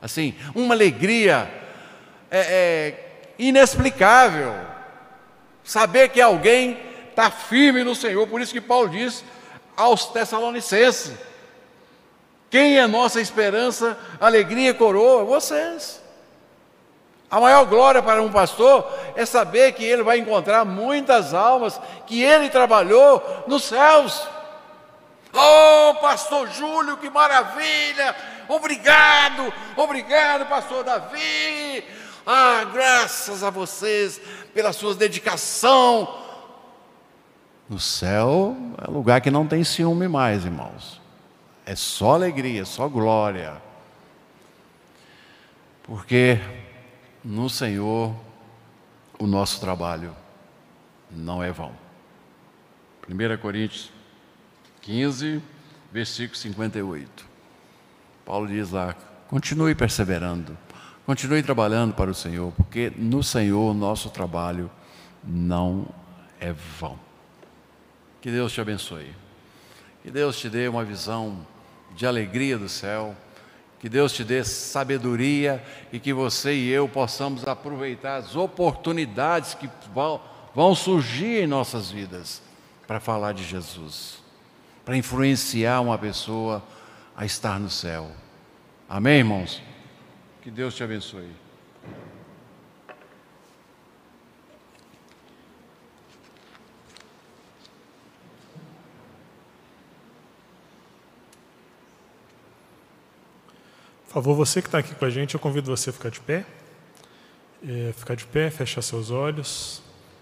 Assim, 0.02 0.36
uma 0.54 0.74
alegria 0.74 1.52
é, 2.30 2.40
é, 2.40 3.32
inexplicável. 3.38 4.54
Saber 5.64 6.10
que 6.10 6.22
alguém 6.22 6.78
está 7.10 7.32
firme 7.32 7.84
no 7.84 7.96
Senhor. 7.96 8.28
Por 8.28 8.42
isso 8.42 8.54
que 8.54 8.62
Paulo 8.62 8.90
diz 8.90 9.24
aos 9.76 10.06
Tessalonicenses: 10.06 11.14
quem 12.50 12.78
é 12.78 12.88
nossa 12.88 13.20
esperança, 13.20 13.98
alegria 14.20 14.70
e 14.70 14.74
coroa? 14.74 15.24
Vocês. 15.24 16.02
A 17.30 17.40
maior 17.40 17.66
glória 17.66 18.02
para 18.02 18.22
um 18.22 18.32
pastor 18.32 18.88
é 19.16 19.26
saber 19.26 19.74
que 19.74 19.84
ele 19.84 20.04
vai 20.04 20.20
encontrar 20.20 20.64
muitas 20.64 21.34
almas 21.34 21.80
que 22.06 22.22
ele 22.24 22.50
trabalhou 22.50 23.44
nos 23.48 23.64
céus. 23.64 24.28
Oh, 25.36 25.96
pastor 25.96 26.50
Júlio, 26.50 26.98
que 26.98 27.10
maravilha! 27.10 28.16
Obrigado, 28.48 29.54
obrigado, 29.76 30.48
pastor 30.48 30.84
Davi. 30.84 31.84
Ah, 32.26 32.64
graças 32.72 33.44
a 33.44 33.50
vocês 33.50 34.22
pela 34.54 34.72
sua 34.72 34.96
dedicação. 34.96 36.24
No 37.70 37.80
céu 37.80 38.56
é 38.82 38.90
lugar 38.90 39.22
que 39.22 39.30
não 39.30 39.46
tem 39.46 39.64
ciúme 39.64 40.08
mais, 40.08 40.46
irmãos. 40.46 41.02
É 41.66 41.76
só 41.76 42.14
alegria, 42.14 42.64
só 42.64 42.88
glória. 42.88 43.62
Porque 45.84 46.40
no 47.24 47.50
Senhor 47.50 48.16
o 49.20 49.28
nosso 49.28 49.60
trabalho 49.60 50.16
não 51.12 51.44
é 51.44 51.52
vão. 51.52 51.72
1 53.10 53.38
Coríntios 53.38 53.92
15, 54.86 55.42
versículo 55.92 56.38
58. 56.38 57.26
Paulo 58.24 58.48
diz 58.48 58.70
lá: 58.72 58.96
continue 59.28 59.74
perseverando, 59.74 60.56
continue 61.06 61.42
trabalhando 61.42 61.94
para 61.94 62.12
o 62.12 62.14
Senhor, 62.14 62.52
porque 62.54 62.94
no 62.96 63.24
Senhor 63.24 63.74
nosso 63.74 64.10
trabalho 64.10 64.70
não 65.24 65.88
é 66.40 66.54
vão. 66.80 67.00
Que 68.22 68.30
Deus 68.32 68.54
te 68.54 68.62
abençoe. 68.62 69.12
Que 70.04 70.12
Deus 70.12 70.40
te 70.40 70.50
dê 70.50 70.68
uma 70.68 70.84
visão 70.84 71.46
de 71.96 72.06
alegria 72.06 72.58
do 72.58 72.70
céu. 72.70 73.16
Que 73.80 73.90
Deus 73.90 74.14
te 74.14 74.24
dê 74.24 74.44
sabedoria 74.44 75.64
e 75.92 76.00
que 76.00 76.14
você 76.14 76.54
e 76.54 76.70
eu 76.70 76.88
possamos 76.88 77.46
aproveitar 77.48 78.18
as 78.18 78.36
oportunidades 78.36 79.54
que 79.54 79.70
vão, 79.94 80.20
vão 80.56 80.74
surgir 80.74 81.44
em 81.44 81.48
nossas 81.48 81.92
vidas 81.92 82.42
para 82.88 83.00
falar 83.00 83.34
de 83.34 83.44
Jesus, 83.44 84.25
para 84.86 84.96
influenciar 84.96 85.82
uma 85.82 85.98
pessoa 85.98 86.64
a 87.18 87.26
estar 87.26 87.60
no 87.60 87.72
céu. 87.72 88.12
Amém, 88.88 89.18
irmãos? 89.18 89.62
Que 90.44 90.52
Deus 90.52 90.76
te 90.76 90.84
abençoe. 90.84 91.28
Por 104.06 104.14
favor, 104.14 104.36
você 104.36 104.62
que 104.62 104.68
está 104.68 104.78
aqui 104.78 104.94
com 104.94 105.04
a 105.04 105.10
gente, 105.10 105.34
eu 105.34 105.40
convido 105.40 105.76
você 105.76 105.90
a 105.90 105.94
ficar 105.94 106.10
de 106.10 106.22
pé. 106.22 106.46
É, 107.68 107.92
ficar 107.98 108.16
de 108.16 108.26
pé, 108.26 108.52
fechar 108.52 108.84
seus 108.84 109.10
olhos. 109.10 109.82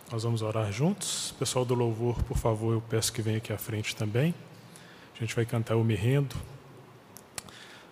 Nós 0.09 0.23
vamos 0.23 0.41
orar 0.41 0.71
juntos. 0.71 1.35
Pessoal 1.37 1.65
do 1.65 1.75
louvor, 1.75 2.23
por 2.23 2.37
favor, 2.37 2.73
eu 2.73 2.81
peço 2.81 3.11
que 3.11 3.21
venha 3.21 3.37
aqui 3.37 3.51
à 3.51 3.57
frente 3.57 3.95
também. 3.95 4.33
A 5.15 5.19
gente 5.19 5.35
vai 5.35 5.45
cantar 5.45 5.75
o 5.75 5.83
Me 5.83 5.93
Rendo. 5.93 6.35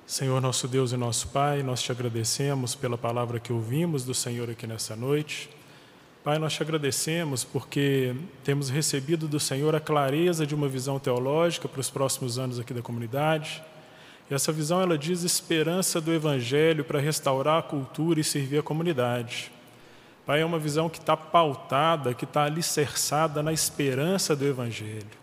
Senhor, 0.08 0.42
nosso 0.42 0.68
Deus 0.68 0.92
e 0.92 0.98
nosso 0.98 1.28
Pai, 1.28 1.62
nós 1.62 1.82
te 1.82 1.92
agradecemos 1.92 2.74
pela 2.74 2.98
palavra 2.98 3.40
que 3.40 3.54
ouvimos 3.54 4.04
do 4.04 4.14
Senhor 4.14 4.50
aqui 4.50 4.66
nessa 4.66 4.96
noite. 4.96 5.48
Pai, 6.24 6.40
nós 6.40 6.54
te 6.54 6.64
agradecemos 6.64 7.44
porque 7.44 8.16
temos 8.44 8.70
recebido 8.70 9.28
do 9.28 9.40
Senhor 9.40 9.76
a 9.76 9.80
clareza 9.80 10.48
de 10.48 10.56
uma 10.56 10.68
visão 10.68 10.98
teológica 10.98 11.70
para 11.70 11.80
os 11.80 11.92
próximos 11.92 12.40
anos 12.40 12.60
aqui 12.60 12.74
da 12.74 12.82
comunidade. 12.82 13.64
E 14.30 14.34
essa 14.34 14.52
visão 14.52 14.82
ela 14.82 14.98
diz 14.98 15.22
esperança 15.22 16.02
do 16.02 16.12
Evangelho 16.12 16.84
para 16.84 17.00
restaurar 17.00 17.60
a 17.60 17.64
cultura 17.64 18.20
e 18.20 18.24
servir 18.24 18.58
a 18.58 18.64
comunidade. 18.64 19.52
Pai, 20.26 20.42
é 20.42 20.46
uma 20.46 20.60
visão 20.60 20.90
que 20.90 20.98
está 20.98 21.16
pautada, 21.16 22.16
que 22.16 22.26
está 22.26 22.46
alicerçada 22.46 23.44
na 23.44 23.54
esperança 23.54 24.36
do 24.36 24.46
Evangelho. 24.46 25.21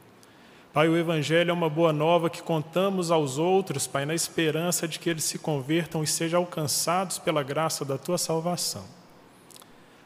Pai, 0.72 0.86
o 0.86 0.96
Evangelho 0.96 1.50
é 1.50 1.52
uma 1.52 1.70
boa 1.70 1.94
nova 1.94 2.28
que 2.28 2.42
contamos 2.42 3.10
aos 3.10 3.38
outros, 3.38 3.86
Pai, 3.86 4.04
na 4.04 4.14
esperança 4.14 4.86
de 4.86 4.98
que 4.98 5.08
eles 5.08 5.24
se 5.24 5.38
convertam 5.38 6.02
e 6.02 6.06
sejam 6.06 6.40
alcançados 6.40 7.18
pela 7.18 7.42
graça 7.42 7.86
da 7.86 7.96
Tua 7.96 8.18
salvação. 8.18 8.84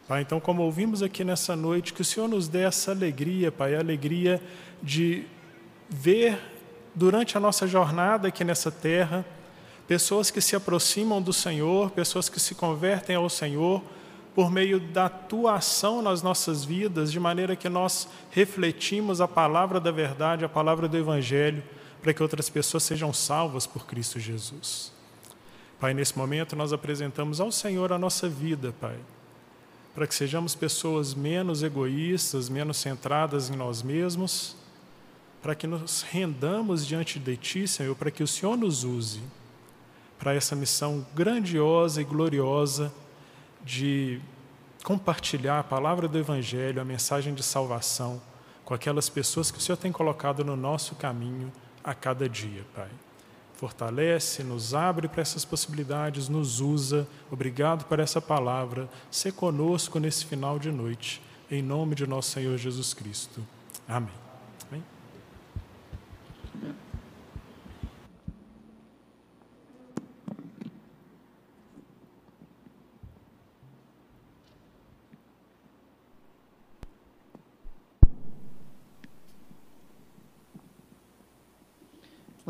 Pai, 0.07 0.23
então, 0.23 0.39
como 0.39 0.63
ouvimos 0.63 1.03
aqui 1.03 1.25
nessa 1.25 1.57
noite, 1.57 1.93
que 1.93 2.01
o 2.01 2.05
Senhor 2.05 2.29
nos 2.29 2.47
dê 2.47 2.63
essa 2.63 2.93
alegria, 2.93 3.51
Pai, 3.51 3.75
a 3.75 3.81
alegria 3.81 4.41
de 4.81 5.25
ver 5.91 6.39
durante 6.95 7.37
a 7.37 7.41
nossa 7.41 7.67
jornada 7.67 8.29
aqui 8.29 8.45
nessa 8.45 8.71
terra, 8.71 9.25
pessoas 9.89 10.31
que 10.31 10.41
se 10.41 10.55
aproximam 10.55 11.21
do 11.21 11.33
Senhor, 11.33 11.91
pessoas 11.91 12.29
que 12.29 12.39
se 12.39 12.55
convertem 12.55 13.17
ao 13.17 13.29
Senhor 13.29 13.83
por 14.35 14.51
meio 14.51 14.81
da 14.81 15.09
tua 15.09 15.57
ação 15.57 16.01
nas 16.01 16.23
nossas 16.23 16.65
vidas, 16.65 17.13
de 17.13 17.21
maneira 17.21 17.55
que 17.55 17.69
nós 17.69 18.09
refletimos 18.31 19.21
a 19.21 19.29
palavra 19.29 19.79
da 19.79 19.91
verdade, 19.91 20.45
a 20.45 20.49
palavra 20.49 20.89
do 20.89 20.97
Evangelho, 20.97 21.63
para 22.01 22.15
que 22.15 22.23
outras 22.23 22.49
pessoas 22.49 22.83
sejam 22.83 23.13
salvas 23.13 23.67
por 23.67 23.87
Cristo 23.87 24.19
Jesus. 24.19 24.93
Pai, 25.79 25.93
nesse 25.93 26.17
momento 26.17 26.57
nós 26.57 26.73
apresentamos 26.73 27.41
ao 27.41 27.53
Senhor 27.53 27.93
a 27.93 27.99
nossa 27.99 28.29
vida, 28.29 28.75
Pai, 28.81 28.97
para 29.95 30.07
que 30.07 30.15
sejamos 30.15 30.55
pessoas 30.55 31.15
menos 31.15 31.63
egoístas, 31.63 32.49
menos 32.49 32.79
centradas 32.79 33.51
em 33.51 33.57
nós 33.57 33.83
mesmos 33.83 34.57
para 35.43 35.57
que 35.57 35.67
nos 35.67 36.03
rendamos 36.03 36.87
diante 36.87 37.19
de 37.19 37.37
Ti, 37.37 37.67
Senhor, 37.67 37.97
para 37.97 38.13
que 38.13 38.23
o 38.23 38.29
Senhor 38.29 38.57
nos 38.57 38.85
use 38.85 39.21
para 40.19 40.33
essa 40.33 40.55
missão 40.55 41.05
grandiosa 41.17 42.01
e 42.01 42.05
gloriosa 42.05 42.93
de 43.65 44.21
compartilhar 44.85 45.61
a 45.61 45.65
palavra 45.65 46.09
do 46.09 46.19
Evangelho, 46.19 46.81
a 46.81 46.85
mensagem 46.85 47.35
de 47.35 47.43
salvação 47.43 48.21
com 48.65 48.75
aquelas 48.75 49.09
pessoas 49.09 49.51
que 49.51 49.59
o 49.59 49.61
Senhor 49.61 49.77
tem 49.77 49.93
colocado 49.93 50.45
no 50.45 50.57
nosso 50.57 50.95
caminho 50.95 51.53
a 51.83 51.95
cada 51.95 52.29
dia, 52.29 52.65
Pai. 52.75 52.89
Fortalece, 53.55 54.43
nos 54.43 54.75
abre 54.75 55.07
para 55.07 55.23
essas 55.23 55.45
possibilidades, 55.45 56.29
nos 56.29 56.61
usa. 56.61 57.07
Obrigado 57.31 57.85
por 57.85 58.01
essa 58.01 58.21
palavra. 58.21 58.89
Se 59.11 59.31
conosco 59.31 60.01
nesse 60.01 60.25
final 60.25 60.59
de 60.59 60.73
noite. 60.73 61.23
Em 61.51 61.63
nome 61.63 61.95
de 61.95 62.07
nosso 62.07 62.31
Senhor 62.31 62.57
Jesus 62.57 62.95
Cristo. 62.95 63.41
Amém. 63.87 64.32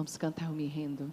Vamos 0.03 0.17
cantar 0.17 0.51
o 0.51 0.53
Me 0.53 0.67
Rendo. 0.67 1.13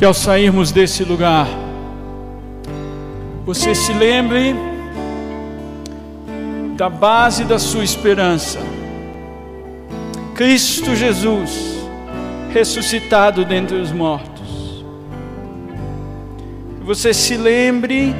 Que 0.00 0.04
ao 0.06 0.14
sairmos 0.14 0.72
desse 0.72 1.04
lugar, 1.04 1.46
você 3.44 3.74
se 3.74 3.92
lembre 3.92 4.56
da 6.74 6.88
base 6.88 7.44
da 7.44 7.58
sua 7.58 7.84
esperança. 7.84 8.60
Cristo 10.34 10.96
Jesus, 10.96 11.84
ressuscitado 12.50 13.44
dentre 13.44 13.76
os 13.76 13.92
mortos. 13.92 14.86
Você 16.80 17.12
se 17.12 17.36
lembre 17.36 18.14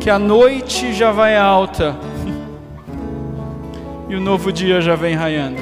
que 0.00 0.08
a 0.08 0.18
noite 0.18 0.94
já 0.94 1.12
vai 1.12 1.36
alta 1.36 1.94
e 4.08 4.16
o 4.16 4.20
novo 4.22 4.50
dia 4.50 4.80
já 4.80 4.96
vem 4.96 5.14
raiando. 5.14 5.60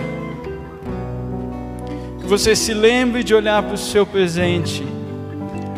Que 2.20 2.28
você 2.28 2.54
se 2.54 2.72
lembre 2.72 3.24
de 3.24 3.34
olhar 3.34 3.60
para 3.60 3.74
o 3.74 3.76
seu 3.76 4.06
presente, 4.06 4.93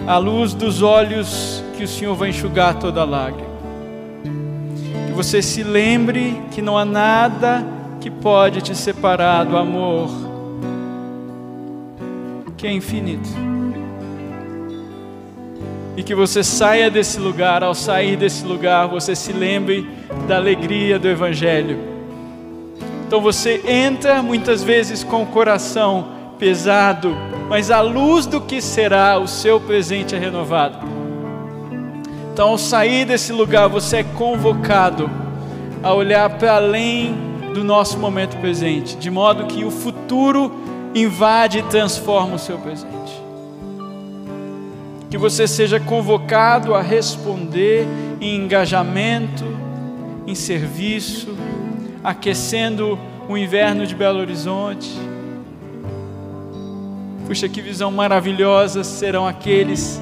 à 0.06 0.18
luz 0.18 0.54
dos 0.54 0.82
olhos 0.82 1.62
que 1.76 1.84
o 1.84 1.88
Senhor 1.88 2.14
vai 2.14 2.30
enxugar 2.30 2.74
toda 2.78 3.04
lágrima. 3.04 3.56
Que 5.06 5.12
você 5.12 5.42
se 5.42 5.62
lembre 5.62 6.40
que 6.52 6.62
não 6.62 6.78
há 6.78 6.84
nada 6.84 7.64
que 8.00 8.10
pode 8.10 8.62
te 8.62 8.74
separar 8.74 9.44
do 9.44 9.56
amor 9.56 10.08
que 12.56 12.66
é 12.66 12.72
infinito. 12.72 13.28
E 15.96 16.02
que 16.02 16.14
você 16.14 16.44
saia 16.44 16.90
desse 16.90 17.18
lugar, 17.18 17.62
ao 17.62 17.74
sair 17.74 18.16
desse 18.16 18.44
lugar, 18.44 18.86
você 18.86 19.14
se 19.14 19.32
lembre 19.32 19.88
da 20.28 20.36
alegria 20.36 20.98
do 20.98 21.08
Evangelho. 21.08 21.78
Então 23.06 23.20
você 23.20 23.62
entra 23.66 24.22
muitas 24.22 24.62
vezes 24.62 25.04
com 25.04 25.22
o 25.22 25.26
coração 25.26 26.15
pesado, 26.38 27.16
mas 27.48 27.70
à 27.70 27.80
luz 27.80 28.26
do 28.26 28.40
que 28.40 28.60
será 28.60 29.18
o 29.18 29.26
seu 29.26 29.60
presente 29.60 30.14
é 30.14 30.18
renovado. 30.18 30.78
Então, 32.32 32.50
ao 32.50 32.58
sair 32.58 33.06
desse 33.06 33.32
lugar, 33.32 33.68
você 33.68 33.98
é 33.98 34.02
convocado 34.04 35.10
a 35.82 35.94
olhar 35.94 36.28
para 36.38 36.56
além 36.56 37.14
do 37.54 37.64
nosso 37.64 37.98
momento 37.98 38.36
presente, 38.38 38.96
de 38.96 39.10
modo 39.10 39.46
que 39.46 39.64
o 39.64 39.70
futuro 39.70 40.52
invade 40.94 41.58
e 41.58 41.62
transforma 41.62 42.34
o 42.34 42.38
seu 42.38 42.58
presente. 42.58 42.94
Que 45.08 45.16
você 45.16 45.46
seja 45.46 45.80
convocado 45.80 46.74
a 46.74 46.82
responder 46.82 47.86
em 48.20 48.36
engajamento, 48.36 49.44
em 50.26 50.34
serviço, 50.34 51.34
aquecendo 52.04 52.98
o 53.28 53.38
inverno 53.38 53.86
de 53.86 53.94
Belo 53.94 54.18
Horizonte. 54.18 54.90
Puxa, 57.26 57.48
que 57.48 57.60
visão 57.60 57.90
maravilhosa 57.90 58.84
serão 58.84 59.26
aqueles 59.26 60.00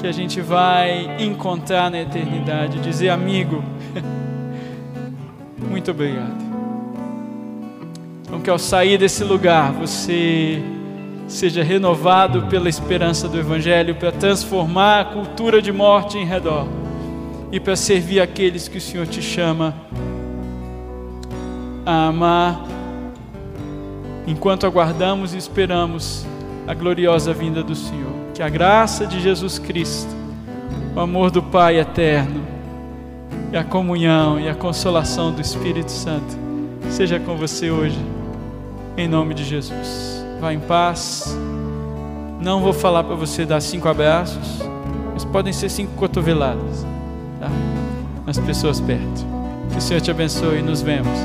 que 0.00 0.06
a 0.06 0.12
gente 0.12 0.40
vai 0.40 1.22
encontrar 1.22 1.90
na 1.90 2.00
eternidade. 2.00 2.78
Dizer, 2.80 3.08
amigo, 3.08 3.64
muito 5.58 5.90
obrigado. 5.90 6.36
Então, 8.22 8.40
que 8.40 8.50
ao 8.50 8.58
sair 8.58 8.98
desse 8.98 9.24
lugar 9.24 9.72
você 9.72 10.62
seja 11.26 11.62
renovado 11.62 12.42
pela 12.48 12.68
esperança 12.68 13.28
do 13.28 13.38
Evangelho 13.38 13.94
para 13.94 14.12
transformar 14.12 15.00
a 15.00 15.04
cultura 15.04 15.62
de 15.62 15.72
morte 15.72 16.18
em 16.18 16.24
redor 16.24 16.66
e 17.52 17.58
para 17.58 17.76
servir 17.76 18.20
aqueles 18.20 18.68
que 18.68 18.78
o 18.78 18.80
Senhor 18.80 19.06
te 19.06 19.22
chama 19.22 19.74
a 21.86 22.06
amar, 22.06 22.64
enquanto 24.26 24.66
aguardamos 24.66 25.34
e 25.34 25.38
esperamos 25.38 26.26
a 26.66 26.74
gloriosa 26.74 27.32
vinda 27.32 27.62
do 27.62 27.74
Senhor. 27.74 28.12
Que 28.34 28.42
a 28.42 28.48
graça 28.48 29.06
de 29.06 29.20
Jesus 29.20 29.58
Cristo, 29.58 30.14
o 30.94 31.00
amor 31.00 31.30
do 31.30 31.42
Pai 31.42 31.78
eterno, 31.78 32.50
e 33.52 33.56
a 33.56 33.64
comunhão 33.64 34.38
e 34.38 34.48
a 34.48 34.54
consolação 34.54 35.32
do 35.32 35.40
Espírito 35.40 35.90
Santo 35.90 36.38
seja 36.88 37.18
com 37.18 37.36
você 37.36 37.70
hoje 37.70 37.98
em 38.96 39.08
nome 39.08 39.34
de 39.34 39.44
Jesus. 39.44 40.24
Vá 40.40 40.52
em 40.52 40.60
paz. 40.60 41.36
Não 42.40 42.60
vou 42.60 42.72
falar 42.72 43.04
para 43.04 43.14
você 43.14 43.44
dar 43.44 43.60
cinco 43.60 43.88
abraços, 43.88 44.60
mas 45.12 45.24
podem 45.24 45.52
ser 45.52 45.68
cinco 45.68 45.92
cotoveladas 45.96 46.86
tá? 47.38 47.50
nas 48.24 48.38
pessoas 48.38 48.80
perto. 48.80 49.26
Que 49.70 49.78
o 49.78 49.80
Senhor 49.80 50.00
te 50.00 50.10
abençoe 50.10 50.58
e 50.58 50.62
nos 50.62 50.80
vemos. 50.80 51.18